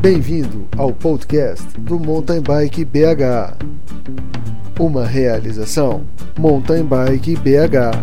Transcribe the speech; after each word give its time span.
Bem-vindo 0.00 0.66
ao 0.78 0.94
podcast 0.94 1.78
do 1.78 2.00
Mountain 2.00 2.40
Bike 2.40 2.86
BH. 2.86 3.52
Uma 4.80 5.04
realização 5.04 6.06
Mountain 6.38 6.84
Bike 6.86 7.36
BH. 7.36 8.00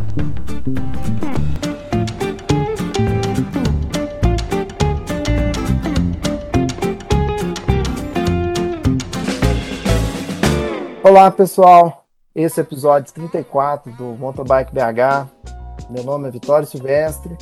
Olá 11.04 11.32
pessoal, 11.32 12.06
esse 12.36 12.60
é 12.60 12.64
o 12.64 12.66
episódio 12.66 13.12
34 13.12 13.92
do 13.94 14.04
Mountain 14.20 14.46
Bike 14.46 14.72
BH. 14.72 15.28
Meu 15.90 16.04
nome 16.04 16.28
é 16.28 16.32
Vitório 16.32 16.68
Silvestre 16.68 17.36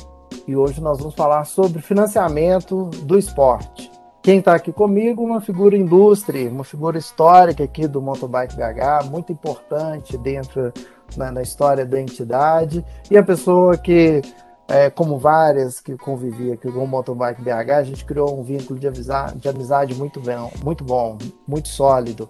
e 0.48 0.56
hoje 0.56 0.80
nós 0.80 0.98
vamos 0.98 1.14
falar 1.14 1.44
sobre 1.44 1.82
financiamento 1.82 2.86
do 3.02 3.18
esporte. 3.18 3.95
Quem 4.26 4.40
está 4.40 4.56
aqui 4.56 4.72
comigo, 4.72 5.22
uma 5.22 5.40
figura 5.40 5.76
indústria, 5.76 6.50
uma 6.50 6.64
figura 6.64 6.98
histórica 6.98 7.62
aqui 7.62 7.86
do 7.86 8.02
Motobike 8.02 8.56
BH, 8.56 9.08
muito 9.08 9.30
importante 9.30 10.18
dentro 10.18 10.72
na, 11.16 11.30
na 11.30 11.42
história 11.42 11.86
da 11.86 12.00
entidade, 12.00 12.84
e 13.08 13.16
a 13.16 13.22
pessoa 13.22 13.76
que, 13.76 14.20
é, 14.66 14.90
como 14.90 15.16
várias 15.16 15.78
que 15.78 15.96
convivia 15.96 16.54
aqui 16.54 16.68
com 16.72 16.82
o 16.82 16.88
Motobike 16.88 17.40
BH, 17.40 17.70
a 17.70 17.82
gente 17.84 18.04
criou 18.04 18.36
um 18.36 18.42
vínculo 18.42 18.80
de, 18.80 18.88
de 18.90 19.48
amizade 19.48 19.94
muito 19.94 20.18
bom, 20.18 20.50
muito 20.64 20.82
bom, 20.82 21.18
muito 21.46 21.68
sólido. 21.68 22.28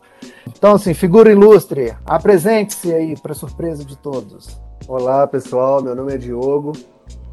Então, 0.48 0.74
assim, 0.74 0.92
figura 0.92 1.32
ilustre, 1.32 1.96
apresente-se 2.04 2.92
aí 2.92 3.18
para 3.18 3.32
surpresa 3.32 3.86
de 3.86 3.96
todos. 3.96 4.60
Olá, 4.86 5.26
pessoal, 5.26 5.82
meu 5.82 5.94
nome 5.94 6.12
é 6.12 6.18
Diogo, 6.18 6.72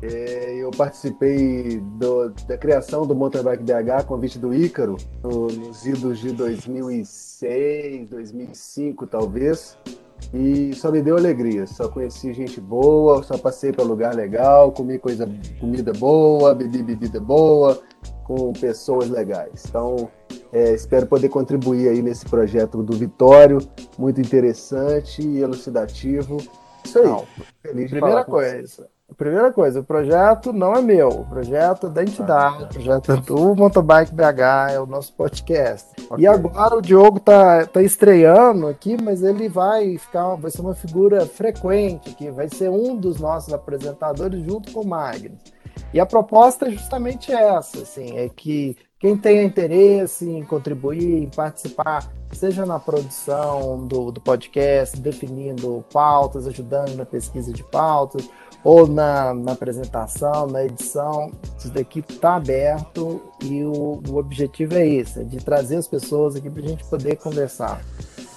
é, 0.04 0.56
eu 0.58 0.70
participei 0.72 1.80
do, 1.80 2.30
da 2.46 2.58
criação 2.58 3.08
do 3.08 3.16
Mountain 3.16 3.42
Bike 3.44 3.64
BH, 3.64 4.06
convite 4.06 4.38
do 4.38 4.54
Ícaro, 4.54 4.98
no, 5.24 5.48
nos 5.48 5.86
idos 5.86 6.20
de 6.20 6.34
2006, 6.34 8.10
2005 8.10 9.08
talvez, 9.08 9.78
e 10.34 10.74
só 10.76 10.92
me 10.92 11.02
deu 11.02 11.16
alegria. 11.16 11.66
Só 11.66 11.88
conheci 11.88 12.34
gente 12.34 12.60
boa, 12.60 13.24
só 13.24 13.38
passei 13.38 13.72
para 13.72 13.86
lugar 13.86 14.14
legal, 14.14 14.74
comi 14.74 15.00
coisa, 15.00 15.26
comida 15.58 15.94
boa, 15.94 16.54
bebi 16.54 16.84
bebida 16.84 17.22
boa, 17.22 17.82
com 18.26 18.52
pessoas 18.52 19.10
legais. 19.10 19.64
Então, 19.70 20.10
é, 20.52 20.74
espero 20.74 21.08
poder 21.08 21.30
contribuir 21.30 21.88
aí 21.88 22.02
nesse 22.02 22.26
projeto 22.26 22.84
do 22.84 22.98
Vitório, 22.98 23.60
muito 23.98 24.20
interessante 24.20 25.22
e 25.22 25.40
elucidativo. 25.40 26.38
Isso 26.84 27.00
aí. 27.00 27.06
Não, 27.06 27.26
feliz 27.62 27.90
Primeira 27.90 28.26
coisa. 28.26 28.90
Primeira 29.18 29.52
coisa, 29.52 29.80
o 29.80 29.84
projeto 29.84 30.52
não 30.52 30.74
é 30.74 30.82
meu, 30.82 31.10
o 31.10 31.26
projeto 31.26 31.88
é 31.88 31.90
da 31.90 32.04
entidade, 32.04 32.64
o 32.64 32.68
projeto 32.68 33.12
é 33.12 33.18
do 33.18 33.56
Motobike 33.56 34.14
BH, 34.14 34.74
é 34.74 34.80
o 34.80 34.86
nosso 34.86 35.14
podcast. 35.14 35.90
Okay. 36.10 36.24
E 36.24 36.28
agora 36.28 36.76
o 36.76 36.82
Diogo 36.82 37.20
tá, 37.20 37.66
tá 37.66 37.82
estreando 37.82 38.68
aqui, 38.68 38.98
mas 39.02 39.24
ele 39.24 39.48
vai 39.50 39.98
ficar, 39.98 40.36
vai 40.36 40.52
ser 40.52 40.62
uma 40.62 40.76
figura 40.76 41.26
frequente 41.26 42.10
aqui, 42.12 42.30
vai 42.32 42.50
ser 42.50 42.70
um 42.70 42.96
dos 42.96 43.20
nossos 43.20 43.54
apresentadores 43.54 44.44
junto 44.44 44.72
com 44.72 44.82
o 44.82 44.88
Magnus. 44.88 45.40
E 45.94 46.00
a 46.00 46.06
proposta 46.06 46.68
é 46.68 46.72
justamente 46.72 47.32
essa, 47.32 47.80
assim, 47.80 48.18
é 48.18 48.28
que 48.30 48.76
quem 49.04 49.18
tenha 49.18 49.44
interesse 49.44 50.26
em 50.30 50.44
contribuir, 50.44 51.24
em 51.24 51.28
participar, 51.28 52.10
seja 52.32 52.66
na 52.66 52.80
produção 52.80 53.86
do, 53.86 54.12
do 54.12 54.22
podcast, 54.22 54.98
definindo 54.98 55.84
pautas, 55.92 56.48
ajudando 56.48 56.96
na 56.96 57.06
pesquisa 57.06 57.52
de 57.52 57.64
pautas, 57.66 58.30
ou 58.64 58.88
na, 58.88 59.34
na 59.34 59.52
apresentação, 59.52 60.48
na 60.48 60.64
edição, 60.64 61.32
isso 61.58 61.70
daqui 61.70 62.00
está 62.00 62.36
aberto 62.36 63.22
e 63.44 63.64
o, 63.64 64.02
o 64.10 64.16
objetivo 64.16 64.76
é 64.76 64.88
esse, 64.88 65.20
é 65.20 65.24
de 65.24 65.38
trazer 65.38 65.76
as 65.76 65.88
pessoas 65.88 66.36
aqui 66.36 66.50
para 66.50 66.64
a 66.64 66.68
gente 66.68 66.84
poder 66.86 67.18
conversar. 67.18 67.82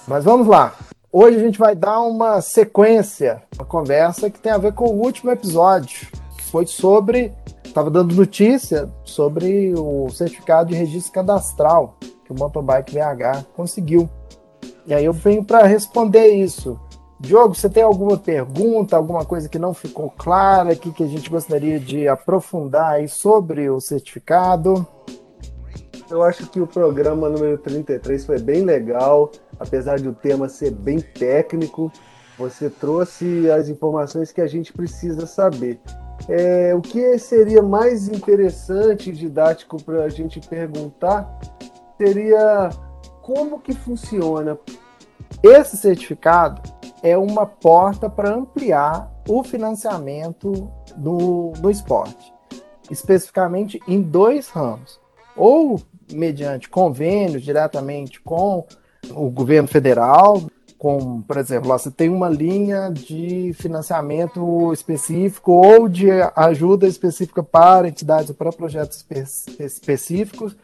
Mas 0.07 0.23
vamos 0.23 0.47
lá. 0.47 0.73
Hoje 1.11 1.37
a 1.37 1.39
gente 1.39 1.57
vai 1.57 1.75
dar 1.75 2.01
uma 2.01 2.41
sequência, 2.41 3.41
uma 3.55 3.65
conversa 3.65 4.29
que 4.29 4.39
tem 4.39 4.51
a 4.51 4.57
ver 4.57 4.73
com 4.73 4.85
o 4.85 5.01
último 5.01 5.31
episódio, 5.31 6.07
que 6.37 6.43
foi 6.43 6.65
sobre, 6.65 7.33
estava 7.63 7.89
dando 7.89 8.13
notícia 8.13 8.89
sobre 9.05 9.73
o 9.75 10.09
certificado 10.09 10.69
de 10.69 10.75
registro 10.75 11.13
cadastral 11.13 11.95
que 12.25 12.33
o 12.33 12.35
Motorbike 12.37 12.93
BH 12.93 13.45
conseguiu. 13.55 14.09
E 14.85 14.93
aí 14.93 15.05
eu 15.05 15.13
venho 15.13 15.43
para 15.43 15.65
responder 15.65 16.27
isso. 16.27 16.77
Diogo, 17.19 17.55
você 17.55 17.67
tem 17.67 17.81
alguma 17.81 18.17
pergunta, 18.17 18.95
alguma 18.95 19.25
coisa 19.25 19.49
que 19.49 19.57
não 19.57 19.73
ficou 19.73 20.09
clara 20.11 20.73
aqui 20.73 20.91
que 20.91 21.03
a 21.03 21.07
gente 21.07 21.29
gostaria 21.29 21.79
de 21.79 22.07
aprofundar 22.07 22.93
aí 22.93 23.07
sobre 23.07 23.69
o 23.69 23.79
certificado? 23.79 24.85
Eu 26.09 26.21
acho 26.21 26.47
que 26.47 26.61
o 26.61 26.67
programa 26.67 27.27
número 27.27 27.57
33 27.57 28.23
foi 28.23 28.39
bem 28.39 28.63
legal, 28.63 29.31
apesar 29.59 29.99
de 29.99 30.07
o 30.07 30.13
tema 30.13 30.47
ser 30.47 30.71
bem 30.71 30.99
técnico, 30.99 31.91
você 32.37 32.69
trouxe 32.69 33.49
as 33.49 33.67
informações 33.67 34.31
que 34.31 34.39
a 34.39 34.47
gente 34.47 34.71
precisa 34.71 35.25
saber. 35.25 35.79
É, 36.29 36.73
o 36.75 36.81
que 36.81 37.17
seria 37.17 37.63
mais 37.63 38.07
interessante 38.07 39.09
e 39.09 39.13
didático 39.13 39.81
para 39.81 40.03
a 40.03 40.09
gente 40.09 40.39
perguntar 40.39 41.27
seria 41.97 42.69
como 43.21 43.59
que 43.59 43.73
funciona. 43.73 44.57
Esse 45.43 45.77
certificado 45.77 46.61
é 47.03 47.17
uma 47.17 47.45
porta 47.45 48.09
para 48.09 48.33
ampliar 48.33 49.11
o 49.27 49.43
financiamento 49.43 50.69
do, 50.95 51.51
do 51.59 51.69
esporte, 51.69 52.33
especificamente 52.89 53.79
em 53.87 54.01
dois 54.01 54.49
ramos, 54.49 54.99
ou 55.35 55.79
mediante 56.11 56.69
convênios 56.69 57.43
diretamente 57.43 58.19
com 58.21 58.65
o 59.11 59.29
governo 59.29 59.67
federal, 59.67 60.41
com, 60.77 61.21
por 61.21 61.37
exemplo, 61.37 61.69
você 61.69 61.89
tem 61.89 62.09
uma 62.09 62.29
linha 62.29 62.89
de 62.89 63.51
financiamento 63.53 64.71
específico 64.73 65.51
ou 65.51 65.89
de 65.89 66.07
ajuda 66.35 66.87
específica 66.87 67.41
para 67.41 67.87
entidades 67.87 68.29
ou 68.29 68.35
para 68.35 68.51
projetos 68.51 68.97
espe 68.97 69.63
específicos 69.63 70.55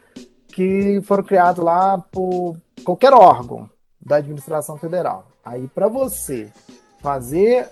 que 0.48 1.00
foram 1.02 1.24
criados 1.24 1.64
lá 1.64 1.98
por 1.98 2.56
qualquer 2.84 3.12
órgão 3.12 3.68
da 4.04 4.16
administração 4.16 4.76
federal. 4.76 5.26
Aí, 5.44 5.68
para 5.68 5.88
você 5.88 6.50
fazer 7.00 7.68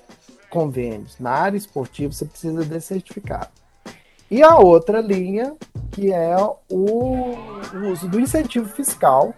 convênios 0.50 1.18
na 1.18 1.30
área 1.30 1.56
esportiva, 1.56 2.12
você 2.12 2.24
precisa 2.24 2.64
desse 2.64 2.88
certificado. 2.88 3.48
E 4.30 4.42
a 4.42 4.56
outra 4.56 5.00
linha, 5.00 5.54
que 5.90 6.12
é 6.12 6.36
o, 6.70 7.36
uso 7.90 8.08
do 8.08 8.18
incentivo 8.18 8.68
fiscal, 8.68 9.34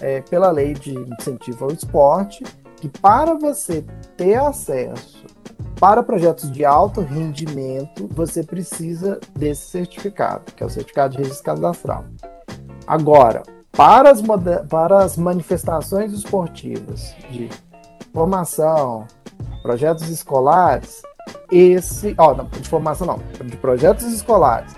é, 0.00 0.20
pela 0.20 0.50
lei 0.50 0.74
de 0.74 0.92
incentivo 0.92 1.64
ao 1.64 1.72
esporte, 1.72 2.44
que 2.76 2.88
para 2.88 3.34
você 3.34 3.84
ter 4.16 4.34
acesso 4.34 5.24
para 5.78 6.02
projetos 6.02 6.50
de 6.52 6.64
alto 6.64 7.00
rendimento, 7.00 8.08
você 8.12 8.42
precisa 8.42 9.18
desse 9.34 9.70
certificado, 9.70 10.52
que 10.52 10.62
é 10.62 10.66
o 10.66 10.70
certificado 10.70 11.16
de 11.16 11.22
registro 11.22 11.44
cadastral. 11.44 12.04
Agora, 12.86 13.42
para 13.72 14.10
as, 14.10 14.22
para 14.68 14.98
as 14.98 15.16
manifestações 15.16 16.12
esportivas 16.12 17.14
de 17.30 17.48
formação, 18.12 19.06
projetos 19.62 20.08
escolares, 20.08 21.02
esse, 21.50 22.14
ó, 22.18 22.34
não, 22.34 22.44
de 22.46 22.68
formação 22.68 23.06
não, 23.06 23.46
de 23.46 23.56
projetos 23.56 24.04
escolares 24.12 24.74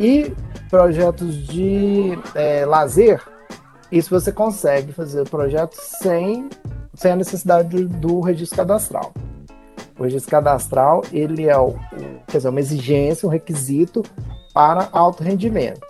e 0.00 0.34
projetos 0.68 1.36
de 1.46 2.18
é, 2.34 2.66
lazer, 2.66 3.22
isso 3.90 4.10
você 4.10 4.32
consegue 4.32 4.92
fazer 4.92 5.28
projetos 5.28 5.78
sem, 6.02 6.48
sem 6.94 7.12
a 7.12 7.16
necessidade 7.16 7.68
do, 7.68 7.88
do 7.88 8.20
registro 8.20 8.56
cadastral. 8.56 9.12
O 9.98 10.04
registro 10.04 10.30
cadastral 10.30 11.02
ele 11.12 11.46
é 11.46 11.56
o, 11.56 11.74
quer 12.26 12.38
dizer, 12.38 12.48
uma 12.48 12.60
exigência, 12.60 13.28
um 13.28 13.30
requisito 13.30 14.02
para 14.52 14.88
alto 14.92 15.22
rendimento 15.22 15.86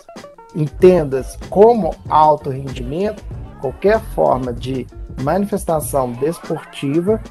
entendas 0.55 1.37
como 1.49 1.95
alto 2.09 2.49
rendimento 2.49 3.23
qualquer 3.63 4.01
forma 4.13 4.51
de 4.51 4.85
manifestação 5.21 6.11
desportiva 6.11 7.21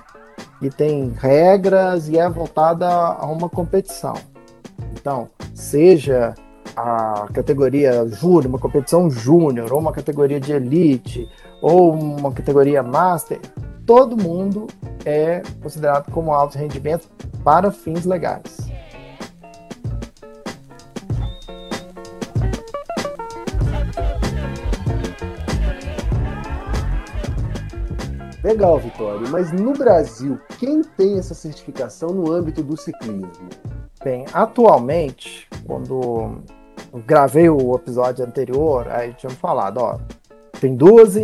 que 0.59 0.71
tem 0.71 1.11
regras 1.11 2.09
e 2.09 2.19
é 2.19 2.29
voltada 2.29 2.89
a 2.89 3.27
uma 3.27 3.51
competição. 3.51 4.15
Então, 4.93 5.29
seja 5.55 6.35
a 6.75 7.27
categoria 7.35 8.07
júnior, 8.09 8.47
uma 8.47 8.59
competição 8.59 9.11
júnior, 9.11 9.73
ou 9.73 9.79
uma 9.79 9.93
categoria 9.93 10.41
de 10.41 10.53
elite, 10.53 11.29
ou 11.61 11.93
uma 11.93 12.33
categoria 12.33 12.83
master, 12.83 13.39
todo 13.85 14.17
mundo 14.17 14.67
é 15.05 15.43
considerado 15.63 16.11
como 16.11 16.33
alto 16.33 16.57
rendimento 16.57 17.09
para 17.45 17.71
fins 17.71 18.07
legais. 18.07 18.72
Legal, 28.53 28.79
Vitório. 28.79 29.27
Mas 29.31 29.51
no 29.51 29.73
Brasil, 29.73 30.39
quem 30.59 30.83
tem 30.83 31.19
essa 31.19 31.33
certificação 31.33 32.11
no 32.11 32.31
âmbito 32.31 32.63
do 32.63 32.77
ciclismo? 32.77 33.49
Bem, 34.05 34.27
atualmente, 34.31 35.49
quando 35.67 36.43
gravei 37.07 37.49
o 37.49 37.75
episódio 37.75 38.23
anterior, 38.23 38.89
aí 38.89 39.15
tinha 39.15 39.31
falado, 39.31 39.79
ó, 39.79 39.99
tem 40.61 40.77
duas, 40.77 41.15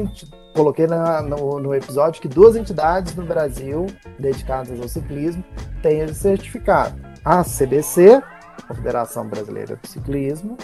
coloquei 0.54 0.86
na, 0.86 1.20
no, 1.20 1.60
no, 1.60 1.74
episódio 1.74 2.22
que 2.22 2.28
duas 2.28 2.56
entidades 2.56 3.14
no 3.14 3.26
Brasil 3.26 3.84
dedicadas 4.18 4.80
ao 4.80 4.88
ciclismo 4.88 5.44
têm 5.82 6.00
esse 6.00 6.14
certificado. 6.14 6.98
A 7.22 7.44
CBC, 7.44 8.22
Confederação 8.66 9.28
Brasileira 9.28 9.78
de 9.82 9.86
Ciclismo, 9.86 10.56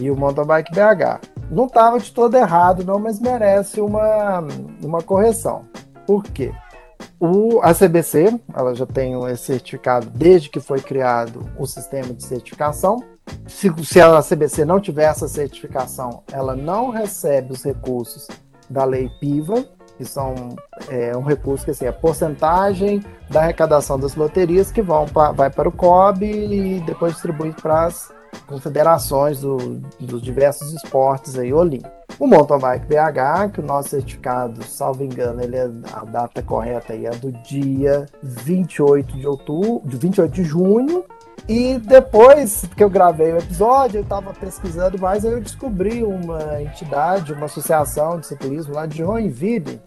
e 0.00 0.10
o 0.10 0.16
Mountain 0.16 0.46
Bike 0.46 0.72
BH. 0.72 1.20
Não 1.50 1.66
estava 1.66 1.98
de 1.98 2.10
todo 2.10 2.34
errado, 2.36 2.84
não, 2.84 2.98
mas 2.98 3.20
merece 3.20 3.82
uma, 3.82 4.42
uma 4.82 5.02
correção. 5.02 5.66
Por 6.06 6.22
quê? 6.24 6.52
O, 7.18 7.60
a 7.62 7.74
CBC, 7.74 8.38
ela 8.54 8.74
já 8.74 8.86
tem 8.86 9.14
esse 9.30 9.44
certificado 9.44 10.08
desde 10.10 10.48
que 10.48 10.60
foi 10.60 10.80
criado 10.80 11.48
o 11.58 11.66
sistema 11.66 12.12
de 12.12 12.24
certificação. 12.24 13.02
Se, 13.46 13.72
se 13.84 14.00
a 14.00 14.22
CBC 14.22 14.64
não 14.64 14.80
tiver 14.80 15.04
essa 15.04 15.28
certificação, 15.28 16.22
ela 16.30 16.54
não 16.54 16.90
recebe 16.90 17.52
os 17.52 17.62
recursos 17.62 18.28
da 18.68 18.84
lei 18.84 19.10
PIVA, 19.20 19.66
que 19.96 20.04
são 20.04 20.56
é, 20.88 21.16
um 21.16 21.22
recurso 21.22 21.64
que 21.64 21.70
assim, 21.70 21.86
é 21.86 21.92
porcentagem 21.92 23.02
da 23.30 23.40
arrecadação 23.40 23.98
das 23.98 24.14
loterias 24.14 24.70
que 24.70 24.82
vão 24.82 25.06
pra, 25.06 25.32
vai 25.32 25.50
para 25.50 25.68
o 25.68 25.72
COB 25.72 26.24
e 26.24 26.80
depois 26.80 27.14
distribuído 27.14 27.60
para 27.62 27.86
as 27.86 28.12
confederações 28.46 29.40
do, 29.40 29.56
dos 29.98 30.20
diversos 30.20 30.72
esportes 30.74 31.38
aí 31.38 31.52
olímpicos. 31.52 32.05
O 32.18 32.26
mountain 32.26 32.58
bike 32.58 32.86
BH, 32.86 33.52
que 33.52 33.60
o 33.60 33.62
nosso 33.62 33.90
certificado, 33.90 34.64
salvo 34.64 35.04
engano, 35.04 35.42
ele 35.42 35.56
é 35.56 35.70
a 35.92 36.04
data 36.04 36.42
correta 36.42 36.94
aí 36.94 37.04
é 37.04 37.10
do 37.10 37.30
dia 37.30 38.06
28 38.22 39.18
de 39.18 39.26
outubro, 39.26 39.82
de 39.86 39.96
28 39.98 40.32
de 40.32 40.44
junho. 40.44 41.04
E 41.46 41.78
depois 41.78 42.64
que 42.74 42.82
eu 42.82 42.88
gravei 42.88 43.32
o 43.32 43.38
episódio, 43.38 43.98
eu 43.98 44.02
estava 44.02 44.32
pesquisando 44.32 44.98
mais, 44.98 45.24
aí 45.24 45.32
eu 45.32 45.40
descobri 45.40 46.02
uma 46.02 46.62
entidade, 46.62 47.34
uma 47.34 47.44
associação 47.44 48.18
de 48.18 48.26
ciclismo 48.26 48.74
lá 48.74 48.86
de 48.86 48.98
Joinville. 48.98 49.80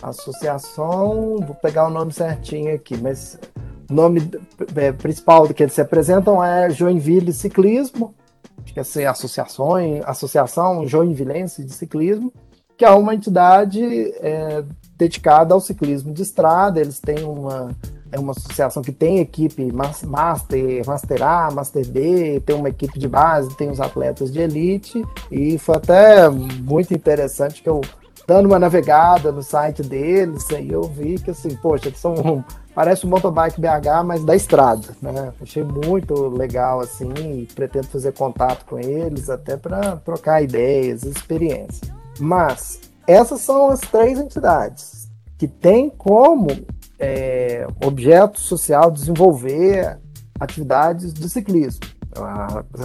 Associação, 0.00 1.36
vou 1.44 1.54
pegar 1.60 1.88
o 1.88 1.90
nome 1.90 2.12
certinho 2.12 2.74
aqui, 2.74 2.96
mas 2.96 3.38
o 3.90 3.92
nome 3.92 4.30
é, 4.76 4.92
principal 4.92 5.48
que 5.48 5.64
eles 5.64 5.72
se 5.72 5.80
apresentam 5.80 6.42
é 6.42 6.70
Joinville 6.70 7.32
Ciclismo, 7.32 8.14
que 8.76 8.80
é 8.80 8.82
assim, 8.82 9.04
associação, 9.04 9.72
associação 10.04 10.86
Joinvilense 10.86 11.64
de 11.64 11.72
Ciclismo, 11.72 12.30
que 12.76 12.84
é 12.84 12.90
uma 12.90 13.14
entidade 13.14 13.82
é, 14.20 14.62
dedicada 14.98 15.54
ao 15.54 15.62
ciclismo 15.62 16.12
de 16.12 16.20
estrada. 16.20 16.78
Eles 16.78 17.00
têm 17.00 17.24
uma 17.24 17.70
é 18.12 18.20
uma 18.20 18.32
associação 18.32 18.82
que 18.82 18.92
tem 18.92 19.18
equipe 19.18 19.72
Master, 19.72 20.86
Master 20.86 21.22
A, 21.22 21.50
Master 21.50 21.88
B, 21.88 22.40
tem 22.44 22.54
uma 22.54 22.68
equipe 22.68 22.98
de 22.98 23.08
base, 23.08 23.56
tem 23.56 23.70
os 23.70 23.80
atletas 23.80 24.30
de 24.30 24.40
elite, 24.40 25.02
e 25.30 25.58
foi 25.58 25.76
até 25.76 26.28
muito 26.28 26.94
interessante 26.94 27.62
que 27.62 27.68
eu 27.68 27.80
dando 28.26 28.46
uma 28.46 28.58
navegada 28.58 29.30
no 29.30 29.42
site 29.42 29.82
deles, 29.82 30.44
aí 30.50 30.70
eu 30.70 30.82
vi 30.82 31.18
que 31.18 31.30
assim, 31.30 31.54
poxa, 31.56 31.88
eles 31.88 32.00
são 32.00 32.44
parece 32.74 33.06
um 33.06 33.08
motorbike 33.08 33.60
BH, 33.60 34.04
mas 34.04 34.24
da 34.24 34.34
estrada, 34.34 34.88
né? 35.00 35.32
Achei 35.40 35.62
muito 35.62 36.28
legal 36.28 36.80
assim, 36.80 37.46
pretendo 37.54 37.86
fazer 37.86 38.12
contato 38.12 38.66
com 38.66 38.78
eles 38.78 39.30
até 39.30 39.56
para 39.56 39.96
trocar 39.96 40.42
ideias, 40.42 41.04
experiências. 41.04 41.90
Mas 42.18 42.80
essas 43.06 43.40
são 43.40 43.70
as 43.70 43.80
três 43.80 44.18
entidades 44.18 45.08
que 45.38 45.46
têm 45.46 45.88
como 45.88 46.48
é, 46.98 47.66
objeto 47.84 48.40
social 48.40 48.90
desenvolver 48.90 49.98
atividades 50.40 51.12
do 51.12 51.28
ciclismo. 51.28 51.86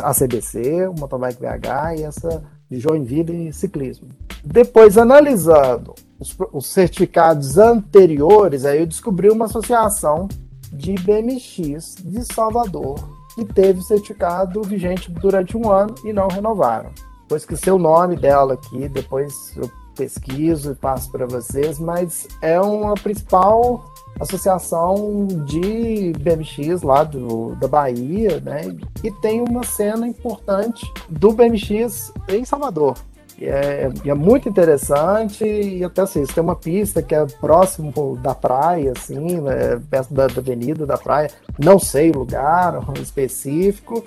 A, 0.03 0.13
CBC, 0.13 0.87
o 0.87 0.99
Motorbike 0.99 1.39
BH 1.39 1.99
e 1.99 2.03
essa 2.03 2.43
de 2.71 2.79
Joinville 2.79 3.51
Ciclismo. 3.51 4.07
Depois, 4.43 4.97
analisando 4.97 5.93
os, 6.17 6.33
os 6.53 6.65
certificados 6.67 7.57
anteriores, 7.57 8.63
aí 8.63 8.79
eu 8.79 8.87
descobri 8.87 9.29
uma 9.29 9.45
associação 9.45 10.29
de 10.71 10.95
BMX 10.95 11.97
de 12.01 12.23
Salvador 12.33 12.97
que 13.35 13.43
teve 13.43 13.81
certificado 13.81 14.63
vigente 14.63 15.11
durante 15.11 15.57
um 15.57 15.69
ano 15.69 15.93
e 16.05 16.13
não 16.13 16.29
renovaram. 16.29 16.91
Vou 17.27 17.37
esquecer 17.37 17.71
o 17.71 17.77
nome 17.77 18.15
dela 18.15 18.53
aqui, 18.53 18.87
depois 18.87 19.53
eu 19.57 19.69
pesquiso 19.95 20.71
e 20.71 20.75
passo 20.75 21.11
para 21.11 21.25
vocês, 21.25 21.77
mas 21.77 22.27
é 22.41 22.59
uma 22.59 22.93
principal 22.93 23.90
associação 24.21 25.27
de 25.45 26.13
BMX 26.19 26.81
lá 26.81 27.03
do, 27.03 27.55
da 27.55 27.67
Bahia, 27.67 28.39
né? 28.39 28.75
E 29.03 29.11
tem 29.11 29.41
uma 29.41 29.63
cena 29.63 30.07
importante 30.07 30.85
do 31.09 31.31
BMX 31.31 32.13
em 32.29 32.45
Salvador. 32.45 32.95
E 33.41 33.45
é, 33.45 33.91
é, 34.05 34.13
muito 34.13 34.47
interessante 34.47 35.43
e 35.43 35.83
até 35.83 36.03
assim, 36.03 36.23
tem 36.25 36.43
uma 36.43 36.55
pista 36.55 37.01
que 37.01 37.15
é 37.15 37.25
próximo 37.25 38.15
da 38.21 38.35
praia, 38.35 38.93
assim, 38.95 39.41
né, 39.41 39.81
perto 39.89 40.13
da, 40.13 40.27
da 40.27 40.39
avenida 40.39 40.85
da 40.85 40.95
praia, 40.95 41.31
não 41.57 41.79
sei 41.79 42.11
o 42.11 42.19
lugar 42.19 42.79
específico, 43.01 44.03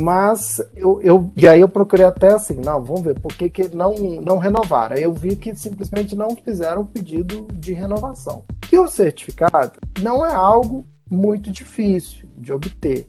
mas 0.00 0.60
eu, 0.74 1.00
eu, 1.02 1.30
e 1.36 1.46
aí 1.46 1.60
eu 1.60 1.68
procurei 1.68 2.06
até 2.06 2.32
assim, 2.32 2.54
não, 2.54 2.82
vamos 2.82 3.02
ver 3.02 3.18
por 3.20 3.32
que, 3.34 3.50
que 3.50 3.74
não, 3.74 3.94
não 4.24 4.38
renovaram. 4.38 4.96
Eu 4.96 5.12
vi 5.12 5.36
que 5.36 5.54
simplesmente 5.54 6.16
não 6.16 6.34
fizeram 6.36 6.84
pedido 6.84 7.46
de 7.52 7.72
renovação. 7.72 8.44
E 8.70 8.78
o 8.78 8.88
certificado 8.88 9.78
não 10.00 10.24
é 10.24 10.34
algo 10.34 10.86
muito 11.10 11.50
difícil 11.50 12.28
de 12.38 12.52
obter, 12.52 13.08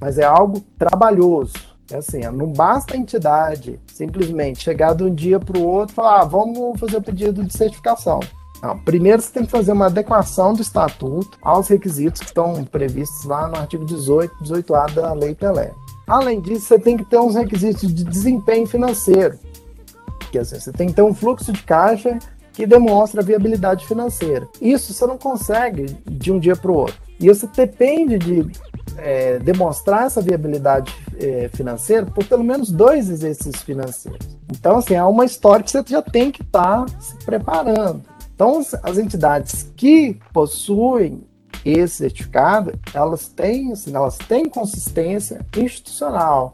mas 0.00 0.18
é 0.18 0.24
algo 0.24 0.60
trabalhoso. 0.76 1.68
É 1.90 1.96
assim, 1.96 2.20
não 2.20 2.52
basta 2.52 2.94
a 2.94 2.98
entidade 2.98 3.80
simplesmente 3.86 4.62
chegar 4.62 4.94
de 4.94 5.04
um 5.04 5.14
dia 5.14 5.38
para 5.38 5.58
o 5.58 5.66
outro 5.66 5.92
e 5.92 5.96
falar, 5.96 6.20
ah, 6.20 6.24
vamos 6.24 6.78
fazer 6.78 6.98
o 6.98 7.02
pedido 7.02 7.42
de 7.44 7.56
certificação. 7.56 8.20
Não, 8.62 8.76
primeiro 8.76 9.22
você 9.22 9.32
tem 9.32 9.44
que 9.44 9.50
fazer 9.50 9.72
uma 9.72 9.86
adequação 9.86 10.52
do 10.52 10.60
estatuto 10.60 11.38
aos 11.40 11.68
requisitos 11.68 12.20
que 12.20 12.26
estão 12.26 12.64
previstos 12.64 13.24
lá 13.24 13.48
no 13.48 13.56
artigo 13.56 13.84
18, 13.84 14.34
18A 14.42 14.92
da 14.94 15.12
Lei 15.12 15.34
Pelé. 15.34 15.72
Além 16.08 16.40
disso, 16.40 16.66
você 16.66 16.78
tem 16.78 16.96
que 16.96 17.04
ter 17.04 17.18
uns 17.18 17.34
requisitos 17.34 17.94
de 17.94 18.02
desempenho 18.02 18.66
financeiro. 18.66 19.38
Que 20.32 20.38
assim, 20.38 20.58
você 20.58 20.72
tem 20.72 20.88
que 20.88 20.94
ter 20.94 21.02
um 21.02 21.14
fluxo 21.14 21.52
de 21.52 21.62
caixa 21.62 22.18
que 22.52 22.66
demonstra 22.66 23.22
viabilidade 23.22 23.86
financeira. 23.86 24.48
Isso 24.60 24.92
você 24.92 25.06
não 25.06 25.18
consegue 25.18 25.96
de 26.04 26.32
um 26.32 26.38
dia 26.38 26.56
para 26.56 26.70
o 26.70 26.74
outro. 26.74 26.96
E 27.20 27.28
você 27.28 27.46
depende 27.46 28.18
de 28.18 28.50
é, 28.96 29.38
demonstrar 29.38 30.06
essa 30.06 30.20
viabilidade 30.20 30.94
é, 31.20 31.48
financeira 31.52 32.06
por 32.06 32.24
pelo 32.24 32.42
menos 32.42 32.70
dois 32.70 33.10
exercícios 33.10 33.62
financeiros. 33.62 34.26
Então, 34.50 34.78
assim, 34.78 34.94
é 34.94 35.04
uma 35.04 35.24
história 35.24 35.62
que 35.62 35.70
você 35.70 35.84
já 35.86 36.02
tem 36.02 36.30
que 36.30 36.42
estar 36.42 36.84
tá 36.84 37.00
se 37.00 37.16
preparando. 37.24 38.02
Então, 38.34 38.64
as 38.82 38.98
entidades 38.98 39.70
que 39.76 40.18
possuem 40.32 41.27
esse 41.70 41.96
certificado, 41.96 42.78
elas 42.94 43.28
têm, 43.28 43.72
assim, 43.72 43.94
elas 43.94 44.16
têm 44.16 44.48
consistência 44.48 45.44
institucional. 45.56 46.52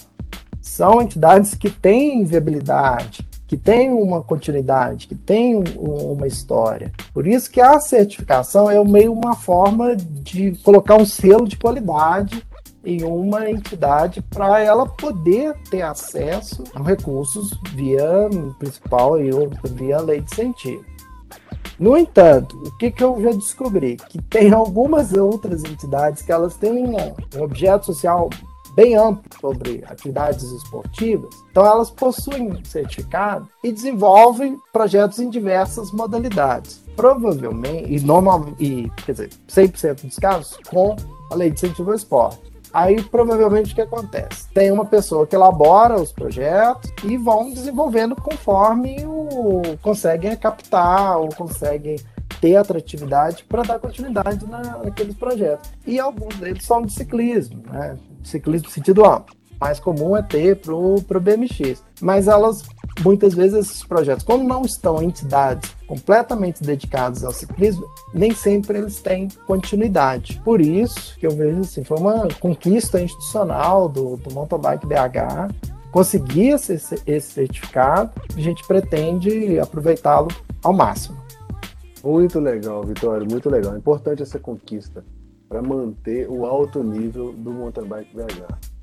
São 0.61 1.03
entidades 1.03 1.55
que 1.55 1.71
têm 1.71 2.25
viabilidade, 2.25 3.27
que 3.47 3.57
têm 3.57 3.91
uma 3.93 4.23
continuidade, 4.23 5.07
que 5.07 5.15
têm 5.15 5.63
uma 5.77 6.27
história. 6.27 6.91
Por 7.13 7.27
isso 7.27 7.51
que 7.51 7.61
a 7.61 7.79
certificação 7.79 8.71
é 8.71 8.83
meio 8.83 9.13
uma 9.13 9.37
forma 9.37 9.95
de 9.95 10.53
colocar 10.65 10.97
um 10.97 11.05
selo 11.05 11.47
de 11.47 11.57
qualidade 11.57 12.45
em 12.85 13.03
uma 13.03 13.51
entidade 13.51 14.21
para 14.23 14.61
ela 14.61 14.87
poder 14.87 15.55
ter 15.71 15.83
acesso 15.83 16.65
a 16.75 16.83
recursos 16.83 17.51
via 17.73 18.29
principal 18.59 19.21
e 19.21 19.31
via 19.71 20.01
lei 20.01 20.21
de 20.21 20.33
incentivo. 20.33 20.94
No 21.79 21.97
entanto, 21.97 22.57
o 22.65 22.77
que, 22.77 22.91
que 22.91 23.03
eu 23.03 23.21
já 23.21 23.31
descobri? 23.31 23.97
Que 23.97 24.23
tem 24.23 24.53
algumas 24.53 25.13
outras 25.13 25.65
entidades 25.65 26.23
que 26.23 26.31
elas 26.31 26.57
têm 26.57 26.95
um 26.95 27.43
objeto 27.43 27.87
social 27.87 28.31
bem 28.75 28.97
amplo 28.97 29.23
sobre 29.41 29.85
atividades 29.87 30.43
esportivas. 30.51 31.35
Então, 31.51 31.65
elas 31.65 31.91
possuem 31.91 32.63
certificado 32.65 33.49
e 33.63 33.73
desenvolvem 33.73 34.59
projetos 34.73 35.19
em 35.19 35.31
diversas 35.31 35.93
modalidades. 35.93 36.83
Provavelmente, 36.97 37.93
e, 37.93 38.01
normal, 38.01 38.49
e 38.59 38.91
quer 39.05 39.13
dizer, 39.13 39.31
100% 39.49 40.05
dos 40.05 40.19
casos, 40.19 40.57
com 40.69 40.97
a 41.31 41.35
lei 41.35 41.51
de 41.51 41.57
incentivo 41.57 41.91
ao 41.91 41.97
esporte. 41.97 42.54
Aí 42.75 43.01
provavelmente 43.01 43.73
o 43.73 43.75
que 43.77 43.81
acontece? 43.81 44.49
Tem 44.53 44.73
uma 44.73 44.85
pessoa 44.85 45.27
que 45.29 45.37
elabora 45.37 45.95
os 45.95 46.11
projetos 46.11 46.91
e 47.05 47.17
vão 47.17 47.53
desenvolvendo 47.53 48.17
conforme 48.17 48.97
o, 49.07 49.63
conseguem 49.81 50.37
captar 50.37 51.19
ou 51.19 51.29
conseguem 51.29 52.01
ter 52.41 52.57
atratividade 52.57 53.45
para 53.45 53.63
dar 53.63 53.79
continuidade 53.79 54.45
na, 54.47 54.79
naqueles 54.79 55.15
projetos. 55.15 55.71
E 55.87 56.01
alguns 56.01 56.35
deles 56.37 56.65
são 56.65 56.83
de 56.83 56.93
ciclismo, 56.93 57.63
né? 57.71 57.97
Ciclismo 58.25 58.67
no 58.67 58.75
sentido 58.75 59.05
amplo 59.05 59.37
mais 59.65 59.81
comum 59.81 60.17
é 60.17 60.23
ter 60.23 60.57
para 60.57 60.75
o 60.75 61.01
BMX. 61.01 61.83
Mas 62.01 62.29
elas, 62.29 62.63
muitas 63.03 63.35
vezes, 63.35 63.67
esses 63.67 63.85
projetos, 63.85 64.25
como 64.25 64.47
não 64.47 64.63
estão 64.63 65.03
entidades 65.03 65.75
completamente 65.87 66.63
dedicadas 66.63 67.25
ao 67.25 67.33
ciclismo, 67.33 67.87
nem 68.13 68.35
sempre 68.35 68.79
eles 68.79 69.01
têm 69.01 69.29
continuidade. 69.47 70.41
Por 70.45 70.61
isso 70.61 71.19
que 71.19 71.27
eu 71.27 71.31
vejo 71.31 71.61
assim, 71.61 71.85
foi 71.85 71.99
uma 71.99 72.29
conquista 72.41 73.01
institucional 73.01 73.89
do, 73.89 74.17
do 74.17 74.33
Mountain 74.33 74.61
Bike 74.61 74.87
BH 74.87 75.75
conseguir 75.95 76.49
esse, 76.49 76.73
esse 77.07 77.31
certificado, 77.31 78.11
a 78.37 78.41
gente 78.41 78.67
pretende 78.67 79.61
aproveitá-lo 79.61 80.27
ao 80.61 80.73
máximo. 80.73 81.17
Muito 82.03 82.41
legal, 82.41 82.83
Vitória, 82.83 83.25
muito 83.25 83.49
legal. 83.49 83.75
É 83.75 83.79
importante 83.79 84.21
essa 84.21 84.39
conquista 84.39 85.05
para 85.49 85.63
manter 85.63 86.29
o 86.29 86.45
alto 86.45 86.83
nível 86.83 87.33
do 87.33 87.53
mountain 87.53 87.87
bike 87.87 88.13
BH. 88.13 88.74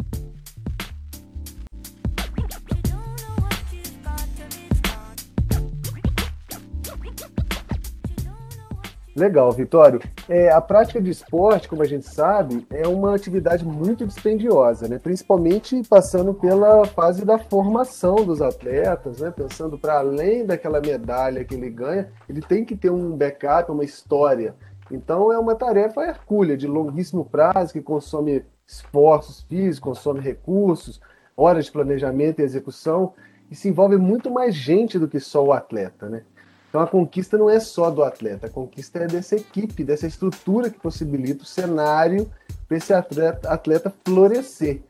Legal, 9.13 9.51
Vitório. 9.51 10.00
É, 10.30 10.50
a 10.50 10.62
prática 10.62 11.01
de 11.01 11.10
esporte, 11.10 11.68
como 11.68 11.82
a 11.82 11.86
gente 11.86 12.06
sabe, 12.06 12.65
é 12.70 12.88
uma 12.88 13.13
atividade 13.13 13.65
muito 13.65 14.08
dispendiosa, 14.08 14.88
né? 14.88 15.00
principalmente 15.00 15.82
passando 15.89 16.34
pela 16.34 16.86
fase 16.86 17.25
da 17.25 17.38
formação 17.38 18.15
dos 18.15 18.41
atletas, 18.41 19.20
né? 19.20 19.30
pensando 19.30 19.77
para 19.77 20.00
além 20.00 20.46
daquela 20.46 20.80
medalha 20.80 21.44
que 21.44 21.56
ele 21.56 21.70
ganha, 21.70 22.10
ele 22.30 22.41
tem 22.41 22.63
que 22.63 22.75
ter 22.75 22.89
um 22.89 23.18
backup, 23.18 23.70
uma 23.70 23.84
história. 23.84 24.56
Então 24.89 25.32
é 25.32 25.38
uma 25.38 25.56
tarefa 25.56 26.01
hercúlea, 26.03 26.56
de 26.56 26.68
longuíssimo 26.68 27.25
prazo, 27.25 27.74
que 27.74 27.82
consome 27.82 28.46
esforços 28.65 29.44
físicos, 29.44 29.80
consome 29.80 30.22
recursos, 30.22 31.01
horas 31.36 31.65
de 31.65 31.72
planejamento 31.72 32.39
e 32.39 32.44
execução, 32.44 33.13
e 33.50 33.56
se 33.56 33.68
envolve 33.68 33.98
muito 33.98 34.32
mais 34.32 34.56
gente 34.56 34.98
do 34.98 35.10
que 35.10 35.20
só 35.20 35.44
o 35.44 35.51
atleta. 35.51 36.08
Né? 36.08 36.24
Então 36.71 36.79
a 36.79 36.87
conquista 36.87 37.37
não 37.37 37.49
é 37.49 37.59
só 37.59 37.91
do 37.91 38.01
atleta, 38.01 38.47
a 38.47 38.49
conquista 38.49 38.99
é 38.99 39.05
dessa 39.05 39.35
equipe, 39.35 39.83
dessa 39.83 40.07
estrutura 40.07 40.69
que 40.69 40.79
possibilita 40.79 41.43
o 41.43 41.45
cenário 41.45 42.31
para 42.65 42.77
esse 42.77 42.93
atleta, 42.93 43.49
atleta, 43.49 43.93
florescer. 44.05 44.81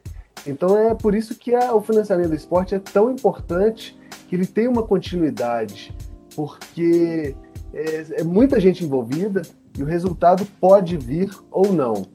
Então 0.45 0.77
é 0.77 0.93
por 0.93 1.15
isso 1.15 1.33
que 1.33 1.55
a, 1.55 1.73
o 1.73 1.81
financiamento 1.81 2.29
do 2.29 2.35
esporte 2.35 2.75
é 2.75 2.79
tão 2.79 3.09
importante 3.09 4.00
que 4.27 4.35
ele 4.35 4.45
tem 4.45 4.67
uma 4.67 4.83
continuidade, 4.83 5.91
porque 6.35 7.35
é, 7.73 8.21
é 8.21 8.23
muita 8.23 8.59
gente 8.59 8.85
envolvida 8.85 9.41
e 9.75 9.81
o 9.81 9.85
resultado 9.85 10.45
pode 10.59 10.95
vir 10.97 11.35
ou 11.50 11.73
não. 11.73 12.05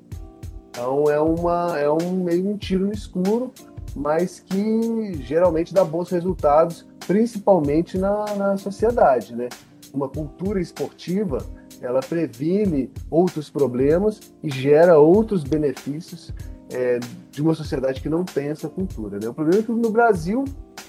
Então 0.70 1.10
é, 1.10 1.18
uma, 1.18 1.76
é 1.76 1.90
um 1.90 2.22
meio 2.22 2.48
um 2.50 2.56
tiro 2.56 2.86
no 2.86 2.92
escuro, 2.92 3.52
mas 3.96 4.38
que 4.38 5.14
geralmente 5.24 5.74
dá 5.74 5.82
bons 5.82 6.08
resultados 6.08 6.86
principalmente 7.06 7.96
na, 7.98 8.24
na 8.34 8.56
sociedade, 8.56 9.34
né? 9.34 9.48
Uma 9.92 10.08
cultura 10.08 10.60
esportiva, 10.60 11.38
ela 11.80 12.00
previne 12.00 12.90
outros 13.10 13.48
problemas 13.48 14.20
e 14.42 14.50
gera 14.50 14.98
outros 14.98 15.44
benefícios 15.44 16.32
é, 16.72 16.98
de 17.30 17.40
uma 17.40 17.54
sociedade 17.54 18.00
que 18.00 18.08
não 18.08 18.24
tem 18.24 18.48
essa 18.48 18.68
cultura. 18.68 19.18
Né? 19.18 19.28
O 19.28 19.34
problema 19.34 19.60
é 19.60 19.64
que 19.64 19.72
no 19.72 19.90
Brasil, 19.90 20.44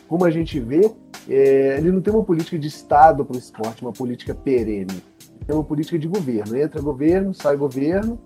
como 0.07 0.25
a 0.25 0.31
gente 0.31 0.59
vê, 0.59 0.91
é, 1.29 1.77
ele 1.77 1.91
não 1.91 2.01
tem 2.01 2.13
uma 2.13 2.23
política 2.23 2.57
de 2.57 2.67
Estado 2.67 3.23
para 3.23 3.35
o 3.35 3.39
esporte, 3.39 3.81
uma 3.81 3.93
política 3.93 4.33
perene. 4.33 5.03
Tem 5.45 5.55
uma 5.55 5.63
política 5.63 5.97
de 5.99 6.07
governo. 6.07 6.57
Entra 6.57 6.81
governo, 6.81 7.33
sai 7.33 7.55
governo, 7.55 8.19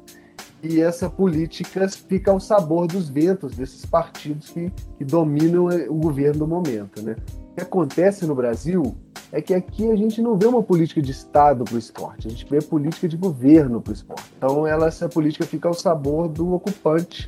e 0.64 0.80
essa 0.80 1.10
política 1.10 1.90
fica 1.90 2.32
ao 2.32 2.40
sabor 2.40 2.88
dos 2.88 3.10
ventos 3.10 3.56
desses 3.56 3.86
partidos 3.86 4.50
que, 4.50 4.72
que 4.98 5.04
dominam 5.04 5.66
o 5.90 5.96
governo 5.96 6.40
do 6.40 6.48
momento. 6.48 7.02
Né? 7.02 7.16
Que 7.56 7.62
acontece 7.62 8.26
no 8.26 8.36
Brasil 8.36 8.96
é 9.32 9.42
que 9.42 9.54
aqui 9.54 9.90
a 9.90 9.96
gente 9.96 10.22
não 10.22 10.38
vê 10.38 10.46
uma 10.46 10.62
política 10.62 11.02
de 11.02 11.12
Estado 11.12 11.64
para 11.64 11.76
o 11.76 11.80
esporte, 11.80 12.28
a 12.28 12.30
gente 12.30 12.46
vê 12.50 12.62
política 12.62 13.08
de 13.08 13.18
governo 13.18 13.82
para 13.82 13.92
o 13.92 13.94
esporte. 13.94 14.34
Então, 14.38 14.68
ela, 14.68 14.88
essa 14.88 15.08
política 15.08 15.46
fica 15.46 15.68
ao 15.68 15.74
sabor 15.74 16.28
do 16.28 16.54
ocupante 16.54 17.28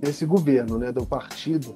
desse 0.00 0.24
governo, 0.24 0.78
né, 0.78 0.90
do 0.90 1.04
partido 1.04 1.74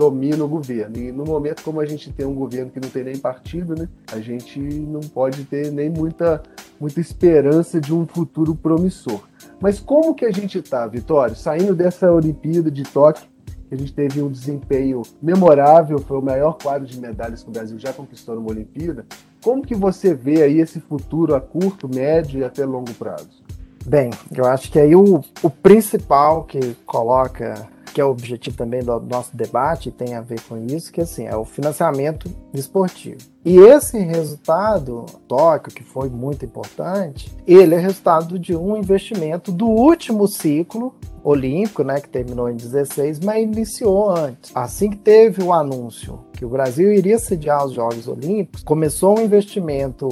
domina 0.00 0.42
o 0.42 0.48
governo. 0.48 0.96
E 0.96 1.12
no 1.12 1.24
momento 1.24 1.62
como 1.62 1.78
a 1.78 1.84
gente 1.84 2.10
tem 2.10 2.24
um 2.24 2.34
governo 2.34 2.70
que 2.70 2.80
não 2.80 2.88
tem 2.88 3.04
nem 3.04 3.18
partido, 3.18 3.74
né, 3.74 3.86
a 4.10 4.18
gente 4.18 4.58
não 4.58 5.00
pode 5.00 5.44
ter 5.44 5.70
nem 5.70 5.90
muita, 5.90 6.42
muita 6.80 7.00
esperança 7.00 7.78
de 7.78 7.92
um 7.92 8.06
futuro 8.06 8.54
promissor. 8.54 9.20
Mas 9.60 9.78
como 9.78 10.14
que 10.14 10.24
a 10.24 10.30
gente 10.32 10.58
está, 10.58 10.86
Vitório, 10.86 11.36
saindo 11.36 11.74
dessa 11.74 12.10
Olimpíada 12.10 12.70
de 12.70 12.82
Tóquio 12.82 13.28
a 13.70 13.76
gente 13.76 13.92
teve 13.92 14.20
um 14.20 14.28
desempenho 14.28 15.02
memorável, 15.22 15.98
foi 15.98 16.18
o 16.18 16.22
maior 16.22 16.58
quadro 16.60 16.86
de 16.86 16.98
medalhas 16.98 17.42
que 17.42 17.48
o 17.48 17.52
Brasil 17.52 17.78
já 17.78 17.92
conquistou 17.92 18.34
numa 18.34 18.50
Olimpíada. 18.50 19.06
Como 19.42 19.62
que 19.62 19.74
você 19.74 20.12
vê 20.12 20.42
aí 20.42 20.58
esse 20.58 20.80
futuro 20.80 21.34
a 21.34 21.40
curto, 21.40 21.88
médio 21.88 22.40
e 22.40 22.44
até 22.44 22.64
longo 22.64 22.92
prazo? 22.94 23.42
Bem, 23.86 24.10
eu 24.36 24.44
acho 24.44 24.70
que 24.70 24.78
aí 24.78 24.94
o, 24.94 25.22
o 25.42 25.50
principal 25.50 26.44
que 26.44 26.74
coloca 26.84 27.68
que 28.00 28.02
é 28.02 28.04
o 28.06 28.10
objetivo 28.10 28.56
também 28.56 28.82
do 28.82 28.98
nosso 28.98 29.36
debate, 29.36 29.90
tem 29.90 30.14
a 30.14 30.22
ver 30.22 30.40
com 30.48 30.56
isso, 30.56 30.90
que 30.90 31.02
assim, 31.02 31.26
é 31.26 31.36
o 31.36 31.44
financiamento 31.44 32.30
esportivo. 32.54 33.18
E 33.44 33.58
esse 33.58 33.98
resultado, 33.98 35.04
Tóquio, 35.28 35.74
que 35.74 35.84
foi 35.84 36.08
muito 36.08 36.42
importante, 36.42 37.30
ele 37.46 37.74
é 37.74 37.78
resultado 37.78 38.38
de 38.38 38.56
um 38.56 38.74
investimento 38.74 39.52
do 39.52 39.66
último 39.66 40.26
ciclo 40.26 40.94
olímpico, 41.22 41.84
né, 41.84 42.00
que 42.00 42.08
terminou 42.08 42.48
em 42.48 42.56
16, 42.56 43.20
mas 43.20 43.42
iniciou 43.42 44.08
antes. 44.08 44.50
Assim 44.54 44.88
que 44.88 44.96
teve 44.96 45.42
o 45.42 45.52
anúncio 45.52 46.20
que 46.32 46.44
o 46.46 46.48
Brasil 46.48 46.90
iria 46.90 47.18
sediar 47.18 47.66
os 47.66 47.74
Jogos 47.74 48.08
Olímpicos, 48.08 48.62
começou 48.62 49.18
um 49.18 49.22
investimento 49.22 50.08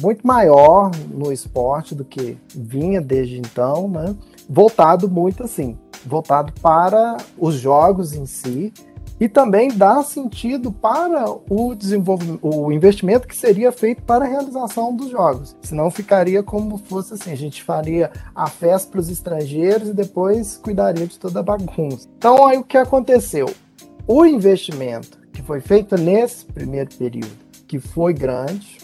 muito 0.00 0.24
maior 0.24 0.92
no 1.12 1.32
esporte 1.32 1.92
do 1.92 2.04
que 2.04 2.38
vinha 2.54 3.00
desde 3.00 3.38
então, 3.38 3.88
né, 3.88 4.14
voltado 4.48 5.10
muito 5.10 5.42
assim 5.42 5.76
voltado 6.04 6.52
para 6.60 7.16
os 7.38 7.54
jogos 7.54 8.12
em 8.12 8.26
si 8.26 8.72
e 9.18 9.28
também 9.28 9.70
dá 9.70 10.02
sentido 10.02 10.70
para 10.70 11.24
o 11.48 11.74
desenvolvimento, 11.74 12.40
o 12.42 12.70
investimento 12.70 13.26
que 13.26 13.36
seria 13.36 13.72
feito 13.72 14.02
para 14.02 14.24
a 14.24 14.28
realização 14.28 14.94
dos 14.94 15.10
jogos. 15.10 15.56
Senão 15.62 15.90
ficaria 15.90 16.42
como 16.42 16.76
fosse 16.76 17.14
assim, 17.14 17.32
a 17.32 17.36
gente 17.36 17.62
faria 17.62 18.10
a 18.34 18.46
festa 18.46 18.90
para 18.90 19.00
os 19.00 19.08
estrangeiros 19.08 19.88
e 19.88 19.94
depois 19.94 20.58
cuidaria 20.58 21.06
de 21.06 21.18
toda 21.18 21.40
a 21.40 21.42
bagunça. 21.42 22.08
Então 22.18 22.46
aí 22.46 22.58
o 22.58 22.64
que 22.64 22.76
aconteceu? 22.76 23.50
O 24.06 24.24
investimento 24.24 25.18
que 25.32 25.42
foi 25.42 25.60
feito 25.60 25.96
nesse 25.96 26.44
primeiro 26.44 26.90
período, 26.94 27.32
que 27.66 27.78
foi 27.78 28.12
grande, 28.12 28.78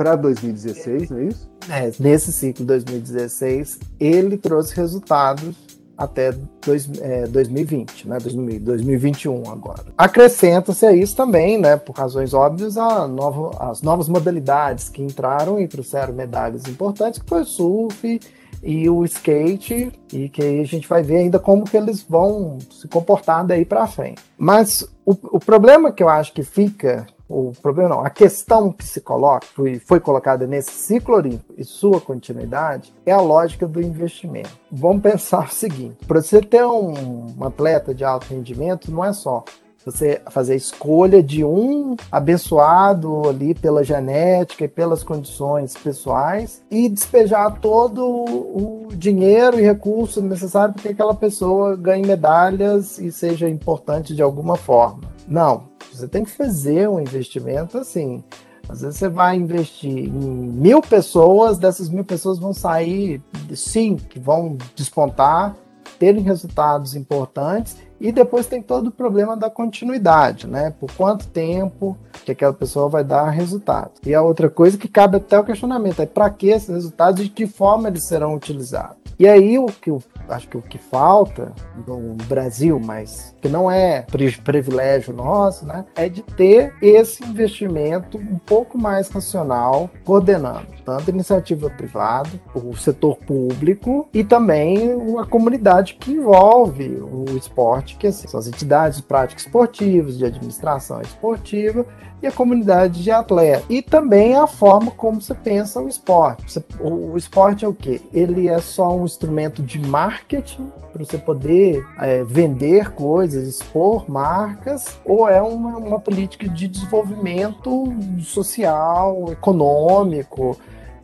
para 0.00 0.16
2016, 0.16 1.10
não 1.10 1.18
é 1.18 1.24
isso? 1.24 1.50
É, 1.68 1.92
nesse 2.00 2.32
ciclo 2.32 2.64
2016, 2.64 3.80
ele 4.00 4.38
trouxe 4.38 4.74
resultados 4.74 5.54
até 6.00 6.32
dois, 6.64 6.88
é, 6.98 7.26
2020, 7.26 8.08
né? 8.08 8.16
2021 8.18 9.42
agora. 9.50 9.84
Acrescenta-se 9.98 10.86
a 10.86 10.92
isso 10.94 11.14
também, 11.14 11.58
né, 11.58 11.76
por 11.76 11.94
razões 11.94 12.32
óbvias, 12.32 12.78
a 12.78 13.06
novo, 13.06 13.54
as 13.60 13.82
novas 13.82 14.08
modalidades 14.08 14.88
que 14.88 15.02
entraram 15.02 15.60
e 15.60 15.68
trouxeram 15.68 16.14
medalhas 16.14 16.66
importantes, 16.66 17.20
que 17.20 17.28
foi 17.28 17.42
o 17.42 17.44
surf 17.44 18.20
e 18.62 18.88
o 18.88 19.04
skate, 19.04 19.92
e 20.10 20.30
que 20.30 20.42
aí 20.42 20.60
a 20.60 20.64
gente 20.64 20.88
vai 20.88 21.02
ver 21.02 21.18
ainda 21.18 21.38
como 21.38 21.64
que 21.64 21.76
eles 21.76 22.02
vão 22.02 22.58
se 22.70 22.88
comportar 22.88 23.44
daí 23.44 23.66
para 23.66 23.86
frente. 23.86 24.22
Mas 24.38 24.82
o, 25.04 25.12
o 25.36 25.38
problema 25.38 25.92
que 25.92 26.02
eu 26.02 26.08
acho 26.08 26.32
que 26.32 26.42
fica 26.42 27.06
o 27.30 27.52
problema 27.62 27.90
não, 27.90 28.00
a 28.04 28.10
questão 28.10 28.72
que 28.72 28.84
se 28.84 29.00
coloca, 29.00 29.46
foi, 29.54 29.78
foi 29.78 30.00
colocada 30.00 30.48
nesse 30.48 30.72
ciclo 30.72 31.14
olímpico 31.14 31.54
e 31.56 31.62
sua 31.62 32.00
continuidade, 32.00 32.92
é 33.06 33.12
a 33.12 33.20
lógica 33.20 33.68
do 33.68 33.80
investimento. 33.80 34.50
Vamos 34.70 35.00
pensar 35.00 35.46
o 35.46 35.54
seguinte: 35.54 36.04
para 36.06 36.20
você 36.20 36.40
ter 36.40 36.64
um, 36.64 37.36
um 37.38 37.44
atleta 37.44 37.94
de 37.94 38.04
alto 38.04 38.26
rendimento, 38.34 38.90
não 38.90 39.04
é 39.04 39.12
só 39.12 39.44
você 39.84 40.20
fazer 40.28 40.54
a 40.54 40.56
escolha 40.56 41.22
de 41.22 41.42
um 41.44 41.96
abençoado 42.12 43.28
ali 43.28 43.54
pela 43.54 43.82
genética 43.82 44.64
e 44.64 44.68
pelas 44.68 45.02
condições 45.02 45.74
pessoais 45.74 46.62
e 46.70 46.88
despejar 46.88 47.60
todo 47.60 48.04
o 48.04 48.88
dinheiro 48.92 49.58
e 49.58 49.62
recurso 49.62 50.20
necessário 50.20 50.74
para 50.74 50.82
que 50.82 50.88
aquela 50.88 51.14
pessoa 51.14 51.76
ganhe 51.76 52.06
medalhas 52.06 52.98
e 52.98 53.10
seja 53.10 53.48
importante 53.48 54.14
de 54.14 54.20
alguma 54.20 54.56
forma. 54.56 55.00
Não, 55.26 55.69
você 56.00 56.08
tem 56.08 56.24
que 56.24 56.30
fazer 56.30 56.88
um 56.88 57.00
investimento 57.00 57.78
assim. 57.78 58.24
Às 58.68 58.82
vezes 58.82 58.98
você 58.98 59.08
vai 59.08 59.36
investir 59.36 60.06
em 60.06 60.10
mil 60.10 60.80
pessoas, 60.80 61.58
dessas 61.58 61.88
mil 61.88 62.04
pessoas 62.04 62.38
vão 62.38 62.52
sair 62.52 63.20
cinco 63.54 64.02
que 64.04 64.18
vão 64.18 64.56
despontar, 64.76 65.56
terem 65.98 66.22
resultados 66.22 66.94
importantes, 66.94 67.76
e 68.00 68.10
depois 68.10 68.46
tem 68.46 68.62
todo 68.62 68.86
o 68.86 68.92
problema 68.92 69.36
da 69.36 69.50
continuidade, 69.50 70.46
né? 70.46 70.70
Por 70.70 70.90
quanto 70.92 71.28
tempo 71.28 71.98
que 72.24 72.32
aquela 72.32 72.54
pessoa 72.54 72.88
vai 72.88 73.04
dar 73.04 73.28
resultado. 73.28 73.90
E 74.06 74.14
a 74.14 74.22
outra 74.22 74.48
coisa 74.48 74.78
que 74.78 74.88
cabe 74.88 75.18
até 75.18 75.38
o 75.38 75.44
questionamento 75.44 76.00
é 76.00 76.06
para 76.06 76.30
que 76.30 76.48
esses 76.48 76.68
resultados 76.68 77.20
e 77.20 77.24
de 77.24 77.30
que 77.30 77.46
forma 77.46 77.88
eles 77.88 78.06
serão 78.06 78.34
utilizados. 78.34 78.96
E 79.18 79.28
aí 79.28 79.58
o 79.58 79.66
que 79.66 79.94
acho 80.30 80.48
que 80.48 80.56
o 80.56 80.62
que 80.62 80.78
falta 80.78 81.52
no 81.86 82.14
Brasil, 82.26 82.80
mas 82.80 83.34
que 83.40 83.48
não 83.48 83.70
é 83.70 84.06
privilégio 84.44 85.12
nosso, 85.12 85.66
né, 85.66 85.84
é 85.94 86.08
de 86.08 86.22
ter 86.22 86.74
esse 86.80 87.24
investimento 87.24 88.18
um 88.18 88.38
pouco 88.38 88.78
mais 88.78 89.08
racional, 89.08 89.90
coordenando 90.04 90.66
tanto 90.84 91.10
a 91.10 91.14
iniciativa 91.14 91.70
privada, 91.70 92.30
o 92.54 92.76
setor 92.76 93.16
público 93.18 94.08
e 94.12 94.24
também 94.24 94.90
a 95.18 95.24
comunidade 95.24 95.94
que 95.94 96.12
envolve 96.12 97.00
o 97.00 97.24
esporte, 97.36 97.96
que 97.96 98.08
assim, 98.08 98.26
são 98.26 98.40
as 98.40 98.46
entidades 98.46 98.98
de 98.98 99.04
prática 99.04 99.40
esportivas, 99.40 100.18
de 100.18 100.24
administração 100.24 101.00
esportiva 101.00 101.86
e 102.22 102.26
a 102.26 102.32
comunidade 102.32 103.02
de 103.02 103.10
atleta. 103.10 103.64
E 103.68 103.80
também 103.80 104.36
a 104.36 104.46
forma 104.46 104.90
como 104.90 105.20
você 105.20 105.34
pensa 105.34 105.80
o 105.80 105.88
esporte. 105.88 106.62
o 106.80 107.16
esporte 107.16 107.64
é 107.64 107.68
o 107.68 107.74
quê? 107.74 108.00
Ele 108.12 108.48
é 108.48 108.58
só 108.58 108.94
um 108.94 109.04
instrumento 109.04 109.62
de 109.62 109.78
marketing 109.78 110.19
para 110.24 111.04
você 111.04 111.18
poder 111.18 111.84
é, 111.98 112.24
vender 112.24 112.92
coisas, 112.92 113.46
expor 113.46 114.10
marcas, 114.10 114.98
ou 115.04 115.28
é 115.28 115.40
uma, 115.42 115.76
uma 115.78 116.00
política 116.00 116.48
de 116.48 116.68
desenvolvimento 116.68 117.92
social, 118.20 119.32
econômico, 119.32 120.56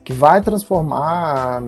que 0.05 0.13
vai 0.13 0.41
transformar 0.41 1.63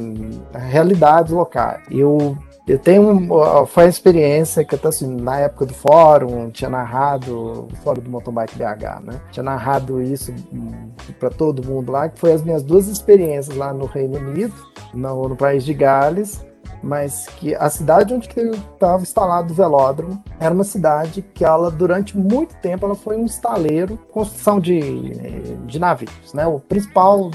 realidades 0.55 1.33
locais. 1.33 1.83
Eu 1.91 2.37
eu 2.69 2.79
tenho 2.79 3.29
foi 3.67 3.85
a 3.85 3.89
experiência 3.89 4.63
que 4.63 4.75
eu 4.75 4.81
assim, 4.85 5.07
na 5.17 5.41
época 5.41 5.65
do 5.65 5.73
fórum, 5.73 6.51
tinha 6.51 6.69
narrado, 6.69 7.67
o 7.73 7.77
fórum 7.83 8.03
do 8.03 8.11
Mountain 8.11 8.35
Bike 8.35 8.59
BH, 8.59 9.01
né? 9.03 9.21
Tinha 9.33 9.43
narrado 9.43 10.03
isso 10.03 10.35
hum, 10.53 10.91
para 11.19 11.31
todo 11.31 11.65
mundo 11.65 11.91
lá, 11.91 12.11
que 12.11 12.21
foi 12.21 12.31
as 12.31 12.43
minhas 12.43 12.63
duas 12.63 12.87
experiências 12.87 13.57
lá 13.57 13.73
no 13.73 13.87
Reino 13.87 14.19
Unido, 14.19 14.53
no, 14.93 15.31
no 15.31 15.37
país 15.37 15.65
de 15.65 15.73
Gales, 15.73 16.45
mas 16.83 17.27
que 17.27 17.55
a 17.55 17.69
cidade 17.69 18.15
onde 18.15 18.29
estava 18.29 19.03
instalado 19.03 19.53
o 19.53 19.57
velódromo 19.57 20.23
era 20.39 20.55
uma 20.55 20.65
cidade 20.65 21.23
que 21.23 21.45
ela 21.45 21.71
durante 21.71 22.17
muito 22.17 22.55
tempo 22.57 22.87
ela 22.87 22.95
foi 22.95 23.17
um 23.17 23.25
estaleiro 23.25 23.99
construção 24.11 24.61
de, 24.61 25.57
de 25.67 25.79
navios, 25.79 26.33
né? 26.33 26.47
O 26.47 26.61
principal 26.61 27.31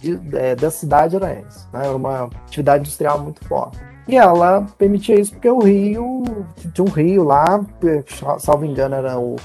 de, 0.00 0.20
é, 0.34 0.54
da 0.54 0.70
cidade 0.70 1.16
era 1.16 1.32
esse, 1.32 1.66
né? 1.72 1.86
era 1.86 1.96
uma 1.96 2.24
atividade 2.46 2.80
industrial 2.80 3.20
muito 3.20 3.44
forte. 3.46 3.78
E 4.06 4.16
ela 4.16 4.66
permitia 4.78 5.20
isso 5.20 5.32
porque 5.32 5.50
o 5.50 5.58
rio, 5.58 6.24
tinha 6.72 6.84
um 6.84 6.90
rio 6.90 7.24
lá, 7.24 7.60
salvo 8.38 8.64
engano 8.64 8.94
era 8.94 9.18
o 9.18 9.36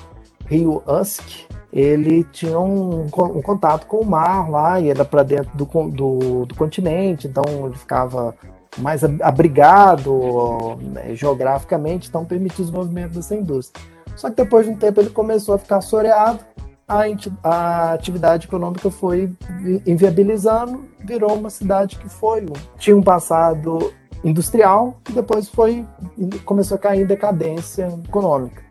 rio 0.46 0.82
Usk, 0.88 1.52
ele 1.74 2.24
tinha 2.26 2.60
um, 2.60 3.02
um, 3.04 3.42
contato 3.42 3.88
com 3.88 3.98
o 3.98 4.06
mar 4.06 4.50
lá 4.50 4.80
e 4.80 4.90
era 4.90 5.04
para 5.04 5.24
dentro 5.24 5.52
do, 5.58 5.66
do, 5.66 6.46
do, 6.46 6.56
continente, 6.56 7.28
então 7.28 7.44
ele 7.66 7.76
ficava 7.76 8.36
mais 8.78 9.04
abrigado 9.22 10.78
né, 10.82 11.16
geograficamente, 11.16 12.10
então 12.10 12.26
permitia 12.26 12.64
o 12.64 12.66
desenvolvimento 12.66 13.14
dessa 13.14 13.36
indústria. 13.36 13.84
Só 14.16 14.30
que 14.30 14.36
depois 14.36 14.66
de 14.66 14.72
um 14.72 14.76
tempo 14.76 15.00
ele 15.00 15.10
começou 15.10 15.56
a 15.56 15.58
ficar 15.58 15.82
soreado, 15.82 16.40
a, 16.88 17.04
a 17.44 17.94
atividade 17.94 18.48
econômica 18.48 18.90
foi 18.92 19.32
inviabilizando, 19.86 20.86
virou 21.00 21.34
uma 21.34 21.50
cidade 21.50 21.98
que 21.98 22.10
foi 22.10 22.46
tinha 22.78 22.96
um 22.96 23.02
passado 23.02 23.94
industrial 24.24 25.00
e 25.10 25.14
depois 25.14 25.50
foi 25.50 25.86
começou 26.46 26.76
a 26.76 26.80
cair 26.80 27.02
em 27.02 27.06
decadência 27.06 27.88
econômica. 28.08 28.64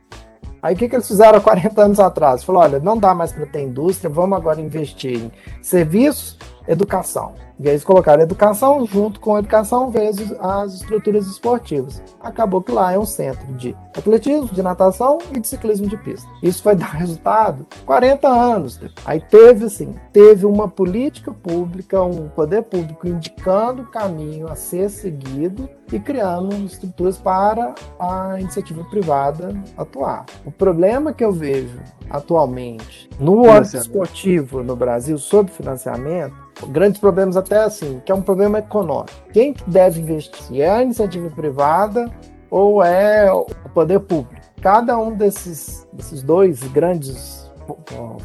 Aí 0.63 0.75
o 0.75 0.79
que, 0.79 0.89
que 0.89 0.95
eles 0.95 1.09
fizeram 1.09 1.39
há 1.39 1.41
40 1.41 1.83
anos 1.83 1.99
atrás? 1.99 2.45
Falou, 2.45 2.63
olha, 2.63 2.79
não 2.79 2.97
dá 2.97 3.13
mais 3.13 3.33
para 3.33 3.45
ter 3.47 3.63
indústria, 3.63 4.09
vamos 4.09 4.39
agora 4.39 4.61
investir 4.61 5.17
em 5.17 5.33
serviços, 5.61 6.39
educação. 6.67 7.35
E 7.63 7.69
aí 7.69 7.75
eles 7.75 7.85
colocaram 7.85 8.23
educação 8.23 8.85
junto 8.87 9.21
com 9.21 9.39
educação 9.39 9.89
vezes 9.89 10.33
as 10.41 10.75
estruturas 10.75 11.27
esportivas. 11.29 12.03
Acabou 12.21 12.61
que 12.61 12.73
lá 12.73 12.93
é 12.93 12.99
um 12.99 13.07
centro 13.07 13.47
de 13.55 13.77
atletismo, 13.97 14.49
de 14.49 14.63
natação 14.63 15.19
e 15.33 15.39
de 15.39 15.47
ciclismo 15.47 15.87
de 15.87 15.97
pista. 15.97 16.29
Isso 16.43 16.65
vai 16.65 16.75
dar 16.77 16.91
resultado 16.91 17.65
40 17.87 18.29
anos. 18.29 18.81
Aí 19.05 19.21
teve 19.21 19.67
assim, 19.67 19.95
teve 20.13 20.45
uma 20.45 20.67
política 20.67 21.33
pública, 21.33 22.03
um 22.03 22.29
poder 22.29 22.63
público 22.63 23.07
indicando 23.07 23.83
o 23.83 23.87
caminho 23.87 24.49
a 24.49 24.57
ser 24.57 24.89
seguido 24.91 25.69
e 25.93 26.01
criando 26.01 26.57
estruturas 26.65 27.19
para 27.19 27.75
a 28.01 28.41
iniciativa 28.41 28.83
privada 28.85 29.55
atuar. 29.77 30.25
O 30.45 30.51
problema 30.51 31.13
que 31.13 31.25
eu 31.25 31.31
vejo 31.31 31.79
atualmente 32.11 33.09
no 33.21 33.49
âmbito 33.49 33.77
esportivo 33.77 34.63
no 34.63 34.75
Brasil 34.75 35.17
sobre 35.17 35.53
financiamento 35.53 36.52
grandes 36.69 37.01
problemas 37.01 37.37
até 37.37 37.65
assim, 37.65 38.01
que 38.05 38.13
é 38.13 38.15
um 38.15 38.23
problema 38.23 38.59
econômico. 38.59 39.13
Quem 39.33 39.55
deve 39.67 40.01
investir? 40.01 40.61
É 40.61 40.71
a 40.71 40.83
iniciativa 40.83 41.31
privada 41.31 42.11
ou 42.51 42.83
é 42.83 43.33
o 43.33 43.47
poder 43.73 44.01
público? 44.01 44.43
Cada 44.61 44.99
um 44.99 45.15
desses, 45.15 45.87
desses 45.93 46.23
dois 46.23 46.63
grandes 46.65 47.43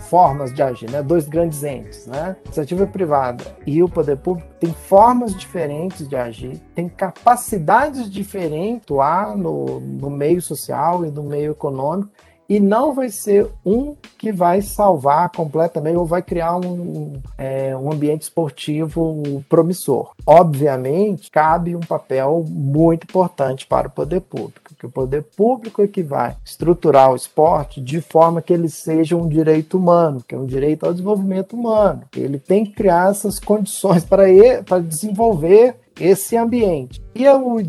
formas 0.10 0.54
de 0.54 0.62
agir, 0.62 0.90
né? 0.90 1.02
dois 1.02 1.28
grandes 1.28 1.64
entes, 1.64 2.08
né? 2.08 2.36
iniciativa 2.46 2.88
privada 2.88 3.44
e 3.66 3.82
o 3.84 3.90
poder 3.90 4.18
público 4.18 4.50
tem 4.60 4.74
formas 4.74 5.36
diferentes 5.36 6.08
de 6.08 6.16
agir, 6.16 6.58
tem 6.74 6.90
capacidades 6.90 8.10
diferentes 8.10 8.90
lá 8.90 9.36
no, 9.36 9.80
no 9.80 10.10
meio 10.10 10.42
social 10.42 11.06
e 11.06 11.12
no 11.12 11.24
meio 11.24 11.52
econômico 11.52 12.10
e 12.50 12.60
não 12.60 12.94
vai 12.94 13.10
ser 13.10 13.48
um 13.66 13.96
que 14.18 14.32
vai 14.32 14.62
salvar 14.62 15.30
completamente 15.30 15.98
ou 15.98 16.06
vai 16.06 16.22
criar 16.22 16.56
um, 16.58 17.14
é, 17.38 17.76
um 17.76 17.92
ambiente 17.92 18.24
esportivo 18.24 19.44
promissor. 19.50 20.12
Obviamente, 20.26 21.30
cabe 21.30 21.76
um 21.76 21.82
papel 21.82 22.46
muito 22.48 23.04
importante 23.04 23.68
para 23.68 23.88
o 23.88 23.92
poder 23.92 24.22
público, 24.22 24.76
que 24.78 24.86
o 24.86 24.92
poder 24.92 25.24
público 25.36 25.82
é 25.82 25.88
que 25.88 26.04
vai 26.04 26.36
estruturar 26.46 27.12
o 27.12 27.16
esporte 27.16 27.82
de 27.82 28.00
forma 28.02 28.42
que 28.42 28.54
ele 28.54 28.70
seja 28.70 29.16
um 29.16 29.28
direito 29.28 29.78
humano, 29.78 30.24
que 30.26 30.36
é 30.36 30.38
um 30.38 30.46
direito 30.46 30.86
ao 30.86 30.94
desenvolvimento 30.94 31.56
humano. 31.56 32.04
Ele 32.16 32.40
tem 32.40 32.66
que 32.66 32.74
criar 32.74 33.12
essas 33.12 33.40
condições 33.40 34.04
para, 34.04 34.30
ele, 34.30 34.64
para 34.64 34.80
desenvolver 34.80 35.76
esse 36.00 36.36
ambiente. 36.38 37.02
E 37.16 37.28
o, 37.28 37.60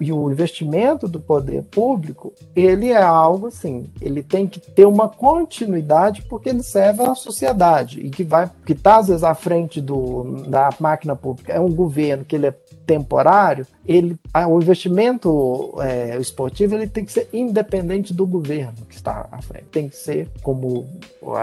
e 0.00 0.12
o 0.12 0.30
investimento 0.30 1.08
do 1.08 1.18
poder 1.18 1.64
público, 1.64 2.32
ele 2.54 2.90
é 2.90 3.02
algo 3.02 3.48
assim, 3.48 3.90
ele 4.00 4.22
tem 4.22 4.46
que 4.46 4.60
ter 4.60 4.86
uma 4.86 5.08
continuidade 5.08 6.22
porque 6.22 6.48
ele 6.48 6.62
serve 6.62 7.02
à 7.02 7.14
sociedade 7.14 8.00
e 8.00 8.10
que 8.10 8.22
vai, 8.22 8.48
que 8.64 8.72
está 8.72 8.98
às 8.98 9.08
vezes 9.08 9.24
à 9.24 9.34
frente 9.34 9.80
do, 9.80 10.44
da 10.46 10.70
máquina 10.78 11.16
pública, 11.16 11.52
é 11.52 11.58
um 11.58 11.74
governo 11.74 12.24
que 12.24 12.36
ele 12.36 12.46
é 12.46 12.54
temporário, 12.86 13.66
ele, 13.86 14.16
o 14.48 14.60
investimento 14.60 15.74
é, 15.80 16.16
esportivo 16.18 16.74
ele 16.74 16.86
tem 16.86 17.04
que 17.04 17.12
ser 17.12 17.28
independente 17.32 18.12
do 18.14 18.26
governo 18.26 18.86
que 18.88 18.94
está 18.94 19.28
à 19.30 19.40
frente. 19.42 19.64
Tem 19.70 19.88
que 19.88 19.96
ser, 19.96 20.28
como 20.42 20.86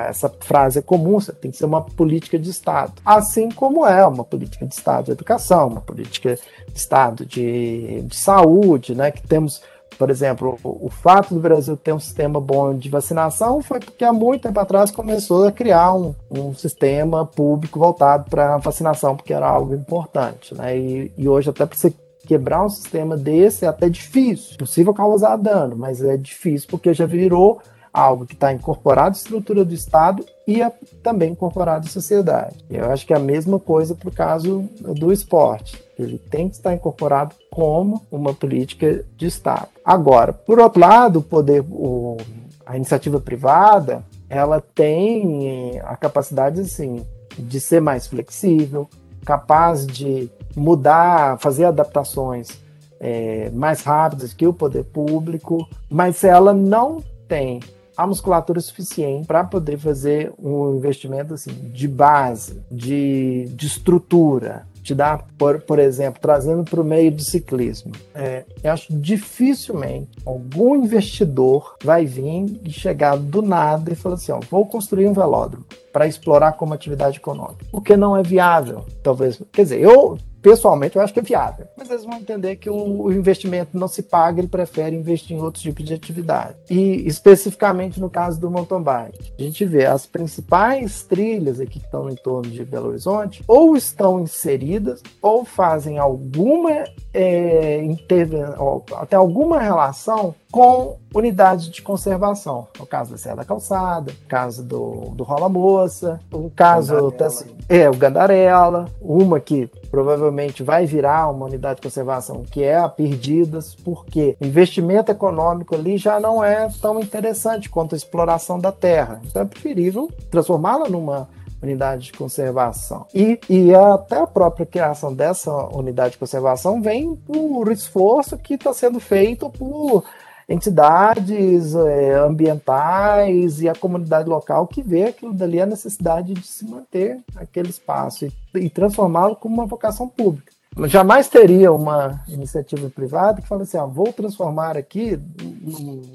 essa 0.07 0.29
frase 0.29 0.79
é 0.79 0.81
comum, 0.81 1.19
tem 1.41 1.51
que 1.51 1.57
ser 1.57 1.65
uma 1.65 1.81
política 1.81 2.37
de 2.37 2.49
Estado. 2.49 2.93
Assim 3.05 3.49
como 3.49 3.85
é 3.85 4.05
uma 4.05 4.23
política 4.23 4.65
de 4.65 4.73
Estado 4.73 5.05
de 5.05 5.11
educação, 5.11 5.67
uma 5.67 5.81
política 5.81 6.37
de 6.71 6.79
Estado 6.79 7.25
de, 7.25 8.01
de 8.03 8.15
saúde, 8.15 8.95
né? 8.95 9.11
Que 9.11 9.25
temos 9.25 9.61
por 9.99 10.09
exemplo, 10.09 10.57
o, 10.63 10.89
fato 10.89 11.33
do 11.33 11.41
Brasil 11.41 11.75
ter 11.75 11.91
um 11.91 11.99
sistema 11.99 12.39
bom 12.39 12.73
de 12.73 12.87
vacinação 12.87 13.61
foi 13.61 13.81
porque 13.81 14.05
há 14.05 14.13
muito 14.13 14.43
tempo 14.43 14.57
atrás 14.57 14.91
começou 14.91 15.45
a 15.45 15.51
criar 15.51 15.93
um, 15.93 16.15
um 16.31 16.55
sistema 16.55 17.25
público 17.25 17.77
voltado 17.77 18.29
para 18.29 18.55
a 18.55 18.57
vacinação, 18.59 19.17
porque 19.17 19.33
era 19.33 19.45
algo 19.45 19.75
importante. 19.75 20.55
Né? 20.55 20.77
E, 20.77 21.11
e 21.17 21.27
hoje, 21.27 21.49
até 21.49 21.65
para 21.65 21.77
você 21.77 21.93
quebrar 22.25 22.63
um 22.63 22.69
sistema 22.69 23.17
desse 23.17 23.65
é 23.65 23.67
até 23.67 23.89
difícil. 23.89 24.57
Possível 24.57 24.93
causar 24.93 25.35
dano, 25.35 25.75
mas 25.75 26.01
é 26.01 26.15
difícil 26.15 26.69
porque 26.71 26.93
já 26.93 27.05
virou 27.05 27.59
algo 27.91 28.25
que 28.25 28.35
está 28.35 28.53
incorporado 28.53 29.17
à 29.17 29.19
estrutura 29.19 29.65
do 29.65 29.73
Estado 29.73 30.25
e 30.47 30.61
é 30.61 30.71
também 31.03 31.33
incorporado 31.33 31.87
à 31.87 31.89
sociedade. 31.89 32.55
Eu 32.69 32.89
acho 32.89 33.05
que 33.05 33.11
é 33.11 33.17
a 33.17 33.19
mesma 33.19 33.59
coisa 33.59 33.95
para 33.95 34.07
o 34.07 34.13
caso 34.13 34.61
do 34.79 35.11
esporte. 35.11 35.88
Ele 36.03 36.17
tem 36.17 36.49
que 36.49 36.55
estar 36.55 36.73
incorporado 36.73 37.35
como 37.49 38.05
uma 38.11 38.33
política 38.33 39.03
de 39.17 39.27
Estado. 39.27 39.67
Agora, 39.83 40.33
por 40.33 40.59
outro 40.59 40.79
lado, 40.79 41.19
o 41.19 41.23
poder, 41.23 41.63
o, 41.69 42.17
a 42.65 42.75
iniciativa 42.75 43.19
privada, 43.19 44.03
ela 44.29 44.61
tem 44.61 45.79
a 45.83 45.95
capacidade, 45.95 46.61
assim, 46.61 47.05
de 47.37 47.59
ser 47.59 47.81
mais 47.81 48.07
flexível, 48.07 48.87
capaz 49.25 49.85
de 49.85 50.29
mudar, 50.55 51.37
fazer 51.39 51.65
adaptações 51.65 52.59
é, 52.99 53.49
mais 53.51 53.81
rápidas 53.83 54.33
que 54.33 54.45
o 54.45 54.53
poder 54.53 54.83
público, 54.83 55.67
mas 55.89 56.23
ela 56.23 56.53
não 56.53 57.01
tem 57.27 57.59
a 57.95 58.07
musculatura 58.07 58.61
suficiente 58.61 59.27
para 59.27 59.43
poder 59.43 59.77
fazer 59.77 60.31
um 60.41 60.75
investimento 60.75 61.33
assim 61.33 61.51
de 61.51 61.87
base, 61.87 62.61
de, 62.71 63.49
de 63.53 63.67
estrutura, 63.67 64.65
te 64.83 64.95
dá, 64.95 65.23
por, 65.37 65.61
por 65.61 65.79
exemplo, 65.79 66.19
trazendo 66.21 66.63
para 66.63 66.81
o 66.81 66.83
meio 66.83 67.11
do 67.11 67.21
ciclismo. 67.21 67.91
É, 68.13 68.45
eu 68.63 68.71
acho 68.71 68.93
dificilmente 68.93 70.09
algum 70.25 70.75
investidor 70.75 71.75
vai 71.83 72.05
vir 72.05 72.59
e 72.63 72.71
chegar 72.71 73.17
do 73.17 73.41
nada 73.41 73.91
e 73.91 73.95
falar 73.95 74.15
assim: 74.15 74.31
ó, 74.31 74.39
vou 74.49 74.65
construir 74.65 75.07
um 75.07 75.13
velódromo 75.13 75.65
para 75.91 76.07
explorar 76.07 76.53
como 76.53 76.73
atividade 76.73 77.17
econômica, 77.17 77.65
porque 77.71 77.97
não 77.97 78.15
é 78.15 78.23
viável, 78.23 78.85
talvez. 79.03 79.41
Quer 79.51 79.63
dizer, 79.63 79.81
eu 79.81 80.17
pessoalmente 80.41 80.95
eu 80.95 81.01
acho 81.01 81.13
que 81.13 81.19
é 81.19 81.23
viável, 81.23 81.67
mas 81.77 81.89
eles 81.89 82.05
vão 82.05 82.17
entender 82.17 82.55
que 82.57 82.69
o, 82.69 83.03
o 83.03 83.11
investimento 83.11 83.77
não 83.77 83.87
se 83.87 84.03
paga, 84.03 84.39
ele 84.39 84.47
prefere 84.47 84.95
investir 84.95 85.35
em 85.35 85.41
outros 85.41 85.63
tipos 85.63 85.85
de 85.85 85.93
atividade. 85.93 86.55
E 86.69 87.07
especificamente 87.07 87.99
no 87.99 88.09
caso 88.09 88.39
do 88.39 88.49
mountain 88.49 88.81
bike, 88.81 89.33
a 89.37 89.41
gente 89.41 89.65
vê 89.65 89.85
as 89.85 90.05
principais 90.05 91.03
trilhas 91.03 91.59
aqui 91.59 91.79
que 91.79 91.85
estão 91.85 92.09
em 92.09 92.15
torno 92.15 92.49
de 92.49 92.63
Belo 92.63 92.89
Horizonte 92.89 93.43
ou 93.47 93.75
estão 93.75 94.19
inseridas 94.19 95.01
ou 95.21 95.45
fazem 95.45 95.97
alguma 95.97 96.85
é, 97.13 97.83
intervenção, 97.83 98.83
até 98.95 99.15
alguma 99.15 99.59
relação 99.59 100.35
com 100.51 100.97
unidades 101.13 101.69
de 101.69 101.81
conservação. 101.81 102.67
O 102.79 102.85
caso 102.85 103.11
da 103.11 103.17
Serra 103.17 103.37
da 103.37 103.45
Calçada, 103.45 104.11
o 104.11 104.27
caso 104.27 104.63
do, 104.63 105.11
do 105.11 105.23
Rola 105.23 105.47
Moça, 105.47 106.19
o 106.31 106.49
caso 106.49 107.13
assim, 107.19 107.55
é 107.67 107.89
o 107.89 107.95
Gandarela, 107.95 108.85
uma 109.01 109.39
que 109.39 109.69
provavelmente 109.91 110.63
vai 110.63 110.85
virar 110.85 111.29
uma 111.29 111.45
unidade 111.45 111.75
de 111.75 111.83
conservação, 111.83 112.43
que 112.43 112.63
é 112.63 112.77
a 112.77 112.89
Perdidas, 112.89 113.75
porque 113.75 114.35
investimento 114.41 115.11
econômico 115.11 115.75
ali 115.75 115.97
já 115.97 116.19
não 116.19 116.43
é 116.43 116.67
tão 116.81 116.99
interessante 116.99 117.69
quanto 117.69 117.93
a 117.93 117.97
exploração 117.97 118.59
da 118.59 118.71
terra. 118.71 119.21
Então 119.25 119.41
é 119.41 119.45
preferível 119.45 120.09
transformá-la 120.31 120.89
numa 120.89 121.27
unidade 121.61 122.05
de 122.05 122.13
conservação. 122.13 123.05
E, 123.13 123.39
e 123.49 123.73
até 123.75 124.17
a 124.17 124.27
própria 124.27 124.65
criação 124.65 125.13
dessa 125.13 125.51
unidade 125.75 126.11
de 126.11 126.17
conservação 126.17 126.81
vem 126.81 127.15
por 127.15 127.71
esforço 127.71 128.37
que 128.37 128.53
está 128.53 128.73
sendo 128.73 128.99
feito 128.99 129.49
por 129.49 130.03
entidades 130.49 131.75
é, 131.75 132.15
ambientais 132.15 133.61
e 133.61 133.69
a 133.69 133.75
comunidade 133.75 134.27
local 134.27 134.65
que 134.65 134.81
vê 134.81 135.03
aquilo 135.03 135.31
dali 135.31 135.61
a 135.61 135.65
necessidade 135.65 136.33
de 136.33 136.45
se 136.45 136.65
manter 136.65 137.19
aquele 137.35 137.69
espaço 137.69 138.25
e, 138.25 138.33
e 138.55 138.69
transformá-lo 138.69 139.35
como 139.35 139.53
uma 139.53 139.67
vocação 139.67 140.07
pública. 140.09 140.51
Jamais 140.87 141.27
teria 141.27 141.71
uma 141.71 142.21
iniciativa 142.27 142.89
privada 142.89 143.41
que 143.41 143.47
fala 143.47 143.63
assim: 143.63 143.77
ah, 143.77 143.85
vou 143.85 144.11
transformar 144.13 144.77
aqui 144.77 145.19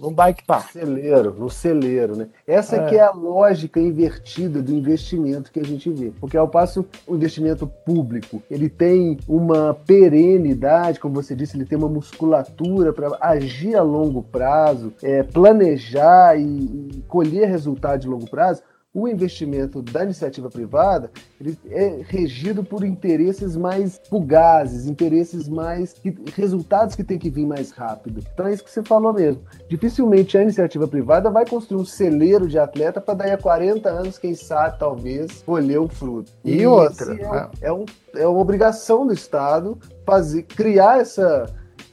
num 0.01 0.13
bike 0.13 0.45
park. 0.45 0.73
Celeiro, 0.73 1.35
no 1.39 1.51
celeiro, 1.51 2.17
né? 2.17 2.29
Essa 2.47 2.77
é. 2.77 2.87
que 2.87 2.97
é 2.97 3.03
a 3.03 3.11
lógica 3.11 3.81
invertida 3.81 4.63
do 4.63 4.73
investimento 4.73 5.51
que 5.51 5.61
a 5.61 5.65
gente 5.65 5.91
vê. 5.91 6.13
Porque 6.21 6.37
ao 6.37 6.49
passo 6.49 6.87
o 7.07 7.15
investimento 7.15 7.67
público, 7.67 8.43
ele 8.51 8.69
tem 8.69 9.19
uma 9.29 9.75
perenidade, 9.75 11.01
como 11.01 11.15
você 11.15 11.35
disse, 11.35 11.57
ele 11.57 11.67
tem 11.67 11.79
uma 11.79 11.89
musculatura 11.89 12.93
para 12.93 13.17
agir 13.21 13.77
a 13.77 13.83
longo 13.83 14.23
prazo, 14.23 14.93
é, 15.03 15.23
planejar 15.23 16.39
e, 16.39 16.43
e 16.43 17.05
colher 17.09 17.49
resultados 17.49 18.01
de 18.01 18.09
longo 18.09 18.29
prazo 18.29 18.63
o 18.95 19.09
investimento 19.09 19.83
da 19.83 20.05
iniciativa 20.05 20.49
privada 20.49 21.11
ele 21.41 21.59
é 21.69 22.01
regido 22.07 22.63
por 22.63 22.85
interesses 22.85 23.57
mais 23.57 24.01
fugazes, 24.09 24.87
interesses 24.87 25.49
mais 25.49 25.97
resultados 26.37 26.95
que 26.95 27.03
tem 27.03 27.19
que 27.19 27.29
vir 27.29 27.45
mais 27.45 27.73
rápido. 27.73 28.23
Então 28.33 28.47
é 28.47 28.55
isso 28.55 28.63
que 28.63 28.71
você 28.71 28.85
falou 28.85 29.13
mesmo. 29.13 29.43
Dificilmente 29.69 30.39
a 30.39 30.43
iniciativa 30.43 30.87
privada 30.87 31.29
vai 31.29 31.45
construir 31.45 31.81
um 31.81 31.85
celeiro 31.85 32.47
de 32.47 32.57
atleta 32.57 33.01
para 33.01 33.15
daí 33.15 33.33
a 33.33 33.39
40 33.39 33.89
anos, 33.89 34.17
quem 34.17 34.35
sabe, 34.35 34.79
talvez, 34.79 35.43
colher 35.43 35.81
o 35.81 35.89
fruto. 35.89 36.31
E, 36.45 36.59
e 36.59 36.67
outra, 36.67 37.15
é, 37.15 37.17
né? 37.17 37.51
é, 37.61 37.73
um, 37.73 37.85
é 38.15 38.29
uma 38.29 38.41
obrigação 38.41 39.05
do 39.05 39.13
Estado 39.13 39.77
fazer 40.07 40.45
criar 40.45 41.01
essa 41.01 41.47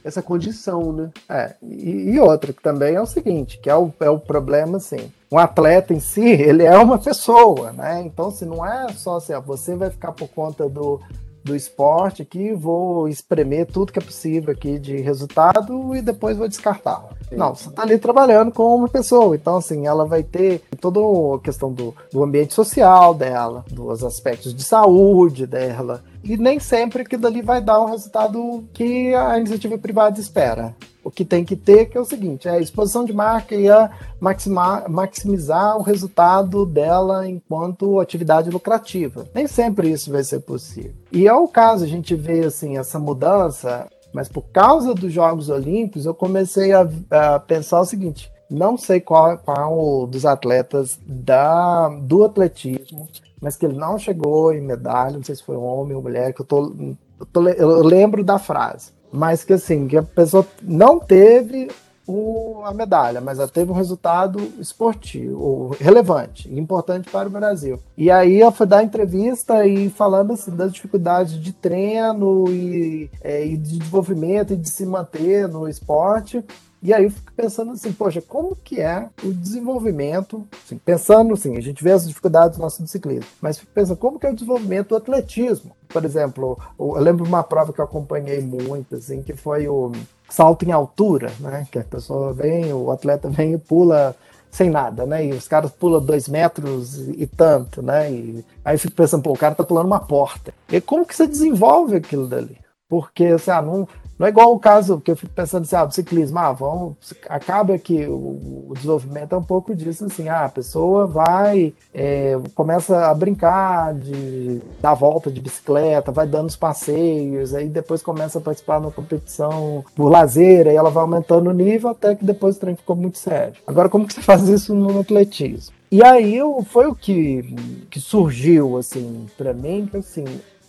essa 0.04 0.22
condição, 0.22 0.92
né? 0.92 1.10
É, 1.28 1.54
e, 1.62 2.10
e 2.12 2.20
outra 2.20 2.52
que 2.52 2.62
também 2.62 2.94
é 2.94 3.00
o 3.00 3.06
seguinte, 3.06 3.58
que 3.58 3.70
é 3.70 3.76
o, 3.76 3.92
é 4.00 4.10
o 4.10 4.18
problema, 4.18 4.78
assim, 4.78 5.10
um 5.30 5.38
atleta 5.38 5.94
em 5.94 6.00
si, 6.00 6.24
ele 6.28 6.64
é 6.64 6.76
uma 6.76 6.98
pessoa, 6.98 7.72
né? 7.72 8.02
Então, 8.04 8.30
se 8.30 8.44
não 8.44 8.64
é 8.64 8.92
só 8.92 9.16
assim, 9.16 9.32
ó, 9.32 9.40
você 9.40 9.74
vai 9.74 9.90
ficar 9.90 10.12
por 10.12 10.28
conta 10.28 10.68
do, 10.68 11.00
do 11.44 11.56
esporte 11.56 12.22
aqui, 12.22 12.52
vou 12.52 13.08
espremer 13.08 13.66
tudo 13.66 13.92
que 13.92 13.98
é 13.98 14.02
possível 14.02 14.52
aqui 14.52 14.78
de 14.78 14.96
resultado 14.98 15.94
e 15.94 16.02
depois 16.02 16.36
vou 16.36 16.48
descartar. 16.48 17.04
Não, 17.30 17.54
você 17.54 17.68
está 17.68 17.82
ali 17.82 17.98
trabalhando 17.98 18.52
com 18.52 18.74
uma 18.74 18.88
pessoa, 18.88 19.34
então 19.34 19.56
assim, 19.56 19.86
ela 19.86 20.04
vai 20.04 20.22
ter 20.22 20.62
toda 20.80 21.00
a 21.00 21.40
questão 21.40 21.72
do, 21.72 21.94
do 22.12 22.22
ambiente 22.22 22.52
social 22.52 23.14
dela, 23.14 23.64
dos 23.70 24.04
aspectos 24.04 24.54
de 24.54 24.62
saúde 24.62 25.46
dela, 25.46 26.02
e 26.22 26.36
nem 26.36 26.58
sempre 26.58 27.04
que 27.04 27.16
dali 27.16 27.42
vai 27.42 27.60
dar 27.60 27.80
um 27.80 27.90
resultado 27.90 28.64
que 28.72 29.14
a 29.14 29.38
iniciativa 29.38 29.76
privada 29.78 30.20
espera 30.20 30.74
o 31.04 31.10
que 31.10 31.24
tem 31.24 31.44
que 31.44 31.56
ter, 31.56 31.86
que 31.86 31.98
é 31.98 32.00
o 32.00 32.04
seguinte, 32.04 32.48
é 32.48 32.52
a 32.52 32.60
exposição 32.60 33.04
de 33.04 33.12
marca 33.12 33.54
e 33.54 33.68
a 33.68 33.90
maximar, 34.20 34.88
maximizar 34.88 35.76
o 35.76 35.82
resultado 35.82 36.64
dela 36.64 37.28
enquanto 37.28 37.98
atividade 37.98 38.50
lucrativa. 38.50 39.26
Nem 39.34 39.46
sempre 39.46 39.90
isso 39.90 40.12
vai 40.12 40.22
ser 40.22 40.40
possível. 40.40 40.92
E 41.10 41.26
é 41.26 41.34
o 41.34 41.48
caso, 41.48 41.84
a 41.84 41.88
gente 41.88 42.14
vê 42.14 42.44
assim, 42.44 42.78
essa 42.78 42.98
mudança, 42.98 43.88
mas 44.12 44.28
por 44.28 44.42
causa 44.42 44.94
dos 44.94 45.12
Jogos 45.12 45.48
Olímpicos, 45.48 46.06
eu 46.06 46.14
comecei 46.14 46.72
a, 46.72 46.88
a 47.10 47.38
pensar 47.40 47.80
o 47.80 47.86
seguinte, 47.86 48.30
não 48.48 48.76
sei 48.76 49.00
qual, 49.00 49.38
qual 49.38 50.06
dos 50.06 50.24
atletas 50.24 50.98
da, 51.04 51.88
do 51.88 52.24
atletismo, 52.24 53.08
mas 53.42 53.56
que 53.56 53.66
ele 53.66 53.76
não 53.76 53.98
chegou 53.98 54.54
em 54.54 54.62
medalha, 54.62 55.16
não 55.16 55.24
sei 55.24 55.34
se 55.34 55.42
foi 55.42 55.56
homem 55.56 55.94
ou 55.94 56.02
mulher, 56.02 56.32
que 56.32 56.40
eu, 56.40 56.46
tô, 56.46 56.74
eu, 57.20 57.26
tô, 57.26 57.46
eu 57.48 57.82
lembro 57.82 58.24
da 58.24 58.38
frase 58.38 58.92
mas 59.12 59.44
que 59.44 59.52
assim, 59.52 59.86
que 59.86 59.96
a 59.96 60.02
pessoa 60.02 60.46
não 60.62 60.98
teve 60.98 61.68
o, 62.06 62.62
a 62.64 62.72
medalha, 62.72 63.20
mas 63.20 63.38
ela 63.38 63.46
teve 63.46 63.70
um 63.70 63.74
resultado 63.74 64.40
esportivo, 64.58 65.76
relevante, 65.78 66.52
importante 66.52 67.10
para 67.10 67.28
o 67.28 67.30
Brasil. 67.30 67.78
E 67.96 68.10
aí 68.10 68.40
ela 68.40 68.50
foi 68.50 68.66
dar 68.66 68.82
entrevista 68.82 69.66
e 69.66 69.90
falando 69.90 70.32
assim, 70.32 70.50
das 70.50 70.72
dificuldades 70.72 71.34
de 71.40 71.52
treino 71.52 72.46
e, 72.48 73.10
é, 73.22 73.46
e 73.46 73.56
de 73.56 73.78
desenvolvimento 73.78 74.54
e 74.54 74.56
de 74.56 74.68
se 74.68 74.86
manter 74.86 75.46
no 75.46 75.68
esporte. 75.68 76.42
E 76.82 76.92
aí 76.92 77.04
eu 77.04 77.10
fico 77.10 77.32
pensando 77.32 77.72
assim, 77.72 77.92
poxa, 77.92 78.20
como 78.20 78.56
que 78.56 78.80
é 78.80 79.08
o 79.22 79.32
desenvolvimento, 79.32 80.44
assim, 80.64 80.76
pensando 80.76 81.34
assim, 81.34 81.56
a 81.56 81.60
gente 81.60 81.82
vê 81.82 81.92
as 81.92 82.08
dificuldades 82.08 82.58
do 82.58 82.62
nosso 82.62 82.84
ciclismo, 82.88 83.30
mas 83.40 83.56
fico 83.56 83.70
pensando 83.72 83.96
como 83.96 84.18
que 84.18 84.26
é 84.26 84.30
o 84.30 84.34
desenvolvimento 84.34 84.88
do 84.88 84.96
atletismo. 84.96 85.76
Por 85.88 86.04
exemplo, 86.04 86.58
eu 86.76 86.94
lembro 86.94 87.24
uma 87.24 87.44
prova 87.44 87.72
que 87.72 87.80
eu 87.80 87.84
acompanhei 87.84 88.40
muito, 88.40 88.96
assim, 88.96 89.22
que 89.22 89.36
foi 89.36 89.68
o 89.68 89.92
salto 90.28 90.64
em 90.64 90.72
altura, 90.72 91.30
né? 91.38 91.68
Que 91.70 91.78
a 91.78 91.84
pessoa 91.84 92.32
vem, 92.32 92.72
o 92.72 92.90
atleta 92.90 93.28
vem 93.28 93.52
e 93.52 93.58
pula 93.58 94.16
sem 94.50 94.68
nada, 94.68 95.06
né? 95.06 95.24
E 95.24 95.32
os 95.32 95.46
caras 95.46 95.70
pulam 95.70 96.04
dois 96.04 96.28
metros 96.28 96.98
e 96.98 97.26
tanto, 97.26 97.80
né? 97.80 98.10
E 98.10 98.44
aí 98.64 98.74
eu 98.74 98.78
fico 98.78 98.94
pensando, 98.94 99.22
pô, 99.22 99.32
o 99.32 99.38
cara 99.38 99.54
tá 99.54 99.62
pulando 99.62 99.86
uma 99.86 100.00
porta. 100.00 100.52
E 100.70 100.80
como 100.80 101.06
que 101.06 101.14
você 101.14 101.26
desenvolve 101.26 101.96
aquilo 101.96 102.26
dali? 102.26 102.58
Porque, 102.88 103.24
assim, 103.24 103.50
ah, 103.50 103.62
não, 103.62 103.88
não 104.22 104.28
é 104.28 104.30
igual 104.30 104.54
o 104.54 104.58
caso 104.60 105.00
que 105.00 105.10
eu 105.10 105.16
fico 105.16 105.32
pensando 105.32 105.64
assim, 105.64 105.74
ah, 105.74 105.84
do 105.84 105.92
ciclismo, 105.92 106.38
ah, 106.38 106.52
vamos, 106.52 106.94
acaba 107.28 107.76
que 107.76 108.06
o, 108.06 108.68
o, 108.68 108.72
desenvolvimento 108.72 109.34
é 109.34 109.38
um 109.38 109.42
pouco 109.42 109.74
disso, 109.74 110.04
assim, 110.04 110.28
ah, 110.28 110.44
a 110.44 110.48
pessoa 110.48 111.08
vai, 111.08 111.74
é, 111.92 112.38
começa 112.54 113.06
a 113.10 113.14
brincar 113.14 113.92
de 113.94 114.60
dar 114.80 114.94
volta 114.94 115.28
de 115.28 115.40
bicicleta, 115.40 116.12
vai 116.12 116.24
dando 116.24 116.46
os 116.46 116.54
passeios, 116.54 117.52
aí 117.52 117.66
depois 117.66 118.00
começa 118.00 118.38
a 118.38 118.40
participar 118.40 118.80
na 118.80 118.92
competição 118.92 119.84
por 119.96 120.08
lazer, 120.08 120.68
aí 120.68 120.76
ela 120.76 120.90
vai 120.90 121.02
aumentando 121.02 121.50
o 121.50 121.52
nível 121.52 121.90
até 121.90 122.14
que 122.14 122.24
depois 122.24 122.56
o 122.56 122.60
trem 122.60 122.76
ficou 122.76 122.94
muito 122.94 123.18
sério. 123.18 123.54
Agora, 123.66 123.88
como 123.88 124.06
que 124.06 124.14
você 124.14 124.22
faz 124.22 124.48
isso 124.48 124.72
no 124.72 125.00
atletismo? 125.00 125.74
E 125.90 126.00
aí 126.00 126.38
foi 126.66 126.86
o 126.86 126.94
que, 126.94 127.56
que 127.90 127.98
surgiu, 127.98 128.78
assim, 128.78 129.26
para 129.36 129.52
mim, 129.52 129.88
que 129.90 129.96
assim, 129.96 130.24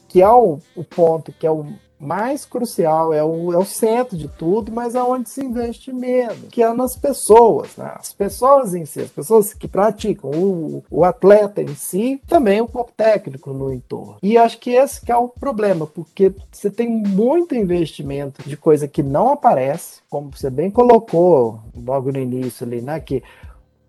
que 0.09 0.23
é 0.23 0.29
o, 0.29 0.57
o 0.75 0.83
ponto 0.83 1.31
que 1.31 1.45
é 1.45 1.51
o 1.51 1.67
mais 2.03 2.45
crucial, 2.45 3.13
é 3.13 3.23
o, 3.23 3.53
é 3.53 3.57
o 3.57 3.65
centro 3.65 4.17
de 4.17 4.27
tudo, 4.27 4.71
mas 4.71 4.95
é 4.95 5.01
onde 5.01 5.29
se 5.29 5.43
investe 5.43 5.91
menos, 5.91 6.49
que 6.51 6.61
é 6.61 6.73
nas 6.73 6.95
pessoas, 6.95 7.75
né? 7.77 7.93
as 7.95 8.11
pessoas 8.11 8.75
em 8.75 8.85
si, 8.85 9.01
as 9.01 9.09
pessoas 9.09 9.53
que 9.53 9.67
praticam, 9.67 10.29
o, 10.31 10.83
o 10.89 11.03
atleta 11.03 11.61
em 11.61 11.75
si, 11.75 12.21
também 12.27 12.61
o 12.61 12.67
corpo 12.67 12.91
técnico 12.95 13.53
no 13.53 13.73
entorno. 13.73 14.17
E 14.21 14.37
acho 14.37 14.59
que 14.59 14.71
esse 14.71 15.01
que 15.01 15.11
é 15.11 15.17
o 15.17 15.27
problema, 15.27 15.87
porque 15.87 16.33
você 16.51 16.69
tem 16.69 16.89
muito 16.89 17.55
investimento 17.55 18.47
de 18.47 18.57
coisa 18.57 18.87
que 18.87 19.01
não 19.01 19.31
aparece, 19.31 20.01
como 20.09 20.31
você 20.31 20.49
bem 20.49 20.69
colocou 20.69 21.59
logo 21.75 22.11
no 22.11 22.19
início 22.19 22.65
ali, 22.65 22.81
né? 22.81 22.99
Que 22.99 23.23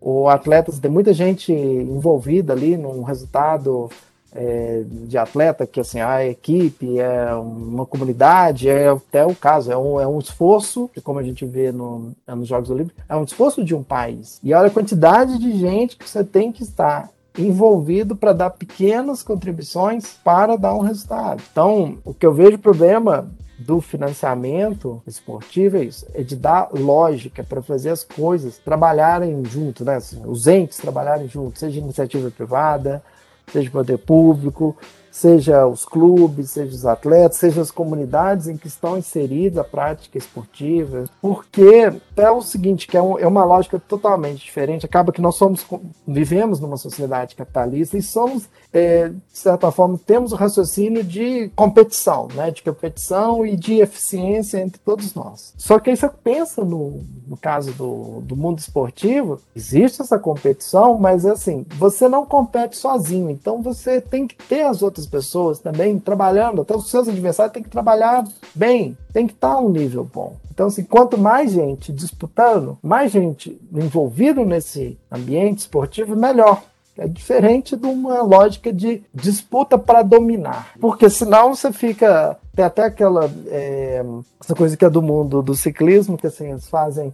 o 0.01 0.29
atleta 0.29 0.71
tem 0.73 0.91
muita 0.91 1.15
gente 1.15 1.53
envolvida 1.53 2.53
ali 2.53 2.77
num 2.77 3.03
resultado 3.03 3.91
é, 4.35 4.83
de 4.87 5.17
atleta, 5.17 5.67
que 5.67 5.81
assim, 5.81 6.01
a 6.01 6.27
equipe 6.27 6.99
é 6.99 7.33
uma 7.35 7.87
comunidade, 7.87 8.69
é 8.69 8.89
até 8.89 9.25
o 9.25 9.35
caso, 9.35 9.71
é 9.71 9.77
um, 9.77 10.01
é 10.01 10.07
um 10.07 10.19
esforço, 10.19 10.91
que 10.93 11.01
como 11.01 11.19
a 11.19 11.23
gente 11.23 11.47
vê 11.47 11.71
no, 11.71 12.13
é 12.27 12.35
nos 12.35 12.49
Jogos 12.49 12.71
Olímpicos, 12.71 13.03
é 13.09 13.17
um 13.17 13.25
esforço 13.25 13.65
de 13.65 13.75
um 13.75 13.83
país. 13.83 14.41
E 14.43 14.53
olha 14.53 14.67
a 14.67 14.71
quantidade 14.71 15.39
de 15.39 15.57
gente 15.57 15.97
que 15.97 16.09
você 16.09 16.25
tem 16.25 16.51
que 16.51 16.63
estar 16.63 17.11
envolvido 17.39 18.15
para 18.15 18.33
dar 18.33 18.51
pequenas 18.51 19.23
contribuições 19.23 20.17
para 20.25 20.57
dar 20.57 20.75
um 20.75 20.81
resultado. 20.81 21.43
Então, 21.51 21.99
o 22.05 22.15
que 22.15 22.27
eu 22.27 22.33
vejo 22.33 22.59
problema 22.59 23.29
do 23.59 23.81
financiamento 23.81 25.03
esportivo 25.07 25.77
é 25.77 25.85
isso, 25.85 26.07
é 26.13 26.23
de 26.23 26.37
dar 26.37 26.69
lógica 26.73 27.43
para 27.43 27.63
fazer 27.63 27.91
as 27.91 28.03
coisas 28.03 28.59
trabalharem 28.59 29.45
junto, 29.45 29.85
né? 29.85 29.99
Os 30.27 30.47
entes 30.47 30.79
trabalharem 30.79 31.29
juntos, 31.29 31.61
seja 31.61 31.79
iniciativa 31.79 32.31
privada, 32.31 33.03
seja 33.53 33.71
poder 33.71 33.99
público, 33.99 34.77
seja 35.15 35.65
os 35.65 35.87
clubes, 35.87 36.51
seja 36.51 36.75
os 36.75 36.85
atletas, 36.85 37.39
seja 37.39 37.61
as 37.61 37.71
comunidades 37.71 38.49
em 38.49 38.57
que 38.57 38.67
estão 38.67 38.99
inseridas 38.99 39.59
a 39.59 39.65
prática 39.65 40.19
esportiva, 40.19 41.05
porque 41.23 41.93
é 42.17 42.31
o 42.33 42.43
seguinte, 42.43 42.89
que 42.89 42.97
é, 42.97 43.01
um, 43.01 43.17
é 43.17 43.25
uma 43.25 43.45
lógica 43.45 43.79
totalmente 43.79 44.45
diferente, 44.45 44.85
acaba 44.85 45.13
que 45.13 45.21
nós 45.21 45.37
somos, 45.37 45.65
vivemos 46.05 46.59
numa 46.59 46.77
sociedade 46.77 47.37
capitalista 47.37 47.97
e 47.97 48.03
somos, 48.03 48.49
é, 48.73 49.11
de 49.11 49.39
certa 49.39 49.71
forma, 49.71 49.97
temos 50.05 50.33
o 50.33 50.37
raciocínio 50.37 51.05
de 51.05 51.49
competição, 51.55 52.27
né, 52.35 52.51
de 52.51 52.65
competição 52.65 53.47
e 53.47 53.55
de 53.55 53.75
eficiência 53.75 54.59
entre 54.59 54.81
todos 54.85 55.15
nós. 55.15 55.55
Só 55.57 55.79
que 55.79 55.91
aí 55.91 55.97
você 55.97 56.09
pensa 56.09 56.65
no, 56.65 57.05
no 57.25 57.37
caso 57.37 57.73
do, 57.75 58.21
do 58.23 58.35
mundo 58.35 58.59
esportivo, 58.59 59.41
existe 59.55 60.03
essa 60.03 60.19
competição, 60.19 60.99
mas 60.99 61.25
assim, 61.25 61.65
você 61.79 62.09
não 62.09 62.27
compete 62.27 62.77
sozinho, 62.77 63.31
então 63.31 63.63
você 63.63 64.01
tem 64.01 64.27
que 64.27 64.35
ter 64.35 64.63
as 64.63 64.83
outras 64.83 65.04
pessoas 65.07 65.59
também 65.59 65.99
trabalhando, 65.99 66.63
até 66.63 66.75
os 66.75 66.91
seus 66.91 67.09
adversários 67.09 67.53
têm 67.53 67.63
que 67.63 67.69
trabalhar 67.69 68.27
bem, 68.55 68.97
tem 69.13 69.27
que 69.27 69.33
estar 69.33 69.59
um 69.59 69.69
nível 69.69 70.05
bom. 70.05 70.37
Então, 70.51 70.69
assim, 70.69 70.85
quanto 70.85 71.19
mais 71.19 71.51
gente 71.51 71.93
disputando, 71.93 72.79
mais 72.83 73.11
gente 73.11 73.61
envolvida 73.73 74.45
nesse 74.45 74.99
ambiente 75.11 75.59
esportivo, 75.59 76.15
melhor. 76.15 76.63
É 76.97 77.09
diferente 77.09 77.77
de 77.77 77.87
uma 77.87 78.23
lógica 78.23 78.73
de 78.73 79.03
disputa 79.13 79.77
para 79.77 80.03
dominar. 80.03 80.75
Porque 80.81 81.11
senão 81.11 81.53
você 81.53 81.73
fica. 81.73 82.39
Tem 82.55 82.65
até 82.65 82.85
aquela. 82.85 83.29
É, 83.49 84.05
essa 84.41 84.55
coisa 84.55 84.77
que 84.77 84.85
é 84.85 84.91
do 84.91 85.03
mundo 85.03 85.43
do 85.43 85.57
ciclismo, 85.57 86.17
que 86.17 86.29
assim, 86.29 86.51
eles 86.53 86.69
fazem 86.69 87.13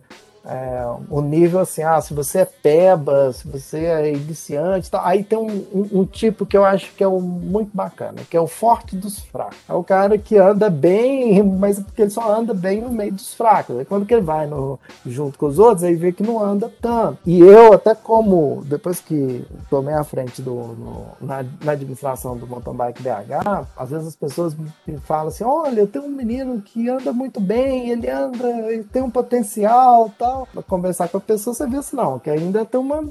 é, 0.50 0.84
o 1.08 1.20
nível 1.20 1.60
assim, 1.60 1.84
ah, 1.84 2.00
se 2.00 2.12
você 2.12 2.40
é 2.40 2.44
peba, 2.44 3.32
se 3.32 3.46
você 3.46 3.84
é 3.84 4.12
iniciante, 4.12 4.90
tá, 4.90 5.00
aí 5.06 5.22
tem 5.22 5.38
um, 5.38 5.46
um, 5.72 6.00
um, 6.00 6.04
tipo 6.04 6.44
que 6.44 6.56
eu 6.56 6.64
acho 6.64 6.92
que 6.96 7.04
é 7.04 7.08
um, 7.08 7.20
muito 7.20 7.70
bacana, 7.72 8.22
que 8.28 8.36
é 8.36 8.40
o 8.40 8.48
forte 8.48 8.96
dos 8.96 9.20
fracos. 9.20 9.58
É 9.68 9.72
o 9.72 9.84
cara 9.84 10.18
que 10.18 10.36
anda 10.36 10.68
bem, 10.68 11.40
mas 11.40 11.78
é 11.78 11.82
porque 11.82 12.02
ele 12.02 12.10
só 12.10 12.34
anda 12.34 12.52
bem 12.52 12.82
no 12.82 12.90
meio 12.90 13.12
dos 13.12 13.32
fracos. 13.32 13.78
Aí 13.78 13.84
quando 13.84 14.04
que 14.04 14.12
ele 14.12 14.22
vai 14.22 14.48
no, 14.48 14.76
junto 15.06 15.38
com 15.38 15.46
os 15.46 15.56
outros, 15.60 15.84
aí 15.84 15.94
vê 15.94 16.10
que 16.10 16.24
não 16.24 16.42
anda 16.42 16.68
tanto. 16.80 17.18
E 17.24 17.38
eu, 17.38 17.72
até 17.72 17.94
como, 17.94 18.64
depois 18.66 18.98
que 18.98 19.46
tomei 19.70 19.94
a 19.94 20.02
frente 20.02 20.42
do, 20.42 20.52
no, 20.52 21.06
na, 21.20 21.44
na, 21.64 21.72
administração 21.72 22.36
do 22.36 22.48
mountain 22.48 22.74
bike 22.74 23.02
BH, 23.02 23.68
às 23.76 23.90
vezes 23.90 24.08
as 24.08 24.16
pessoas 24.16 24.56
me 24.84 24.98
falam 24.98 25.28
assim, 25.28 25.44
olha, 25.44 25.78
eu 25.78 25.86
tenho 25.86 26.06
um 26.06 26.08
menino 26.08 26.60
que 26.60 26.88
anda 26.88 27.12
muito 27.12 27.40
bem, 27.40 27.90
ele 27.90 28.10
anda, 28.10 28.48
ele 28.68 28.82
tem 28.82 29.00
um 29.00 29.10
potencial, 29.10 30.10
tal 30.18 30.39
conversar 30.66 31.08
com 31.08 31.16
a 31.16 31.20
pessoa, 31.20 31.54
você 31.54 31.66
vê 31.66 31.78
assim, 31.78 31.96
não, 31.96 32.18
que 32.18 32.30
ainda 32.30 32.64
tem 32.64 32.80
uma, 32.80 33.02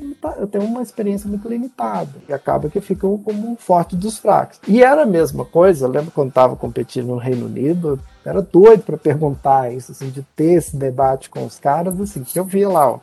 tenho 0.52 0.66
uma 0.66 0.82
experiência 0.82 1.30
muito 1.30 1.48
limitada. 1.48 2.10
E 2.28 2.34
acaba 2.34 2.70
que 2.70 2.82
fica 2.82 3.02
como 3.02 3.52
um 3.52 3.56
forte 3.56 3.96
dos 3.96 4.18
fracos. 4.18 4.60
E 4.68 4.84
era 4.84 5.04
a 5.04 5.06
mesma 5.06 5.46
coisa, 5.46 5.86
eu 5.86 5.92
lembro 5.92 6.12
quando 6.12 6.30
estava 6.30 6.56
competindo 6.56 7.08
no 7.08 7.18
Reino 7.18 7.46
Unido, 7.46 8.00
era 8.26 8.42
doido 8.42 8.84
para 8.84 8.98
perguntar 8.98 9.74
isso, 9.74 9.92
assim, 9.92 10.10
de 10.10 10.22
ter 10.36 10.54
esse 10.54 10.76
debate 10.76 11.30
com 11.30 11.46
os 11.46 11.58
caras, 11.58 12.00
assim, 12.00 12.24
que 12.24 12.40
eu 12.40 12.46
via 12.46 12.70
lá, 12.70 12.92
ó, 12.92 13.00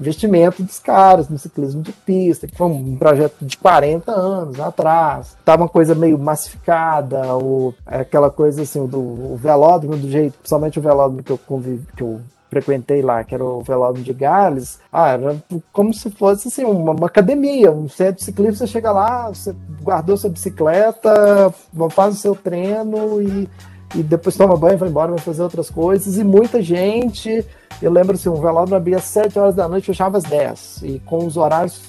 investimento 0.00 0.62
dos 0.62 0.78
caras 0.78 1.28
no 1.28 1.38
ciclismo 1.38 1.82
de 1.82 1.92
pista, 1.92 2.46
que 2.46 2.56
foi 2.56 2.66
um 2.66 2.96
projeto 2.96 3.36
de 3.40 3.56
40 3.56 4.12
anos 4.12 4.60
atrás. 4.60 5.36
Tava 5.44 5.62
uma 5.62 5.68
coisa 5.68 5.94
meio 5.94 6.18
massificada, 6.18 7.34
o, 7.36 7.74
aquela 7.84 8.30
coisa 8.30 8.62
assim, 8.62 8.86
do 8.86 9.00
o 9.00 9.36
velódromo, 9.36 9.96
do 9.96 10.10
jeito, 10.10 10.38
principalmente 10.38 10.78
o 10.78 10.82
velódromo 10.82 11.22
que 11.22 11.32
eu 11.32 11.38
convivi, 11.38 11.86
que 11.96 12.02
eu 12.02 12.20
frequentei 12.48 13.02
lá, 13.02 13.24
que 13.24 13.34
era 13.34 13.44
o 13.44 13.60
Velódromo 13.60 14.04
de 14.04 14.12
Gales, 14.12 14.78
ah, 14.92 15.08
era 15.08 15.36
como 15.72 15.92
se 15.92 16.10
fosse 16.10 16.48
assim, 16.48 16.64
uma, 16.64 16.92
uma, 16.92 17.06
academia, 17.06 17.70
um 17.70 17.88
centro 17.88 18.16
de 18.16 18.24
ciclismo, 18.24 18.56
você 18.56 18.66
chega 18.66 18.92
lá, 18.92 19.28
você 19.28 19.54
guardou 19.82 20.16
sua 20.16 20.30
bicicleta, 20.30 21.52
faz 21.90 22.14
o 22.14 22.18
seu 22.18 22.34
treino 22.34 23.20
e, 23.20 23.48
e 23.94 24.02
depois 24.02 24.36
toma 24.36 24.56
banho, 24.56 24.78
vai 24.78 24.88
embora, 24.88 25.10
vai 25.10 25.20
fazer 25.20 25.42
outras 25.42 25.70
coisas, 25.70 26.18
e 26.18 26.24
muita 26.24 26.62
gente, 26.62 27.44
eu 27.82 27.90
lembro 27.90 28.14
assim, 28.14 28.28
um 28.28 28.40
velódromo 28.40 28.76
abria 28.76 28.98
às 28.98 29.04
7 29.04 29.38
horas 29.38 29.54
da 29.54 29.68
noite, 29.68 29.86
fechava 29.86 30.16
às 30.16 30.24
10, 30.24 30.82
e 30.82 30.98
com 31.00 31.26
os 31.26 31.36
horários, 31.36 31.80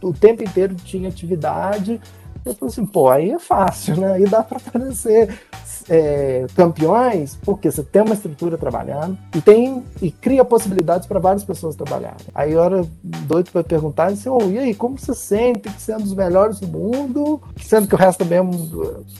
o 0.00 0.12
tempo 0.12 0.42
inteiro 0.42 0.74
tinha 0.74 1.08
atividade, 1.08 2.00
eu 2.44 2.54
falei 2.54 2.72
assim, 2.72 2.86
pô, 2.86 3.08
aí 3.08 3.30
é 3.30 3.38
fácil, 3.38 3.96
né? 3.96 4.12
Aí 4.12 4.26
dá 4.26 4.42
para 4.42 4.58
aparecer 4.58 5.38
é, 5.88 6.46
campeões, 6.54 7.38
porque 7.42 7.70
você 7.70 7.82
tem 7.82 8.02
uma 8.02 8.14
estrutura 8.14 8.56
trabalhando 8.56 9.18
e 9.34 9.40
tem 9.40 9.82
e 10.00 10.10
cria 10.10 10.44
possibilidades 10.44 11.06
para 11.06 11.18
várias 11.18 11.44
pessoas 11.44 11.76
trabalharem. 11.76 12.26
Aí 12.34 12.52
eu 12.52 12.62
era 12.62 12.86
doido 13.02 13.50
para 13.50 13.64
perguntar 13.64 14.06
assim, 14.06 14.28
oh, 14.28 14.42
e 14.50 14.58
aí, 14.58 14.74
como 14.74 14.98
você 14.98 15.14
sente 15.14 15.60
que 15.60 15.80
sendo 15.80 16.04
os 16.04 16.14
melhores 16.14 16.60
do 16.60 16.68
mundo, 16.68 17.40
sendo 17.62 17.86
que 17.86 17.94
o 17.94 17.98
resto 17.98 18.20
também 18.20 18.40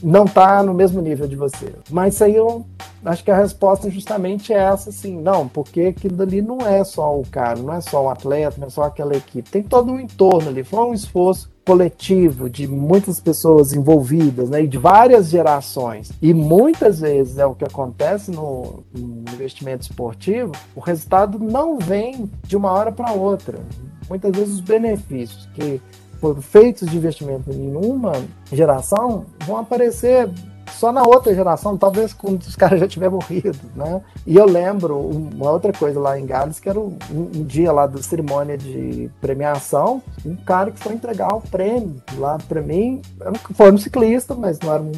não 0.03 0.25
está 0.25 0.63
no 0.63 0.75
mesmo 0.75 1.01
nível 1.01 1.27
de 1.27 1.37
você? 1.37 1.73
Mas 1.91 2.21
aí 2.21 2.35
eu 2.35 2.65
acho 3.05 3.25
que 3.25 3.31
a 3.31 3.37
resposta 3.37 3.91
justamente 3.91 4.53
é 4.53 4.59
essa, 4.59 4.91
assim, 4.91 5.21
não, 5.21 5.49
porque 5.49 5.83
aquilo 5.83 6.23
ali 6.23 6.41
não 6.41 6.61
é 6.61 6.83
só 6.85 7.19
o 7.19 7.25
cara, 7.27 7.59
não 7.59 7.75
é 7.75 7.81
só 7.81 8.05
o 8.05 8.09
atleta, 8.09 8.57
não 8.59 8.69
é 8.69 8.71
só 8.71 8.85
aquela 8.85 9.15
equipe, 9.17 9.51
tem 9.51 9.63
todo 9.63 9.93
um 9.93 10.01
entorno 10.01 10.49
ali, 10.49 10.63
foi 10.63 10.81
um 10.81 10.95
esforço 10.95 11.54
coletivo 11.65 12.51
de 12.51 12.69
muitas 12.69 13.21
pessoas 13.21 13.73
envolvidas, 13.73 14.51
né, 14.51 14.63
e 14.63 14.69
de 14.69 14.79
várias 14.79 15.31
gerações. 15.31 16.13
E 16.21 16.35
muitas 16.35 17.01
vezes 17.01 17.39
é 17.39 17.47
o 17.47 17.55
que 17.55 17.65
acontece 17.65 18.31
no, 18.31 18.85
no 18.93 19.25
investimento 19.33 19.83
esportivo, 19.83 20.53
o 20.75 20.81
resultado 20.81 21.39
não 21.39 21.79
vem 21.79 22.31
de 22.47 22.57
uma 22.57 22.71
hora 22.71 22.93
para 22.93 23.13
outra. 23.13 23.59
Muitas 24.09 24.37
vezes 24.37 24.55
os 24.55 24.61
benefícios 24.61 25.49
que 25.55 25.81
foram 26.21 26.41
feitos 26.41 26.89
de 26.89 26.97
investimento 26.97 27.51
em 27.51 27.75
uma 27.75 28.13
geração 28.53 29.27
vão 29.47 29.59
aparecer 29.59 30.29
só 30.73 30.93
na 30.93 31.03
outra 31.03 31.35
geração, 31.35 31.77
talvez 31.77 32.13
quando 32.13 32.43
os 32.43 32.57
caras 32.57 32.81
já 32.81 32.89
tiverem 32.89 33.15
morrido, 33.15 33.59
né? 33.75 34.01
E 34.27 34.37
eu 34.37 34.47
lembro 34.47 34.99
uma 34.99 35.51
outra 35.51 35.73
coisa 35.73 36.01
lá 36.01 36.19
em 36.19 36.27
Gales, 36.27 36.59
que 36.59 36.69
era 36.69 36.79
um, 36.79 36.97
um, 37.11 37.45
dia 37.45 37.73
lá 37.73 37.87
da 37.87 38.03
cerimônia 38.03 38.57
de 38.57 39.11
premiação, 39.21 40.03
um 40.25 40.37
cara 40.37 40.71
que 40.71 40.81
foi 40.81 40.95
entregar 40.95 41.35
o 41.35 41.41
prêmio 41.41 42.03
lá 42.17 42.39
para 42.49 42.61
mim, 42.61 43.03
foi 43.55 43.73
um 43.73 43.79
ciclista, 43.79 44.35
mas 44.35 44.59
não 44.61 44.73
era 44.73 44.83
um, 44.83 44.93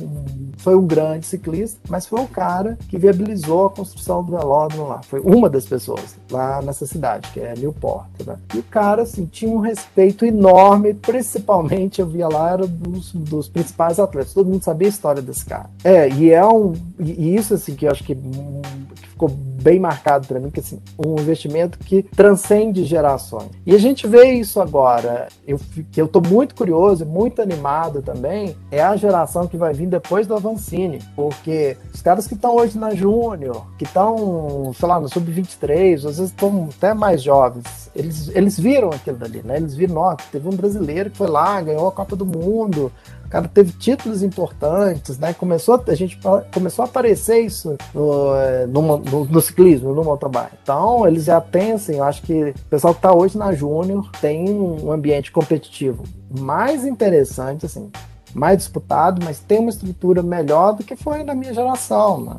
foi 0.59 0.76
um 0.76 0.87
grande 0.87 1.26
ciclista, 1.26 1.79
mas 1.88 2.07
foi 2.07 2.20
o 2.20 2.29
cara 2.29 2.79
que 2.88 2.98
viabilizou 2.98 3.66
a 3.66 3.70
construção 3.70 4.22
do 4.22 4.37
velódromo 4.37 4.88
lá, 4.88 5.00
foi 5.02 5.20
uma 5.20 5.48
das 5.48 5.66
pessoas 5.66 6.16
lá 6.31 6.62
nessa 6.62 6.87
cidade, 6.87 7.31
que 7.33 7.40
é 7.40 7.55
Newport, 7.57 8.07
né? 8.24 8.37
E 8.55 8.59
o 8.59 8.62
cara, 8.62 9.02
assim, 9.02 9.26
tinha 9.26 9.50
um 9.50 9.61
respeito 9.61 10.24
enorme, 10.24 10.94
principalmente 10.94 12.00
eu 12.00 12.07
via 12.07 12.29
lá, 12.29 12.50
era 12.50 12.66
dos, 12.66 13.12
dos 13.12 13.48
principais 13.48 13.98
atletas, 13.98 14.33
todo 14.33 14.48
mundo 14.48 14.62
sabia 14.62 14.88
a 14.88 14.90
história 14.90 15.22
desse 15.22 15.44
cara 15.44 15.56
cara. 15.57 15.71
É, 15.83 16.09
e 16.11 16.31
é 16.31 16.45
um. 16.45 16.75
E 16.99 17.35
isso, 17.35 17.55
assim, 17.55 17.75
que 17.75 17.87
eu 17.87 17.90
acho 17.90 18.05
que, 18.05 18.14
que 18.14 19.09
ficou 19.09 19.29
bem 19.29 19.81
marcado 19.81 20.29
para 20.29 20.38
mim, 20.38 20.51
que 20.51 20.61
assim, 20.61 20.81
um 20.97 21.19
investimento 21.19 21.79
que 21.79 22.03
transcende 22.03 22.85
gerações. 22.85 23.51
E 23.64 23.75
a 23.75 23.79
gente 23.79 24.07
vê 24.07 24.33
isso 24.33 24.61
agora. 24.61 25.29
Eu, 25.47 25.59
que 25.90 26.01
eu 26.01 26.07
tô 26.07 26.21
muito 26.21 26.55
curioso, 26.55 27.05
muito 27.05 27.42
animado 27.42 28.03
também, 28.03 28.57
é 28.71 28.83
a 28.83 28.95
geração 28.95 29.47
que 29.47 29.57
vai 29.57 29.73
vir 29.73 29.88
depois 29.88 30.27
do 30.27 30.35
Avancini. 30.35 31.01
Porque 31.16 31.77
os 31.92 32.01
caras 32.01 32.27
que 32.27 32.35
estão 32.35 32.55
hoje 32.55 32.79
na 32.79 32.95
Júnior, 32.95 33.66
que 33.77 33.85
estão, 33.85 34.73
sei 34.79 34.88
lá, 34.88 35.01
no 35.01 35.09
Sub-23, 35.09 35.95
às 35.97 36.03
vezes 36.03 36.21
estão 36.31 36.69
até 36.77 36.95
mais 36.95 37.23
jovens, 37.23 37.90
eles, 37.95 38.29
eles 38.35 38.61
viram 38.61 38.90
aquilo 38.90 39.16
dali, 39.16 39.42
né? 39.42 39.57
Eles 39.57 39.75
viram, 39.75 39.97
ó, 39.97 40.14
teve 40.31 40.47
um 40.47 40.53
brasileiro 40.53 41.11
que 41.11 41.16
foi 41.16 41.29
lá, 41.29 41.61
ganhou 41.61 41.88
a 41.88 41.92
Copa 41.92 42.14
do 42.14 42.27
Mundo, 42.27 42.92
o 43.27 43.29
cara 43.29 43.49
teve 43.49 43.73
títulos 43.73 44.23
importantes, 44.23 45.19
né? 45.19 45.33
Começou, 45.35 45.83
a 45.87 45.95
gente 45.95 46.19
começou 46.55 46.85
a 46.85 46.89
aparecer 46.89 47.41
isso 47.41 47.77
no, 47.93 48.37
é, 48.37 48.67
no, 48.67 48.99
no, 48.99 49.25
no 49.25 49.41
ciclismo, 49.41 49.93
no 49.93 50.05
mountain 50.05 50.31
bike. 50.31 50.57
Então, 50.62 51.07
eles 51.07 51.25
já 51.25 51.41
têm, 51.41 51.73
assim, 51.73 51.97
eu 51.97 52.05
acho 52.05 52.23
que 52.23 52.51
o 52.51 52.55
pessoal 52.71 52.95
que 52.95 52.99
está 52.99 53.12
hoje 53.12 53.37
na 53.37 53.53
Júnior 53.53 54.09
tem 54.21 54.49
um 54.49 54.93
ambiente 54.93 55.33
competitivo 55.33 56.05
mais 56.39 56.85
interessante, 56.85 57.67
assim, 57.67 57.91
mais 58.33 58.59
disputado, 58.59 59.21
mas 59.25 59.41
tem 59.41 59.59
uma 59.59 59.71
estrutura 59.71 60.23
melhor 60.23 60.75
do 60.75 60.85
que 60.85 60.95
foi 60.95 61.25
na 61.25 61.35
minha 61.35 61.53
geração, 61.53 62.21
né? 62.21 62.37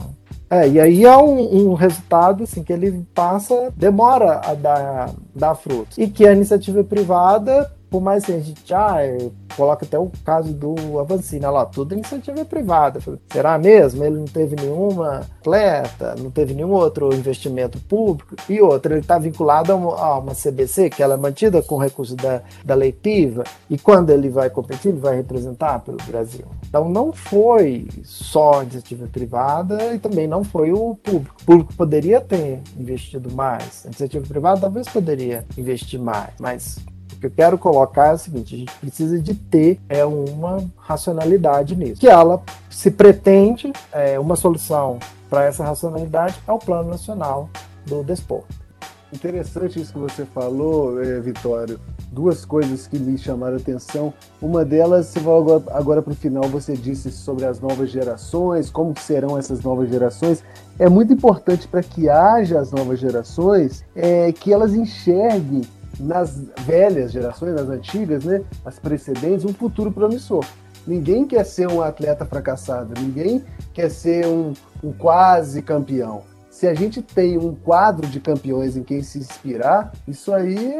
É, 0.49 0.65
e 0.69 0.79
aí 0.79 1.03
é 1.03 1.17
um, 1.17 1.71
um, 1.71 1.73
resultado 1.73 2.43
assim, 2.45 2.63
que 2.63 2.71
ele 2.71 3.05
passa, 3.13 3.73
demora 3.75 4.39
a 4.45 4.53
dar, 4.53 5.09
dar 5.35 5.55
frutos. 5.55 5.97
E 5.97 6.07
que 6.07 6.25
a 6.25 6.31
iniciativa 6.31 6.81
privada 6.85 7.69
por 7.89 8.01
mais 8.01 8.25
que 8.25 8.33
a 8.33 8.39
gente 8.39 8.73
ah, 8.73 8.97
coloca 9.55 9.85
até 9.85 9.97
o 9.97 10.11
caso 10.23 10.53
do 10.53 10.99
Avancina 10.99 11.49
lá, 11.49 11.65
tudo 11.65 11.93
iniciativa 11.93 12.43
privada. 12.45 12.99
Será 13.31 13.57
mesmo? 13.57 14.03
Ele 14.03 14.17
não 14.17 14.25
teve 14.25 14.55
nenhuma 14.55 15.19
atleta, 15.19 16.15
não 16.19 16.29
teve 16.29 16.53
nenhum 16.53 16.71
outro 16.71 17.13
investimento 17.13 17.79
público. 17.79 18.35
E 18.49 18.61
outro, 18.61 18.93
ele 18.93 19.01
está 19.01 19.17
vinculado 19.17 19.71
a 19.71 19.75
uma, 19.75 19.95
a 19.95 20.19
uma, 20.19 20.33
CBC, 20.33 20.89
que 20.89 21.01
ela 21.01 21.15
é 21.15 21.17
mantida 21.17 21.61
com 21.61 21.77
recurso 21.77 22.15
da, 22.15 22.41
da 22.63 22.75
lei 22.75 22.91
PIVA, 22.91 23.43
e 23.69 23.77
quando 23.77 24.09
ele 24.09 24.29
vai 24.29 24.49
competir, 24.49 24.89
ele 24.89 24.99
vai 24.99 25.15
representar 25.15 25.79
pelo 25.79 25.97
Brasil. 26.05 26.45
Então 26.67 26.89
não 26.89 27.11
foi 27.11 27.87
só 28.03 28.59
a 28.59 28.63
iniciativa 28.63 29.07
privada 29.07 29.93
e 29.93 29.99
também 29.99 30.27
não 30.27 30.43
foi 30.43 30.71
o 30.71 30.95
público. 30.95 31.35
O 31.41 31.45
público 31.45 31.73
poderia 31.73 32.19
ter 32.19 32.61
investido 32.77 33.31
mais, 33.31 33.83
a 33.85 33.87
iniciativa 33.87 34.25
privada 34.27 34.61
talvez 34.61 34.87
poderia 34.87 35.45
investir 35.57 35.99
mais, 35.99 36.33
mas 36.39 36.77
O 37.17 37.19
que 37.19 37.25
eu 37.25 37.31
quero 37.31 37.57
colocar 37.57 38.09
é 38.09 38.13
o 38.13 38.17
seguinte: 38.17 38.53
a 38.53 38.57
gente 38.59 38.75
precisa 38.75 39.19
de 39.19 39.33
ter 39.33 39.79
é, 39.89 40.05
uma 40.05 40.63
racionalidade 40.77 41.75
nisso. 41.75 41.99
Que 41.99 42.07
ela 42.07 42.41
se 42.69 42.91
pretende 42.91 43.73
é, 43.91 44.19
uma 44.19 44.35
solução 44.35 44.99
para 45.27 45.43
essa 45.43 45.63
racionalidade 45.63 46.39
é 46.47 46.51
o 46.51 46.59
Plano 46.59 46.89
Nacional 46.89 47.49
do 47.87 48.03
Desporto. 48.03 48.55
Interessante 49.11 49.81
isso 49.81 49.93
que 49.93 49.99
você 49.99 50.25
falou, 50.25 51.01
é, 51.01 51.19
Vitório. 51.19 51.79
Duas 52.11 52.45
coisas 52.45 52.87
que 52.87 52.99
me 52.99 53.17
chamaram 53.17 53.55
a 53.55 53.59
atenção. 53.59 54.13
Uma 54.41 54.63
delas, 54.63 55.15
agora, 55.17 55.63
agora 55.71 56.01
para 56.01 56.13
o 56.13 56.15
final, 56.15 56.43
você 56.43 56.73
disse 56.75 57.11
sobre 57.11 57.45
as 57.45 57.59
novas 57.59 57.89
gerações, 57.89 58.69
como 58.69 58.93
serão 58.99 59.37
essas 59.37 59.63
novas 59.63 59.89
gerações. 59.89 60.43
É 60.77 60.87
muito 60.87 61.13
importante 61.13 61.67
para 61.67 61.81
que 61.81 62.09
haja 62.09 62.59
as 62.59 62.71
novas 62.71 62.99
gerações, 62.99 63.83
é, 63.95 64.31
que 64.33 64.53
elas 64.53 64.73
enxerguem 64.73 65.61
nas 65.99 66.43
velhas 66.65 67.11
gerações, 67.11 67.55
nas 67.55 67.69
antigas, 67.69 68.23
né, 68.23 68.43
as 68.65 68.79
precedentes, 68.79 69.45
um 69.45 69.53
futuro 69.53 69.91
promissor. 69.91 70.45
Ninguém 70.85 71.25
quer 71.25 71.43
ser 71.43 71.67
um 71.67 71.81
atleta 71.81 72.25
fracassado, 72.25 72.93
ninguém 72.99 73.43
quer 73.73 73.89
ser 73.89 74.25
um, 74.25 74.53
um 74.83 74.93
quase 74.93 75.61
campeão 75.61 76.23
se 76.57 76.65
a 76.65 76.73
gente 76.73 77.03
tem 77.03 77.37
um 77.37 77.53
quadro 77.53 78.07
de 78.07 78.19
campeões 78.19 78.75
em 78.75 78.81
quem 78.81 79.03
se 79.03 79.19
inspirar, 79.19 79.93
isso 80.07 80.33
aí 80.33 80.75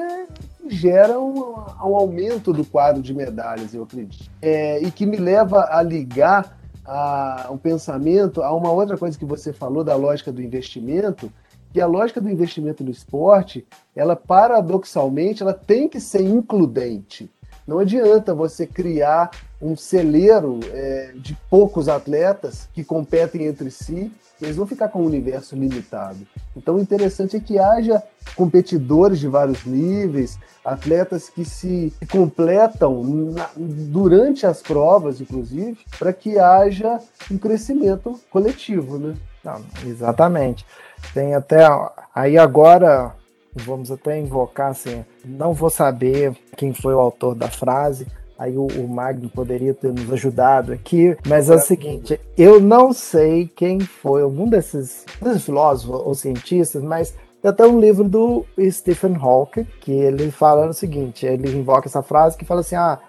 gera 0.68 1.20
um, 1.20 1.38
um 1.40 1.96
aumento 1.96 2.52
do 2.52 2.66
quadro 2.66 3.00
de 3.00 3.14
medalhas, 3.14 3.76
eu 3.76 3.84
acredito. 3.84 4.28
É, 4.42 4.82
e 4.82 4.90
que 4.90 5.06
me 5.06 5.18
leva 5.18 5.68
a 5.70 5.84
ligar 5.84 6.58
a, 6.84 7.50
um 7.52 7.60
pensamento 7.60 8.42
a 8.42 8.52
uma 8.56 8.72
outra 8.72 8.98
coisa 8.98 9.16
que 9.16 9.24
você 9.24 9.54
falou 9.54 9.84
da 9.84 9.96
lógica 9.96 10.32
do 10.32 10.42
investimento, 10.42 11.32
que 11.78 11.82
a 11.82 11.86
lógica 11.86 12.20
do 12.20 12.28
investimento 12.28 12.84
no 12.84 12.90
esporte, 12.90 13.64
ela 13.96 14.16
paradoxalmente, 14.16 15.44
ela 15.44 15.54
tem 15.54 15.88
que 15.88 16.00
ser 16.00 16.22
includente. 16.22 17.30
Não 17.68 17.78
adianta 17.78 18.34
você 18.34 18.66
criar 18.66 19.30
um 19.62 19.76
celeiro 19.76 20.60
é, 20.72 21.12
de 21.16 21.38
poucos 21.52 21.88
atletas 21.88 22.68
que 22.74 22.84
competem 22.84 23.46
entre 23.46 23.70
si 23.70 24.12
eles 24.42 24.56
vão 24.56 24.68
ficar 24.68 24.90
com 24.90 25.02
um 25.02 25.06
universo 25.06 25.56
limitado. 25.56 26.20
Então, 26.56 26.76
o 26.76 26.80
interessante 26.80 27.36
é 27.36 27.40
que 27.40 27.58
haja 27.58 28.04
competidores 28.36 29.20
de 29.20 29.28
vários 29.28 29.66
níveis, 29.66 30.38
atletas 30.64 31.30
que 31.30 31.44
se 31.44 31.92
completam 32.12 33.04
na, 33.04 33.50
durante 33.56 34.46
as 34.46 34.62
provas, 34.62 35.20
inclusive, 35.20 35.78
para 35.98 36.14
que 36.14 36.38
haja 36.38 37.00
um 37.32 37.38
crescimento 37.38 38.20
coletivo, 38.30 39.00
né? 39.00 39.16
Não, 39.48 39.90
exatamente. 39.90 40.66
Tem 41.14 41.34
até 41.34 41.68
aí 42.14 42.38
agora 42.38 43.16
vamos 43.56 43.90
até 43.90 44.20
invocar 44.20 44.70
assim, 44.70 45.04
não 45.26 45.52
vou 45.52 45.70
saber 45.70 46.36
quem 46.56 46.76
foi 46.76 46.94
o 46.94 47.00
autor 47.00 47.34
da 47.34 47.48
frase, 47.48 48.06
Aí 48.38 48.56
o, 48.56 48.68
o 48.68 48.88
Magno 48.88 49.30
poderia 49.30 49.74
ter 49.74 49.92
nos 49.92 50.12
ajudado 50.14 50.72
aqui, 50.72 51.18
mas 51.28 51.50
é 51.50 51.56
o 51.56 51.60
seguinte: 51.60 52.20
eu 52.38 52.60
não 52.60 52.94
sei 52.94 53.48
quem 53.48 53.80
foi 53.80 54.22
algum 54.22 54.48
desses, 54.48 55.06
desses 55.20 55.44
filósofos 55.44 56.02
ou 56.06 56.14
cientistas, 56.14 56.84
mas 56.84 57.16
tem 57.42 57.50
até 57.50 57.66
um 57.66 57.80
livro 57.80 58.04
do 58.04 58.46
Stephen 58.70 59.16
Hawking 59.16 59.66
que 59.82 59.92
ele 59.92 60.30
fala 60.30 60.68
o 60.68 60.74
seguinte: 60.74 61.26
ele 61.26 61.50
invoca 61.58 61.88
essa 61.88 62.04
frase 62.04 62.38
que 62.38 62.46
fala 62.46 62.62
assim: 62.62 62.76
ah, 62.76 63.00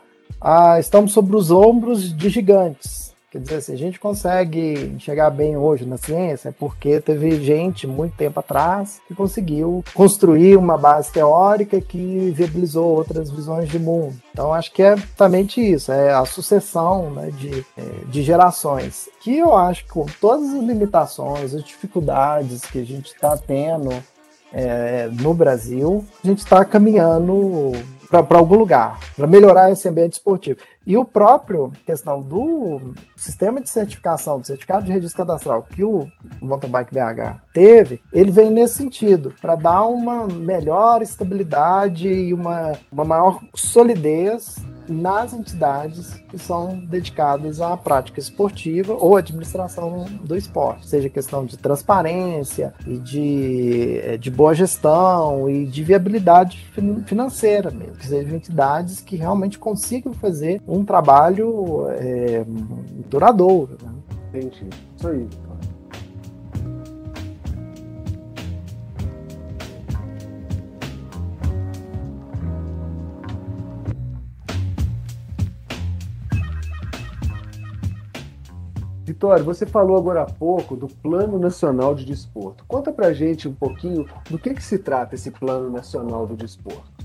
ah 0.40 0.80
estamos 0.80 1.12
sobre 1.12 1.36
os 1.36 1.50
ombros 1.50 2.16
de 2.16 2.30
gigantes. 2.30 3.07
Quer 3.30 3.40
dizer, 3.40 3.60
se 3.60 3.72
a 3.72 3.76
gente 3.76 4.00
consegue 4.00 4.72
enxergar 4.96 5.28
bem 5.28 5.54
hoje 5.54 5.84
na 5.84 5.98
ciência, 5.98 6.48
é 6.48 6.52
porque 6.52 6.98
teve 6.98 7.44
gente 7.44 7.86
muito 7.86 8.16
tempo 8.16 8.40
atrás 8.40 9.02
que 9.06 9.14
conseguiu 9.14 9.84
construir 9.92 10.56
uma 10.56 10.78
base 10.78 11.12
teórica 11.12 11.78
que 11.78 12.32
viabilizou 12.34 12.86
outras 12.86 13.30
visões 13.30 13.68
de 13.68 13.78
mundo. 13.78 14.16
Então, 14.32 14.54
acho 14.54 14.72
que 14.72 14.82
é 14.82 14.94
exatamente 14.94 15.60
isso, 15.60 15.92
é 15.92 16.10
a 16.10 16.24
sucessão 16.24 17.10
né, 17.10 17.30
de, 17.30 17.66
é, 17.76 17.82
de 18.06 18.22
gerações, 18.22 19.10
que 19.20 19.36
eu 19.36 19.54
acho 19.54 19.84
que 19.84 19.90
com 19.90 20.06
todas 20.18 20.48
as 20.48 20.62
limitações, 20.62 21.54
as 21.54 21.62
dificuldades 21.62 22.62
que 22.62 22.78
a 22.78 22.84
gente 22.84 23.12
está 23.12 23.36
tendo 23.36 23.90
é, 24.50 25.10
no 25.12 25.34
Brasil, 25.34 26.02
a 26.24 26.26
gente 26.26 26.38
está 26.38 26.64
caminhando 26.64 27.72
para 28.08 28.38
algum 28.38 28.56
lugar, 28.56 28.98
para 29.16 29.26
melhorar 29.26 29.70
esse 29.70 29.88
ambiente 29.88 30.14
esportivo. 30.14 30.58
E 30.86 30.96
o 30.96 31.04
próprio 31.04 31.70
questão 31.84 32.22
do 32.22 32.94
sistema 33.14 33.60
de 33.60 33.68
certificação, 33.68 34.40
do 34.40 34.46
certificado 34.46 34.86
de 34.86 34.92
registro 34.92 35.18
cadastral 35.18 35.62
que 35.62 35.84
o 35.84 36.10
Mountain 36.40 36.70
Bike 36.70 36.94
BH 36.94 37.40
teve, 37.52 38.00
ele 38.12 38.30
vem 38.30 38.50
nesse 38.50 38.76
sentido, 38.76 39.34
para 39.40 39.54
dar 39.54 39.82
uma 39.82 40.26
melhor 40.26 41.02
estabilidade 41.02 42.08
e 42.08 42.32
uma, 42.32 42.72
uma 42.90 43.04
maior 43.04 43.40
solidez 43.54 44.56
nas 44.88 45.32
entidades 45.32 46.14
que 46.28 46.38
são 46.38 46.78
dedicadas 46.78 47.60
à 47.60 47.76
prática 47.76 48.20
esportiva 48.20 48.94
ou 48.94 49.16
administração 49.16 50.06
do 50.22 50.36
esporte, 50.36 50.88
seja 50.88 51.08
questão 51.08 51.44
de 51.44 51.56
transparência 51.56 52.74
e 52.86 52.98
de, 52.98 54.00
eh, 54.02 54.16
de 54.16 54.30
boa 54.30 54.54
gestão 54.54 55.48
e 55.48 55.66
de 55.66 55.82
viabilidade 55.82 56.66
financeira 57.06 57.70
mesmo, 57.70 57.96
que 57.96 58.06
sejam 58.06 58.36
entidades 58.36 59.00
que 59.00 59.16
realmente 59.16 59.58
consigam 59.58 60.12
fazer 60.12 60.60
um 60.66 60.84
trabalho 60.84 61.86
é, 61.90 62.44
duradouro. 63.08 63.76
Né? 63.82 63.92
Entendi. 64.28 64.68
Isso 64.96 65.08
aí. 65.08 65.28
Vitória, 79.18 79.42
você 79.42 79.66
falou 79.66 79.96
agora 79.96 80.22
há 80.22 80.26
pouco 80.26 80.76
do 80.76 80.86
Plano 80.86 81.40
Nacional 81.40 81.92
de 81.92 82.04
Desporto. 82.04 82.64
Conta 82.68 82.92
pra 82.92 83.12
gente 83.12 83.48
um 83.48 83.52
pouquinho 83.52 84.06
do 84.30 84.38
que, 84.38 84.54
que 84.54 84.62
se 84.62 84.78
trata 84.78 85.16
esse 85.16 85.32
Plano 85.32 85.68
Nacional 85.68 86.24
do 86.24 86.36
Desporto. 86.36 87.04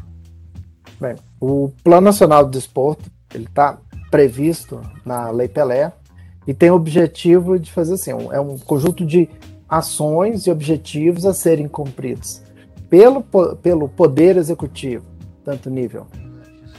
Bem, 1.02 1.16
o 1.42 1.72
Plano 1.84 2.02
Nacional 2.02 2.46
do 2.46 2.52
Desporto 2.52 3.10
ele 3.34 3.46
está 3.46 3.80
previsto 4.12 4.80
na 5.04 5.32
Lei 5.32 5.48
Pelé 5.48 5.92
e 6.46 6.54
tem 6.54 6.70
o 6.70 6.76
objetivo 6.76 7.58
de 7.58 7.72
fazer 7.72 7.96
assim, 7.96 8.12
é 8.12 8.40
um 8.40 8.60
conjunto 8.60 9.04
de 9.04 9.28
ações 9.68 10.46
e 10.46 10.52
objetivos 10.52 11.26
a 11.26 11.34
serem 11.34 11.68
cumpridos 11.68 12.44
pelo, 12.92 13.24
pelo 13.56 13.90
Poder 13.90 14.38
Executivo, 14.38 15.04
tanto 15.44 15.68
nível 15.68 16.06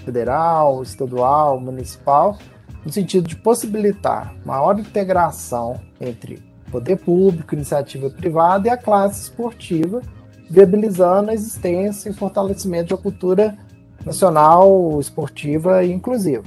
federal, 0.05 0.81
estadual, 0.81 1.59
municipal, 1.59 2.39
no 2.85 2.93
sentido 2.93 3.29
de 3.29 3.37
possibilitar 3.37 4.35
maior 4.45 4.79
integração 4.79 5.81
entre 6.01 6.43
poder 6.71 6.97
público, 6.97 7.55
iniciativa 7.55 8.11
privada 8.11 8.69
e 8.69 8.71
a 8.71 8.77
classe 8.77 9.23
esportiva, 9.23 10.03
viabilizando 10.51 11.31
a 11.31 11.35
existência 11.35 12.11
e 12.11 12.13
fortalecimento 12.13 12.89
de 12.89 12.95
uma 12.95 13.01
cultura 13.01 13.57
nacional 14.05 14.99
esportiva 15.01 15.85
e 15.85 15.93
inclusiva. 15.93 16.45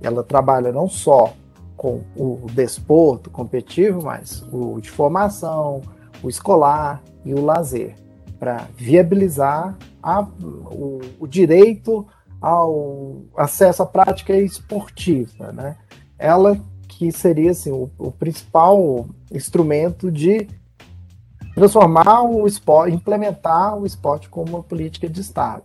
Ela 0.00 0.22
trabalha 0.22 0.70
não 0.70 0.88
só 0.88 1.32
com 1.76 2.02
o 2.16 2.46
desporto 2.52 3.30
competitivo, 3.30 4.02
mas 4.04 4.46
o 4.52 4.80
de 4.80 4.90
formação, 4.90 5.80
o 6.22 6.28
escolar 6.28 7.02
e 7.24 7.34
o 7.34 7.44
lazer, 7.44 7.96
para 8.38 8.68
viabilizar 8.76 9.76
a, 10.02 10.22
o, 10.22 11.00
o 11.18 11.26
direito 11.26 12.06
ao 12.42 13.22
acesso 13.36 13.84
à 13.84 13.86
prática 13.86 14.36
esportiva, 14.36 15.52
né? 15.52 15.76
Ela 16.18 16.60
que 16.88 17.10
seria 17.12 17.52
assim, 17.52 17.70
o, 17.70 17.90
o 17.98 18.10
principal 18.10 19.06
instrumento 19.30 20.10
de 20.10 20.46
transformar 21.54 22.22
o 22.22 22.46
esporte, 22.46 22.94
implementar 22.94 23.76
o 23.78 23.86
esporte 23.86 24.28
como 24.28 24.50
uma 24.56 24.62
política 24.62 25.08
de 25.08 25.20
Estado. 25.20 25.64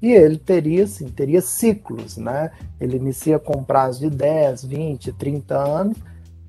E 0.00 0.12
ele 0.12 0.38
teria, 0.38 0.84
assim, 0.84 1.08
teria 1.08 1.40
ciclos, 1.40 2.16
né? 2.16 2.52
Ele 2.80 2.96
inicia 2.96 3.38
com 3.38 3.64
prazo 3.64 4.00
de 4.00 4.10
10, 4.10 4.64
20, 4.64 5.12
30 5.12 5.56
anos, 5.56 5.98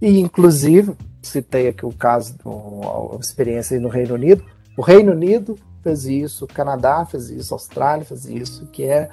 e 0.02 0.20
inclusive, 0.20 0.96
citei 1.22 1.68
aqui 1.68 1.86
o 1.86 1.92
caso, 1.92 2.38
do, 2.38 3.16
a 3.16 3.20
experiência 3.20 3.80
no 3.80 3.90
Reino 3.90 4.14
Unido, 4.14 4.44
o 4.78 4.82
Reino 4.82 5.12
Unido 5.12 5.58
fez 5.82 6.06
isso, 6.06 6.46
o 6.46 6.48
Canadá 6.48 7.06
fez 7.06 7.30
isso, 7.30 7.54
a 7.54 7.58
Austrália 7.58 8.06
fez 8.06 8.26
isso, 8.26 8.68
que 8.68 8.84
é 8.84 9.10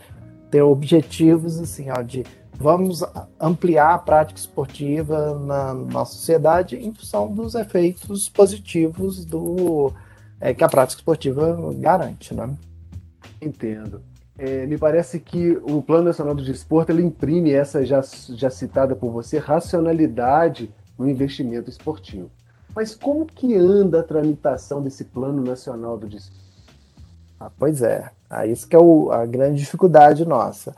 ter 0.50 0.62
objetivos 0.62 1.58
assim, 1.58 1.90
ó, 1.90 2.02
de 2.02 2.24
vamos 2.58 3.04
ampliar 3.38 3.94
a 3.94 3.98
prática 3.98 4.40
esportiva 4.40 5.38
na 5.38 5.74
nossa 5.74 6.14
sociedade 6.14 6.76
em 6.76 6.92
função 6.92 7.32
dos 7.32 7.54
efeitos 7.54 8.28
positivos 8.28 9.24
do 9.24 9.92
é, 10.40 10.54
que 10.54 10.64
a 10.64 10.68
prática 10.68 11.00
esportiva 11.00 11.58
garante, 11.78 12.34
né? 12.34 12.54
Entendo. 13.40 14.02
É, 14.38 14.66
me 14.66 14.76
parece 14.76 15.18
que 15.18 15.58
o 15.62 15.80
Plano 15.80 16.04
Nacional 16.04 16.34
do 16.34 16.44
Desporto 16.44 16.92
ele 16.92 17.02
imprime 17.02 17.52
essa 17.52 17.84
já, 17.84 18.02
já 18.30 18.50
citada 18.50 18.94
por 18.94 19.10
você 19.10 19.38
racionalidade 19.38 20.70
no 20.98 21.08
investimento 21.08 21.70
esportivo. 21.70 22.30
Mas 22.74 22.94
como 22.94 23.24
que 23.24 23.54
anda 23.54 24.00
a 24.00 24.02
tramitação 24.02 24.82
desse 24.82 25.04
Plano 25.04 25.42
Nacional 25.42 25.96
do 25.96 26.06
Desporto? 26.06 26.45
Ah, 27.38 27.50
pois 27.58 27.82
é, 27.82 28.10
ah, 28.30 28.46
isso 28.46 28.66
que 28.66 28.74
é 28.74 28.78
o, 28.78 29.10
a 29.12 29.26
grande 29.26 29.58
dificuldade 29.58 30.24
nossa. 30.24 30.74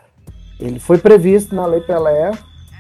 Ele 0.59 0.79
foi 0.79 0.99
previsto 0.99 1.55
na 1.55 1.67
Lei 1.67 1.81
Pelé, 1.81 2.33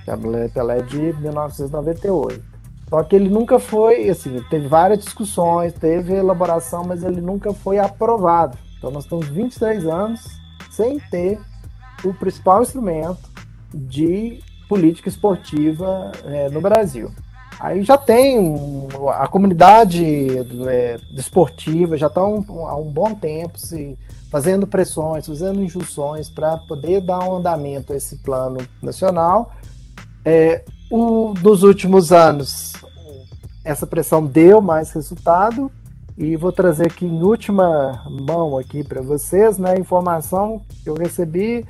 que 0.04 0.10
é 0.10 0.12
a 0.12 0.16
Lei 0.16 0.48
Pelé 0.48 0.82
de 0.82 1.12
1998. 1.14 2.42
Só 2.88 3.02
que 3.02 3.14
ele 3.14 3.28
nunca 3.28 3.58
foi, 3.58 4.08
assim, 4.08 4.42
teve 4.48 4.66
várias 4.66 5.00
discussões, 5.00 5.72
teve 5.74 6.14
elaboração, 6.14 6.84
mas 6.84 7.02
ele 7.02 7.20
nunca 7.20 7.52
foi 7.52 7.78
aprovado. 7.78 8.56
Então 8.78 8.90
nós 8.90 9.04
estamos 9.04 9.28
23 9.28 9.86
anos 9.86 10.26
sem 10.70 10.98
ter 10.98 11.38
o 12.04 12.14
principal 12.14 12.62
instrumento 12.62 13.28
de 13.72 14.40
política 14.68 15.08
esportiva 15.08 16.12
é, 16.24 16.48
no 16.48 16.60
Brasil. 16.60 17.10
Aí 17.60 17.82
já 17.82 17.98
tem 17.98 18.56
a 19.14 19.26
comunidade 19.26 20.04
é, 20.68 20.98
esportiva 21.12 21.96
já 21.96 22.06
está 22.06 22.24
um, 22.24 22.44
há 22.66 22.76
um 22.76 22.90
bom 22.90 23.14
tempo 23.14 23.58
se 23.58 23.98
fazendo 24.30 24.66
pressões, 24.66 25.26
fazendo 25.26 25.62
injunções 25.62 26.30
para 26.30 26.56
poder 26.58 27.00
dar 27.00 27.18
um 27.20 27.36
andamento 27.36 27.92
a 27.92 27.96
esse 27.96 28.16
plano 28.18 28.58
nacional. 28.80 29.52
É, 30.24 30.64
o, 30.90 31.34
nos 31.42 31.62
últimos 31.62 32.12
anos, 32.12 32.74
essa 33.64 33.86
pressão 33.86 34.24
deu 34.24 34.60
mais 34.60 34.92
resultado 34.92 35.70
e 36.16 36.36
vou 36.36 36.52
trazer 36.52 36.86
aqui 36.86 37.06
em 37.06 37.22
última 37.22 38.04
mão 38.08 38.56
aqui 38.56 38.84
para 38.84 39.00
vocês, 39.00 39.58
né, 39.58 39.78
informação 39.78 40.62
que 40.82 40.90
eu 40.90 40.94
recebi 40.94 41.66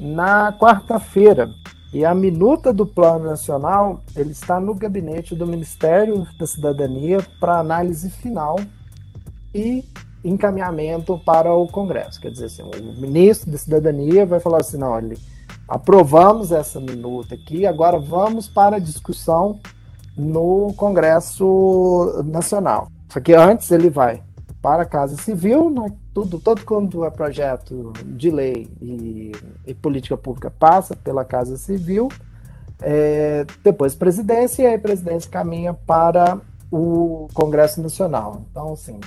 na 0.00 0.52
quarta-feira 0.52 1.50
e 1.92 2.04
a 2.04 2.14
minuta 2.14 2.72
do 2.72 2.86
Plano 2.86 3.26
Nacional 3.26 4.00
ele 4.16 4.32
está 4.32 4.58
no 4.58 4.74
gabinete 4.74 5.34
do 5.34 5.46
Ministério 5.46 6.26
da 6.38 6.46
Cidadania 6.46 7.18
para 7.38 7.58
análise 7.58 8.08
final 8.08 8.58
e 9.54 9.84
encaminhamento 10.24 11.18
para 11.18 11.52
o 11.52 11.66
Congresso. 11.68 12.20
Quer 12.20 12.30
dizer, 12.30 12.46
assim, 12.46 12.62
o 12.62 13.00
ministro 13.00 13.50
da 13.50 13.58
Cidadania 13.58 14.24
vai 14.24 14.40
falar 14.40 14.60
assim: 14.60 14.78
não, 14.78 14.88
olha, 14.88 15.16
aprovamos 15.68 16.50
essa 16.50 16.80
minuta 16.80 17.34
aqui, 17.34 17.66
agora 17.66 17.98
vamos 17.98 18.48
para 18.48 18.76
a 18.76 18.80
discussão 18.80 19.60
no 20.16 20.72
Congresso 20.76 22.22
Nacional. 22.24 22.88
Só 23.10 23.20
que 23.20 23.34
antes 23.34 23.70
ele 23.70 23.90
vai 23.90 24.22
para 24.62 24.84
a 24.84 24.86
Casa 24.86 25.16
Civil, 25.16 25.68
né, 25.68 25.92
tudo, 26.14 26.38
todo 26.38 26.64
quando 26.64 27.04
é 27.04 27.10
projeto 27.10 27.92
de 28.04 28.30
lei 28.30 28.68
e, 28.80 29.32
e 29.66 29.74
política 29.74 30.16
pública 30.16 30.50
passa 30.50 30.94
pela 30.94 31.24
Casa 31.24 31.56
Civil, 31.56 32.08
é, 32.80 33.46
depois 33.62 33.94
presidência, 33.94 34.62
e 34.62 34.66
aí 34.66 34.78
presidência 34.78 35.30
caminha 35.30 35.72
para 35.72 36.38
o 36.70 37.28
Congresso 37.32 37.80
Nacional. 37.80 38.42
Então, 38.50 38.72
assim, 38.72 38.98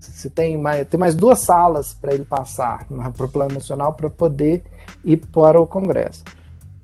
se 0.00 0.28
tem 0.28 0.58
mais, 0.58 0.86
tem 0.88 0.98
mais 0.98 1.14
duas 1.14 1.40
salas 1.40 1.94
para 1.94 2.12
ele 2.12 2.24
passar 2.24 2.86
né, 2.90 3.12
para 3.16 3.26
o 3.26 3.28
Plano 3.28 3.54
Nacional 3.54 3.94
para 3.94 4.10
poder 4.10 4.64
ir 5.04 5.18
para 5.18 5.60
o 5.60 5.66
Congresso. 5.66 6.24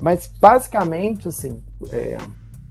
Mas, 0.01 0.31
basicamente, 0.41 1.29
assim, 1.29 1.63
é, 1.91 2.17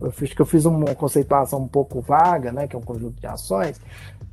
eu 0.01 0.11
fiz 0.11 0.33
que 0.33 0.41
eu 0.41 0.45
fiz 0.45 0.65
uma 0.65 0.95
conceituação 0.95 1.59
um 1.61 1.67
pouco 1.67 2.01
vaga, 2.01 2.51
né, 2.51 2.67
que 2.67 2.75
é 2.75 2.79
um 2.79 2.83
conjunto 2.83 3.19
de 3.19 3.27
ações, 3.27 3.79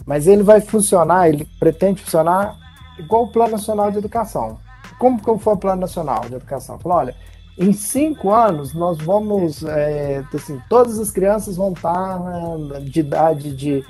mas 0.06 0.28
ele 0.28 0.44
vai 0.44 0.60
funcionar, 0.60 1.28
ele 1.28 1.44
pretende 1.58 2.00
funcionar 2.00 2.56
igual 2.96 3.24
o 3.24 3.28
Plano 3.28 3.52
Nacional 3.52 3.90
de 3.90 3.98
Educação. 3.98 4.58
Como 4.98 5.18
que 5.18 5.42
foi 5.42 5.54
o 5.54 5.58
Plano 5.58 5.80
Nacional 5.80 6.20
de 6.28 6.36
Educação? 6.36 6.78
Falou, 6.78 6.98
olha, 6.98 7.14
em 7.58 7.72
cinco 7.72 8.32
anos 8.32 8.72
nós 8.72 8.98
vamos, 8.98 9.64
é, 9.64 10.22
assim, 10.32 10.60
todas 10.68 10.98
as 10.98 11.10
crianças 11.10 11.56
vão 11.56 11.72
estar 11.72 12.20
né, 12.20 12.80
de 12.80 13.00
idade 13.00 13.54
de, 13.54 13.84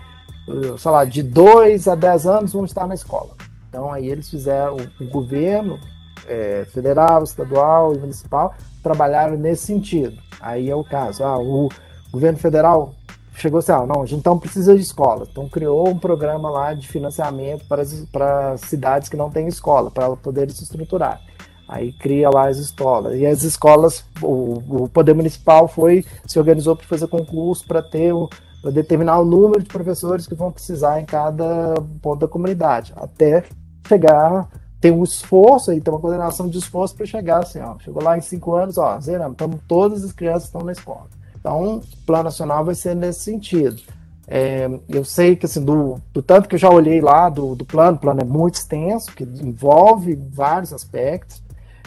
sei 0.79 0.91
lá, 0.91 1.05
de 1.05 1.23
2 1.23 1.87
a 1.87 1.95
10 1.95 2.27
anos 2.27 2.53
vão 2.53 2.64
estar 2.64 2.87
na 2.87 2.95
escola. 2.95 3.31
Então 3.69 3.93
aí 3.93 4.09
eles 4.09 4.31
fizeram, 4.31 4.77
o 5.01 5.05
governo 5.09 5.79
é, 6.27 6.67
federal, 6.73 7.23
estadual 7.23 7.95
e 7.95 7.99
municipal 7.99 8.55
trabalharam 8.83 9.37
nesse 9.37 9.67
sentido. 9.67 10.17
Aí 10.41 10.71
é 10.71 10.75
o 10.75 10.85
caso, 10.85 11.25
ah, 11.25 11.39
o 11.39 11.69
governo 12.11 12.39
federal 12.39 12.95
chegou 13.41 13.59
assim, 13.59 13.72
ah, 13.72 13.87
não, 13.87 14.03
a 14.03 14.07
gente 14.07 14.20
então 14.20 14.39
precisa 14.39 14.74
de 14.74 14.82
escola. 14.82 15.26
Então 15.30 15.49
criou 15.49 15.89
um 15.89 15.99
programa 15.99 16.51
lá 16.51 16.74
de 16.74 16.89
financiamento 16.89 17.66
para, 17.66 17.82
as, 17.82 18.05
para 18.12 18.57
cidades 18.59 19.09
que 19.09 19.16
não 19.16 19.30
têm 19.30 19.47
escola, 19.47 19.91
para 19.91 20.05
elas 20.05 20.18
poderem 20.18 20.55
se 20.55 20.62
estruturar. 20.62 21.20
Aí 21.68 21.93
cria 21.93 22.30
lá 22.30 22.49
as 22.49 22.59
escolas. 22.59 23.18
E 23.18 23.26
as 23.26 23.43
escolas, 23.43 24.05
o, 24.22 24.84
o 24.84 24.89
poder 24.89 25.14
municipal 25.14 25.66
foi, 25.66 26.05
se 26.26 26.39
organizou 26.39 26.76
para 26.76 26.87
fazer 26.87 27.09
concurso 27.09 27.66
para 27.66 27.82
ter 27.82 28.12
o, 28.12 28.28
determinar 28.70 29.18
o 29.20 29.24
número 29.24 29.62
de 29.62 29.68
professores 29.68 30.26
que 30.26 30.34
vão 30.34 30.53
precisar 30.53 31.01
em 31.01 31.05
cada 31.05 31.74
ponto 32.01 32.20
da 32.20 32.28
comunidade, 32.28 32.93
até 32.97 33.45
chegar, 33.87 34.49
tem 34.80 34.91
um 34.91 35.05
esforço 35.05 35.70
aí, 35.70 35.80
tem 35.80 35.93
uma 35.93 36.01
coordenação 36.01 36.49
de 36.49 36.59
esforço 36.59 36.95
para 36.95 37.07
chegar 37.07 37.43
assim, 37.43 37.61
ó, 37.61 37.78
chegou 37.78 38.03
lá 38.03 38.16
em 38.16 38.20
cinco 38.20 38.55
anos, 38.55 38.78
ó, 38.78 38.99
zeramos, 39.01 39.34
então 39.34 39.51
todas 39.68 40.05
as 40.05 40.12
crianças 40.12 40.45
estão 40.45 40.62
na 40.62 40.72
escola. 40.72 41.07
Então, 41.47 41.76
o 41.76 41.82
plano 42.05 42.24
nacional 42.24 42.64
vai 42.64 42.74
ser 42.74 42.97
nesse 42.97 43.20
sentido. 43.20 43.80
É, 44.26 44.68
eu 44.88 45.05
sei 45.05 45.36
que 45.36 45.47
assim, 45.47 45.64
do, 45.64 46.01
do, 46.12 46.20
tanto 46.20 46.49
que 46.49 46.57
eu 46.57 46.59
já 46.59 46.68
olhei 46.68 47.01
lá 47.01 47.28
do, 47.28 47.55
do 47.55 47.64
plano, 47.64 47.97
o 47.97 48.01
plano 48.01 48.20
é 48.20 48.24
muito 48.24 48.57
extenso, 48.57 49.14
que 49.14 49.22
envolve 49.22 50.16
vários 50.16 50.72
aspectos, 50.72 51.40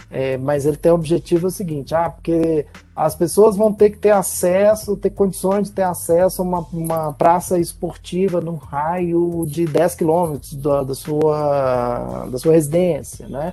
é, 0.09 0.37
mas 0.37 0.65
ele 0.65 0.77
tem 0.77 0.93
o 0.93 0.95
objetivo 0.95 1.47
o 1.47 1.51
seguinte, 1.51 1.93
ah, 1.93 2.09
porque 2.09 2.65
as 2.95 3.13
pessoas 3.15 3.57
vão 3.57 3.73
ter 3.73 3.89
que 3.89 3.97
ter 3.97 4.11
acesso, 4.11 4.95
ter 4.95 5.09
condições 5.09 5.67
de 5.67 5.73
ter 5.73 5.83
acesso 5.83 6.41
a 6.41 6.45
uma, 6.45 6.59
uma 6.71 7.11
praça 7.11 7.59
esportiva 7.59 8.39
num 8.39 8.55
raio 8.55 9.45
de 9.45 9.65
10 9.65 9.95
quilômetros 9.95 10.55
da, 10.55 10.83
da, 10.83 10.95
sua, 10.95 12.27
da 12.31 12.37
sua 12.37 12.53
residência, 12.53 13.27
né? 13.27 13.51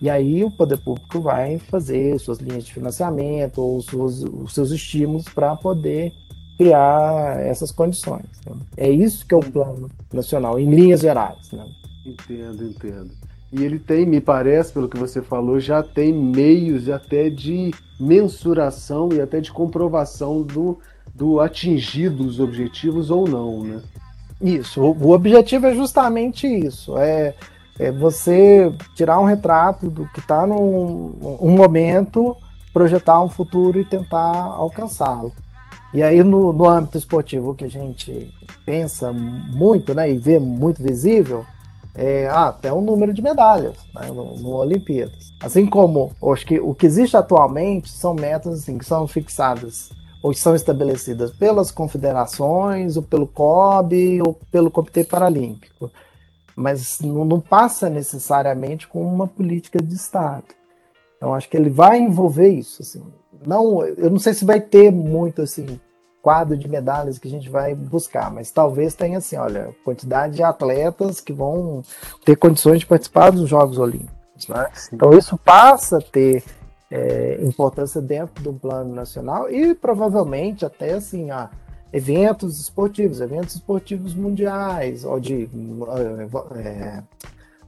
E 0.00 0.08
aí 0.08 0.42
o 0.42 0.50
poder 0.50 0.78
público 0.78 1.20
vai 1.20 1.58
fazer 1.58 2.18
suas 2.18 2.38
linhas 2.38 2.64
de 2.64 2.72
financiamento 2.72 3.58
ou 3.58 3.80
suas, 3.82 4.22
os 4.22 4.54
seus 4.54 4.70
estímulos 4.70 5.28
para 5.28 5.54
poder 5.56 6.12
criar 6.56 7.38
essas 7.40 7.70
condições. 7.70 8.24
Né? 8.46 8.56
É 8.76 8.90
isso 8.90 9.26
que 9.26 9.34
é 9.34 9.36
o 9.36 9.40
plano 9.40 9.90
nacional, 10.12 10.58
em 10.58 10.70
linhas 10.70 11.00
gerais. 11.00 11.50
Né? 11.52 11.66
Entendo, 12.06 12.64
entendo. 12.64 13.10
E 13.52 13.64
ele 13.64 13.78
tem, 13.78 14.06
me 14.06 14.20
parece, 14.20 14.72
pelo 14.72 14.88
que 14.88 14.96
você 14.96 15.20
falou, 15.20 15.58
já 15.58 15.82
tem 15.82 16.12
meios 16.12 16.88
até 16.88 17.28
de 17.28 17.72
mensuração 17.98 19.08
e 19.12 19.20
até 19.20 19.40
de 19.40 19.52
comprovação 19.52 20.42
do, 20.42 20.78
do 21.14 21.40
atingido 21.40 22.24
os 22.24 22.38
objetivos 22.38 23.10
ou 23.10 23.28
não, 23.28 23.64
né? 23.64 23.82
Isso, 24.40 24.80
o, 24.80 24.96
o 24.96 25.10
objetivo 25.10 25.66
é 25.66 25.74
justamente 25.74 26.46
isso. 26.46 26.96
É, 26.96 27.34
é 27.80 27.90
você 27.90 28.70
tirar 28.94 29.18
um 29.18 29.24
retrato 29.24 29.88
do 29.88 30.06
que 30.08 30.20
está 30.20 30.46
num 30.46 31.38
um 31.40 31.50
momento, 31.56 32.36
projetar 32.74 33.22
um 33.22 33.28
futuro 33.28 33.80
e 33.80 33.86
tentar 33.86 34.36
alcançá-lo. 34.36 35.32
E 35.94 36.02
aí, 36.02 36.22
no, 36.22 36.52
no 36.52 36.68
âmbito 36.68 36.98
esportivo, 36.98 37.50
o 37.50 37.54
que 37.54 37.64
a 37.64 37.70
gente 37.70 38.32
pensa 38.66 39.10
muito 39.12 39.94
né, 39.94 40.12
e 40.12 40.18
vê 40.18 40.38
muito 40.38 40.82
visível 40.82 41.44
é 41.94 42.28
ah, 42.28 42.48
até 42.48 42.70
o 42.70 42.82
número 42.82 43.14
de 43.14 43.22
medalhas 43.22 43.74
né, 43.94 44.08
no, 44.08 44.36
no 44.36 44.50
Olimpíadas. 44.56 45.32
Assim 45.40 45.64
como 45.64 46.12
acho 46.30 46.46
que 46.46 46.60
o 46.60 46.74
que 46.74 46.84
existe 46.84 47.16
atualmente 47.16 47.90
são 47.90 48.12
metas 48.12 48.60
assim, 48.60 48.76
que 48.76 48.84
são 48.84 49.08
fixadas 49.08 49.90
ou 50.22 50.34
são 50.34 50.54
estabelecidas 50.54 51.30
pelas 51.30 51.70
confederações, 51.70 52.98
ou 52.98 53.02
pelo 53.02 53.26
COB, 53.26 54.20
ou 54.20 54.38
pelo 54.52 54.70
Comitê 54.70 55.02
Paralímpico 55.02 55.90
mas 56.60 57.00
não, 57.00 57.24
não 57.24 57.40
passa 57.40 57.88
necessariamente 57.88 58.86
com 58.86 59.02
uma 59.02 59.26
política 59.26 59.82
de 59.82 59.94
Estado. 59.94 60.44
Então 61.16 61.34
acho 61.34 61.48
que 61.48 61.56
ele 61.56 61.70
vai 61.70 61.98
envolver 61.98 62.48
isso. 62.48 62.82
Assim. 62.82 63.02
Não, 63.46 63.84
eu 63.84 64.10
não 64.10 64.18
sei 64.18 64.34
se 64.34 64.44
vai 64.44 64.60
ter 64.60 64.90
muito 64.92 65.42
assim 65.42 65.80
quadro 66.22 66.54
de 66.56 66.68
medalhas 66.68 67.18
que 67.18 67.28
a 67.28 67.30
gente 67.30 67.48
vai 67.48 67.74
buscar, 67.74 68.30
mas 68.30 68.50
talvez 68.50 68.94
tenha 68.94 69.16
assim, 69.16 69.36
olha, 69.36 69.74
quantidade 69.82 70.36
de 70.36 70.42
atletas 70.42 71.18
que 71.18 71.32
vão 71.32 71.82
ter 72.26 72.36
condições 72.36 72.80
de 72.80 72.86
participar 72.86 73.30
dos 73.30 73.48
Jogos 73.48 73.78
Olímpicos. 73.78 74.46
Né? 74.46 74.66
Então 74.92 75.14
isso 75.14 75.38
passa 75.38 75.96
a 75.96 76.02
ter 76.02 76.44
é, 76.90 77.38
importância 77.42 78.02
dentro 78.02 78.42
do 78.42 78.52
plano 78.52 78.94
nacional 78.94 79.50
e 79.50 79.74
provavelmente 79.74 80.66
até 80.66 80.92
assim 80.92 81.30
a 81.30 81.48
eventos 81.92 82.60
esportivos, 82.60 83.20
eventos 83.20 83.56
esportivos 83.56 84.14
mundiais, 84.14 85.04
ou 85.04 85.18
de 85.18 85.48
é, 86.56 87.02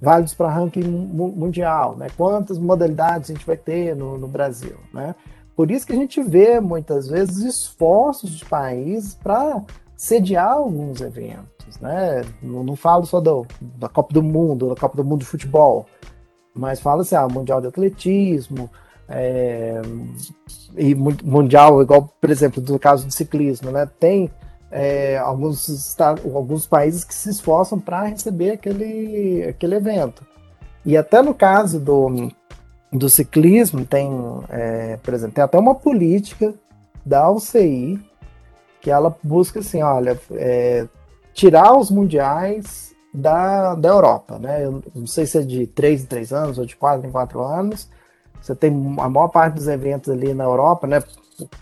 válidos 0.00 0.34
para 0.34 0.48
ranking 0.48 0.82
mundial, 0.82 1.96
né? 1.96 2.08
Quantas 2.16 2.58
modalidades 2.58 3.30
a 3.30 3.34
gente 3.34 3.46
vai 3.46 3.56
ter 3.56 3.94
no, 3.96 4.18
no, 4.18 4.28
Brasil, 4.28 4.76
né? 4.92 5.14
Por 5.54 5.70
isso 5.70 5.86
que 5.86 5.92
a 5.92 5.96
gente 5.96 6.22
vê 6.22 6.60
muitas 6.60 7.08
vezes 7.08 7.38
esforços 7.38 8.30
de 8.30 8.44
países 8.44 9.14
para 9.14 9.62
sediar 9.96 10.52
alguns 10.52 11.00
eventos, 11.00 11.78
né? 11.80 12.24
Não, 12.42 12.64
não 12.64 12.76
falo 12.76 13.06
só 13.06 13.20
do, 13.20 13.46
da 13.60 13.88
Copa 13.88 14.12
do 14.12 14.22
Mundo, 14.22 14.70
da 14.70 14.80
Copa 14.80 14.96
do 14.96 15.04
Mundo 15.04 15.20
de 15.20 15.26
futebol, 15.26 15.86
mas 16.54 16.80
fala 16.80 17.02
assim, 17.02 17.14
ah, 17.14 17.28
Mundial 17.28 17.60
de 17.60 17.68
Atletismo, 17.68 18.70
é, 19.09 19.80
e 20.76 20.94
mundial, 20.94 21.82
igual, 21.82 22.09
por 22.20 22.30
exemplo, 22.30 22.62
no 22.66 22.78
caso 22.78 23.07
do 23.07 23.12
ciclismo, 23.12 23.70
né? 23.70 23.88
Tem 23.98 24.30
é, 24.70 25.18
alguns, 25.18 25.96
alguns 26.00 26.66
países 26.66 27.05
que 27.05 27.14
se 27.14 27.30
esforçam 27.30 27.78
para 27.78 28.05
receber 28.05 28.53
aquele, 28.53 29.44
aquele 29.48 29.74
evento. 29.74 30.24
E 30.84 30.96
até 30.96 31.22
no 31.22 31.34
caso 31.34 31.78
do, 31.78 32.30
do 32.92 33.09
ciclismo, 33.09 33.84
tem, 33.84 34.11
é, 34.48 34.96
por 35.03 35.14
exemplo, 35.14 35.34
tem 35.34 35.44
até 35.44 35.59
uma 35.59 35.74
política 35.74 36.55
da 37.05 37.30
UCI 37.30 38.00
que 38.80 38.90
ela 38.90 39.16
busca 39.22 39.61
assim, 39.61 39.80
olha, 39.82 40.18
é, 40.32 40.88
tirar 41.32 41.76
os 41.76 41.90
mundiais 41.90 42.92
da, 43.14 43.74
da 43.74 43.90
Europa, 43.90 44.38
né? 44.38 44.64
Eu 44.64 44.82
não 44.94 45.07
sei 45.07 45.24
se 45.26 45.38
é 45.38 45.42
de 45.42 45.66
3 45.68 46.03
em 46.03 46.07
3 46.07 46.32
anos 46.32 46.59
ou 46.59 46.64
de 46.64 46.74
4 46.74 47.07
em 47.07 47.11
4 47.11 47.42
anos. 47.42 47.88
Você 48.43 48.55
tem 48.55 48.70
a 48.99 49.09
maior 49.09 49.28
parte 49.28 49.55
dos 49.55 49.68
eventos 49.68 50.11
ali 50.11 50.34
na 50.34 50.45
Europa, 50.45 50.86
né? 50.86 51.03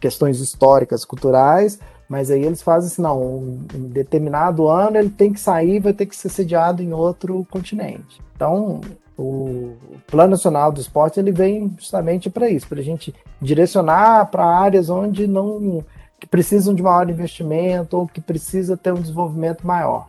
Questões 0.01 0.41
históricas, 0.41 1.05
culturais, 1.05 1.78
mas 2.09 2.31
aí 2.31 2.43
eles 2.43 2.62
fazem 2.62 2.89
assim, 2.89 3.03
não, 3.03 3.22
um 3.22 3.89
determinado 3.89 4.66
ano 4.66 4.97
ele 4.97 5.11
tem 5.11 5.33
que 5.33 5.39
sair, 5.39 5.78
vai 5.78 5.93
ter 5.93 6.07
que 6.07 6.16
ser 6.16 6.28
sediado 6.28 6.83
em 6.83 6.93
outro 6.93 7.47
continente. 7.51 8.20
Então, 8.35 8.81
o 9.16 9.76
Plano 10.07 10.31
Nacional 10.31 10.72
do 10.72 10.81
Esporte 10.81 11.20
ele 11.20 11.31
vem 11.31 11.72
justamente 11.78 12.31
para 12.31 12.49
isso, 12.49 12.66
para 12.66 12.81
a 12.81 12.83
gente 12.83 13.14
direcionar 13.41 14.31
para 14.31 14.45
áreas 14.45 14.89
onde 14.89 15.26
não 15.26 15.85
que 16.18 16.26
precisam 16.26 16.74
de 16.74 16.83
maior 16.83 17.09
investimento 17.09 17.97
ou 17.97 18.07
que 18.07 18.20
precisa 18.20 18.76
ter 18.76 18.93
um 18.93 19.01
desenvolvimento 19.01 19.66
maior. 19.66 20.07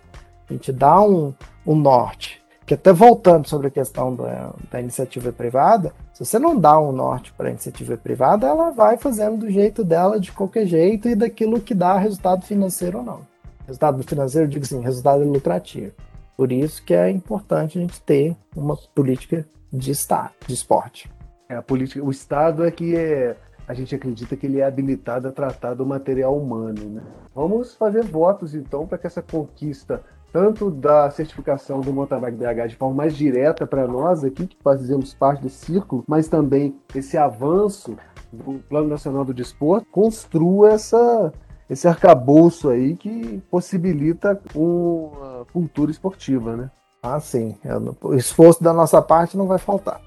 A 0.50 0.54
gente 0.54 0.72
dá 0.72 1.02
um, 1.02 1.34
um 1.66 1.76
norte. 1.76 2.41
Que 2.72 2.76
até 2.76 2.94
voltando 2.94 3.50
sobre 3.50 3.68
a 3.68 3.70
questão 3.70 4.16
da, 4.16 4.54
da 4.72 4.80
iniciativa 4.80 5.30
privada, 5.34 5.92
se 6.14 6.24
você 6.24 6.40
não 6.40 6.58
dá 6.58 6.80
um 6.80 6.94
norte 6.94 7.34
para 7.34 7.50
a 7.50 7.52
iniciativa 7.52 7.98
privada, 7.98 8.48
ela 8.48 8.72
vai 8.72 8.96
fazendo 8.96 9.40
do 9.40 9.52
jeito 9.52 9.84
dela, 9.84 10.18
de 10.18 10.32
qualquer 10.32 10.66
jeito, 10.66 11.10
e 11.10 11.14
daquilo 11.14 11.60
que 11.60 11.76
dá 11.76 11.98
resultado 11.98 12.46
financeiro 12.46 13.00
ou 13.00 13.04
não. 13.04 13.28
Resultado 13.68 14.02
financeiro, 14.04 14.48
digo 14.48 14.64
assim, 14.64 14.80
resultado 14.80 15.22
lucrativo. 15.26 15.92
Por 16.38 16.50
isso 16.50 16.82
que 16.86 16.94
é 16.94 17.12
importante 17.12 17.78
a 17.78 17.82
gente 17.82 18.02
ter 18.04 18.38
uma 18.56 18.78
política 18.96 19.46
de 19.70 19.92
Estado, 19.92 20.32
de 20.48 20.54
esporte. 20.54 21.12
É, 21.50 21.58
a 21.58 21.62
política, 21.62 22.02
o 22.02 22.10
Estado 22.10 22.64
é 22.64 22.72
que 22.72 22.96
é, 22.96 23.36
a 23.68 23.74
gente 23.74 23.94
acredita 23.94 24.38
que 24.38 24.46
ele 24.46 24.62
é 24.62 24.66
habilitado 24.66 25.28
a 25.28 25.32
tratar 25.34 25.74
do 25.74 25.86
material 25.86 26.38
humano. 26.38 26.86
Né? 26.90 27.02
Vamos 27.36 27.76
fazer 27.76 28.06
votos, 28.06 28.56
então, 28.56 28.88
para 28.88 28.98
que 28.98 29.08
essa 29.08 29.22
conquista, 29.22 30.02
tanto 30.32 30.72
da 30.72 31.10
certificação 31.12 31.82
do 31.82 31.94
mountain 31.94 32.20
bike 32.20 32.38
BH 32.38 32.68
de 32.70 32.76
forma 32.76 32.96
mais 32.96 33.16
direta 33.16 33.68
para 33.68 33.88
nós 33.88 34.24
aqui, 34.24 34.48
que 34.48 34.58
fazemos 34.64 35.14
parte 35.14 35.44
desse 35.44 35.66
círculo, 35.66 36.04
mas 36.08 36.28
também 36.28 36.76
esse 36.96 37.18
avanço 37.18 37.96
do 38.32 38.60
Plano 38.70 38.88
Nacional 38.88 39.26
do 39.26 39.34
Desporto, 39.34 39.86
construa 39.92 40.72
essa, 40.72 41.34
esse 41.70 41.88
arcabouço 41.88 42.70
aí 42.70 42.96
que 42.96 43.42
possibilita 43.52 44.40
uma 44.56 45.46
cultura 45.52 45.92
esportiva, 45.92 46.56
né? 46.56 46.72
Ah, 47.04 47.20
sim. 47.20 47.58
O 48.02 48.14
esforço 48.14 48.64
da 48.64 48.72
nossa 48.72 49.02
parte 49.02 49.36
não 49.36 49.48
vai 49.48 49.58
faltar. 49.58 50.00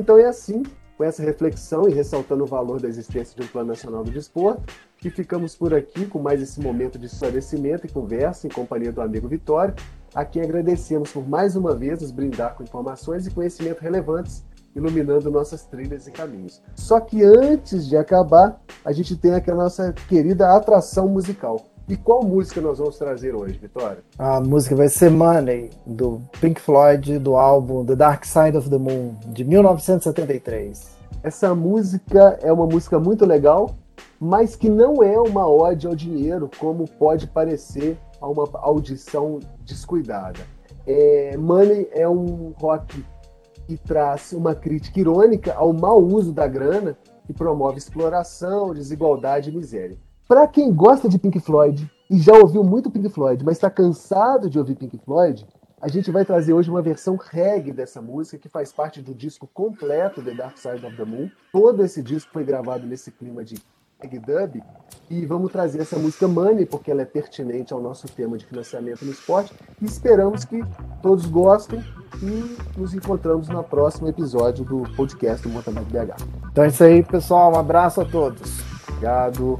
Então 0.00 0.18
é 0.18 0.24
assim, 0.24 0.62
com 0.96 1.04
essa 1.04 1.22
reflexão 1.22 1.86
e 1.86 1.92
ressaltando 1.92 2.42
o 2.42 2.46
valor 2.46 2.80
da 2.80 2.88
existência 2.88 3.36
de 3.38 3.46
um 3.46 3.46
Plano 3.46 3.68
Nacional 3.68 4.02
do 4.02 4.10
Desporto, 4.10 4.62
que 4.96 5.10
ficamos 5.10 5.54
por 5.54 5.74
aqui 5.74 6.06
com 6.06 6.18
mais 6.18 6.40
esse 6.40 6.58
momento 6.58 6.98
de 6.98 7.04
esclarecimento 7.04 7.86
e 7.86 7.90
conversa 7.90 8.46
em 8.46 8.50
companhia 8.50 8.90
do 8.90 9.02
amigo 9.02 9.28
Vitório, 9.28 9.74
a 10.14 10.24
quem 10.24 10.40
agradecemos 10.40 11.12
por 11.12 11.28
mais 11.28 11.54
uma 11.54 11.74
vez 11.74 12.00
nos 12.00 12.10
brindar 12.10 12.54
com 12.54 12.62
informações 12.62 13.26
e 13.26 13.30
conhecimento 13.30 13.82
relevantes, 13.82 14.42
iluminando 14.74 15.30
nossas 15.30 15.66
trilhas 15.66 16.06
e 16.06 16.10
caminhos. 16.10 16.62
Só 16.74 16.98
que 16.98 17.22
antes 17.22 17.86
de 17.86 17.98
acabar, 17.98 18.58
a 18.82 18.92
gente 18.92 19.14
tem 19.18 19.34
aquela 19.34 19.64
nossa 19.64 19.92
querida 20.08 20.56
atração 20.56 21.08
musical. 21.08 21.66
E 21.90 21.96
qual 21.96 22.22
música 22.22 22.60
nós 22.60 22.78
vamos 22.78 22.96
trazer 22.96 23.34
hoje, 23.34 23.58
Vitória? 23.58 23.98
A 24.16 24.40
música 24.40 24.76
vai 24.76 24.88
ser 24.88 25.10
Money, 25.10 25.70
do 25.84 26.22
Pink 26.40 26.60
Floyd, 26.60 27.18
do 27.18 27.36
álbum 27.36 27.84
The 27.84 27.96
Dark 27.96 28.24
Side 28.24 28.56
of 28.56 28.70
the 28.70 28.78
Moon, 28.78 29.16
de 29.26 29.42
1973. 29.42 30.88
Essa 31.20 31.52
música 31.52 32.38
é 32.42 32.52
uma 32.52 32.64
música 32.64 33.00
muito 33.00 33.26
legal, 33.26 33.74
mas 34.20 34.54
que 34.54 34.68
não 34.68 35.02
é 35.02 35.18
uma 35.18 35.48
ode 35.48 35.88
ao 35.88 35.96
dinheiro, 35.96 36.48
como 36.60 36.86
pode 36.86 37.26
parecer 37.26 37.98
a 38.20 38.28
uma 38.28 38.48
audição 38.60 39.40
descuidada. 39.64 40.38
É, 40.86 41.36
Money 41.36 41.88
é 41.90 42.08
um 42.08 42.54
rock 42.60 43.04
que 43.66 43.76
traz 43.76 44.32
uma 44.32 44.54
crítica 44.54 45.00
irônica 45.00 45.52
ao 45.54 45.72
mau 45.72 46.00
uso 46.00 46.32
da 46.32 46.46
grana 46.46 46.96
que 47.26 47.32
promove 47.32 47.78
exploração, 47.78 48.72
desigualdade 48.72 49.50
e 49.50 49.52
miséria. 49.52 49.98
Para 50.30 50.46
quem 50.46 50.72
gosta 50.72 51.08
de 51.08 51.18
Pink 51.18 51.40
Floyd 51.40 51.90
e 52.08 52.16
já 52.16 52.32
ouviu 52.32 52.62
muito 52.62 52.88
Pink 52.88 53.08
Floyd, 53.08 53.44
mas 53.44 53.56
está 53.56 53.68
cansado 53.68 54.48
de 54.48 54.60
ouvir 54.60 54.76
Pink 54.76 54.96
Floyd, 54.98 55.44
a 55.82 55.88
gente 55.88 56.08
vai 56.12 56.24
trazer 56.24 56.52
hoje 56.52 56.70
uma 56.70 56.80
versão 56.80 57.16
reggae 57.16 57.72
dessa 57.72 58.00
música 58.00 58.38
que 58.38 58.48
faz 58.48 58.72
parte 58.72 59.02
do 59.02 59.12
disco 59.12 59.50
completo 59.52 60.22
The 60.22 60.32
Dark 60.34 60.56
Side 60.56 60.86
of 60.86 60.96
the 60.96 61.04
Moon. 61.04 61.28
Todo 61.52 61.84
esse 61.84 62.00
disco 62.00 62.30
foi 62.32 62.44
gravado 62.44 62.86
nesse 62.86 63.10
clima 63.10 63.42
de 63.42 63.58
reggae 64.00 64.20
dub 64.20 64.62
e 65.10 65.26
vamos 65.26 65.50
trazer 65.50 65.80
essa 65.80 65.98
música 65.98 66.28
Money 66.28 66.64
porque 66.64 66.92
ela 66.92 67.02
é 67.02 67.06
pertinente 67.06 67.72
ao 67.72 67.82
nosso 67.82 68.06
tema 68.06 68.38
de 68.38 68.46
financiamento 68.46 69.04
no 69.04 69.10
esporte 69.10 69.52
e 69.82 69.84
esperamos 69.84 70.44
que 70.44 70.62
todos 71.02 71.26
gostem 71.26 71.82
e 72.22 72.78
nos 72.78 72.94
encontramos 72.94 73.48
no 73.48 73.64
próximo 73.64 74.06
episódio 74.06 74.64
do 74.64 74.82
podcast 74.94 75.42
do 75.42 75.52
Mountain 75.52 75.74
BH. 75.74 76.22
Então 76.52 76.62
é 76.62 76.68
isso 76.68 76.84
aí, 76.84 77.02
pessoal. 77.02 77.52
Um 77.52 77.58
abraço 77.58 78.00
a 78.00 78.04
todos. 78.04 78.60
Obrigado. 78.90 79.58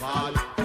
fall. 0.00 0.59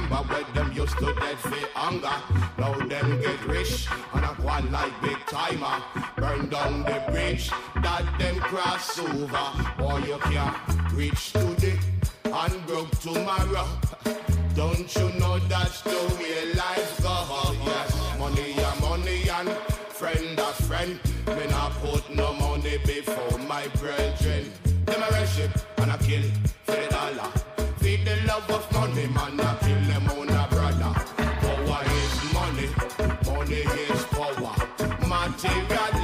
Remember 0.00 0.34
when 0.34 0.54
them 0.54 0.72
used 0.72 0.96
to 0.98 1.12
dead 1.14 1.38
fit 1.38 1.70
hunger. 1.74 2.16
Now 2.58 2.72
them 2.72 3.20
get 3.20 3.44
rich 3.44 3.86
and 4.14 4.24
a 4.24 4.28
quad 4.28 4.70
like 4.72 4.92
big 5.02 5.18
timer. 5.26 5.82
Burn 6.16 6.48
down 6.48 6.84
the 6.84 7.02
bridge 7.10 7.50
that 7.82 8.04
them 8.18 8.36
cross 8.36 8.98
over. 8.98 9.46
Boy, 9.78 9.98
you 10.06 10.18
can't 10.18 10.56
reach 10.94 11.32
today 11.32 11.78
and 12.24 12.66
broke 12.66 12.90
tomorrow. 13.00 13.66
Don't 14.54 14.94
you 14.96 15.08
know 15.20 15.38
that's 15.40 15.82
the 15.82 16.16
way 16.18 16.54
life 16.54 17.02
goes? 17.02 17.56
Yes, 17.66 18.18
money 18.18 18.52
and 18.52 18.80
money 18.80 19.28
and 19.28 19.50
friend 19.92 20.38
a 20.38 20.52
friend. 20.64 20.98
Me 21.26 21.46
not 21.48 21.72
put 21.82 22.08
no 22.14 22.32
money 22.34 22.78
before 22.86 23.38
my 23.40 23.68
brethren. 23.78 24.50
Them 24.86 25.02
a 25.02 25.10
worship 25.12 25.50
and 25.78 25.92
a 25.92 25.98
kill 25.98 26.22
for 26.64 26.72
the 26.72 26.88
dollar. 26.90 27.30
Feed 27.78 28.06
the 28.06 28.16
love 28.26 28.50
of 28.50 28.72
money, 28.72 29.06
man. 29.06 29.40
I 29.40 29.59
DJ 35.40 35.48
de 35.68 35.99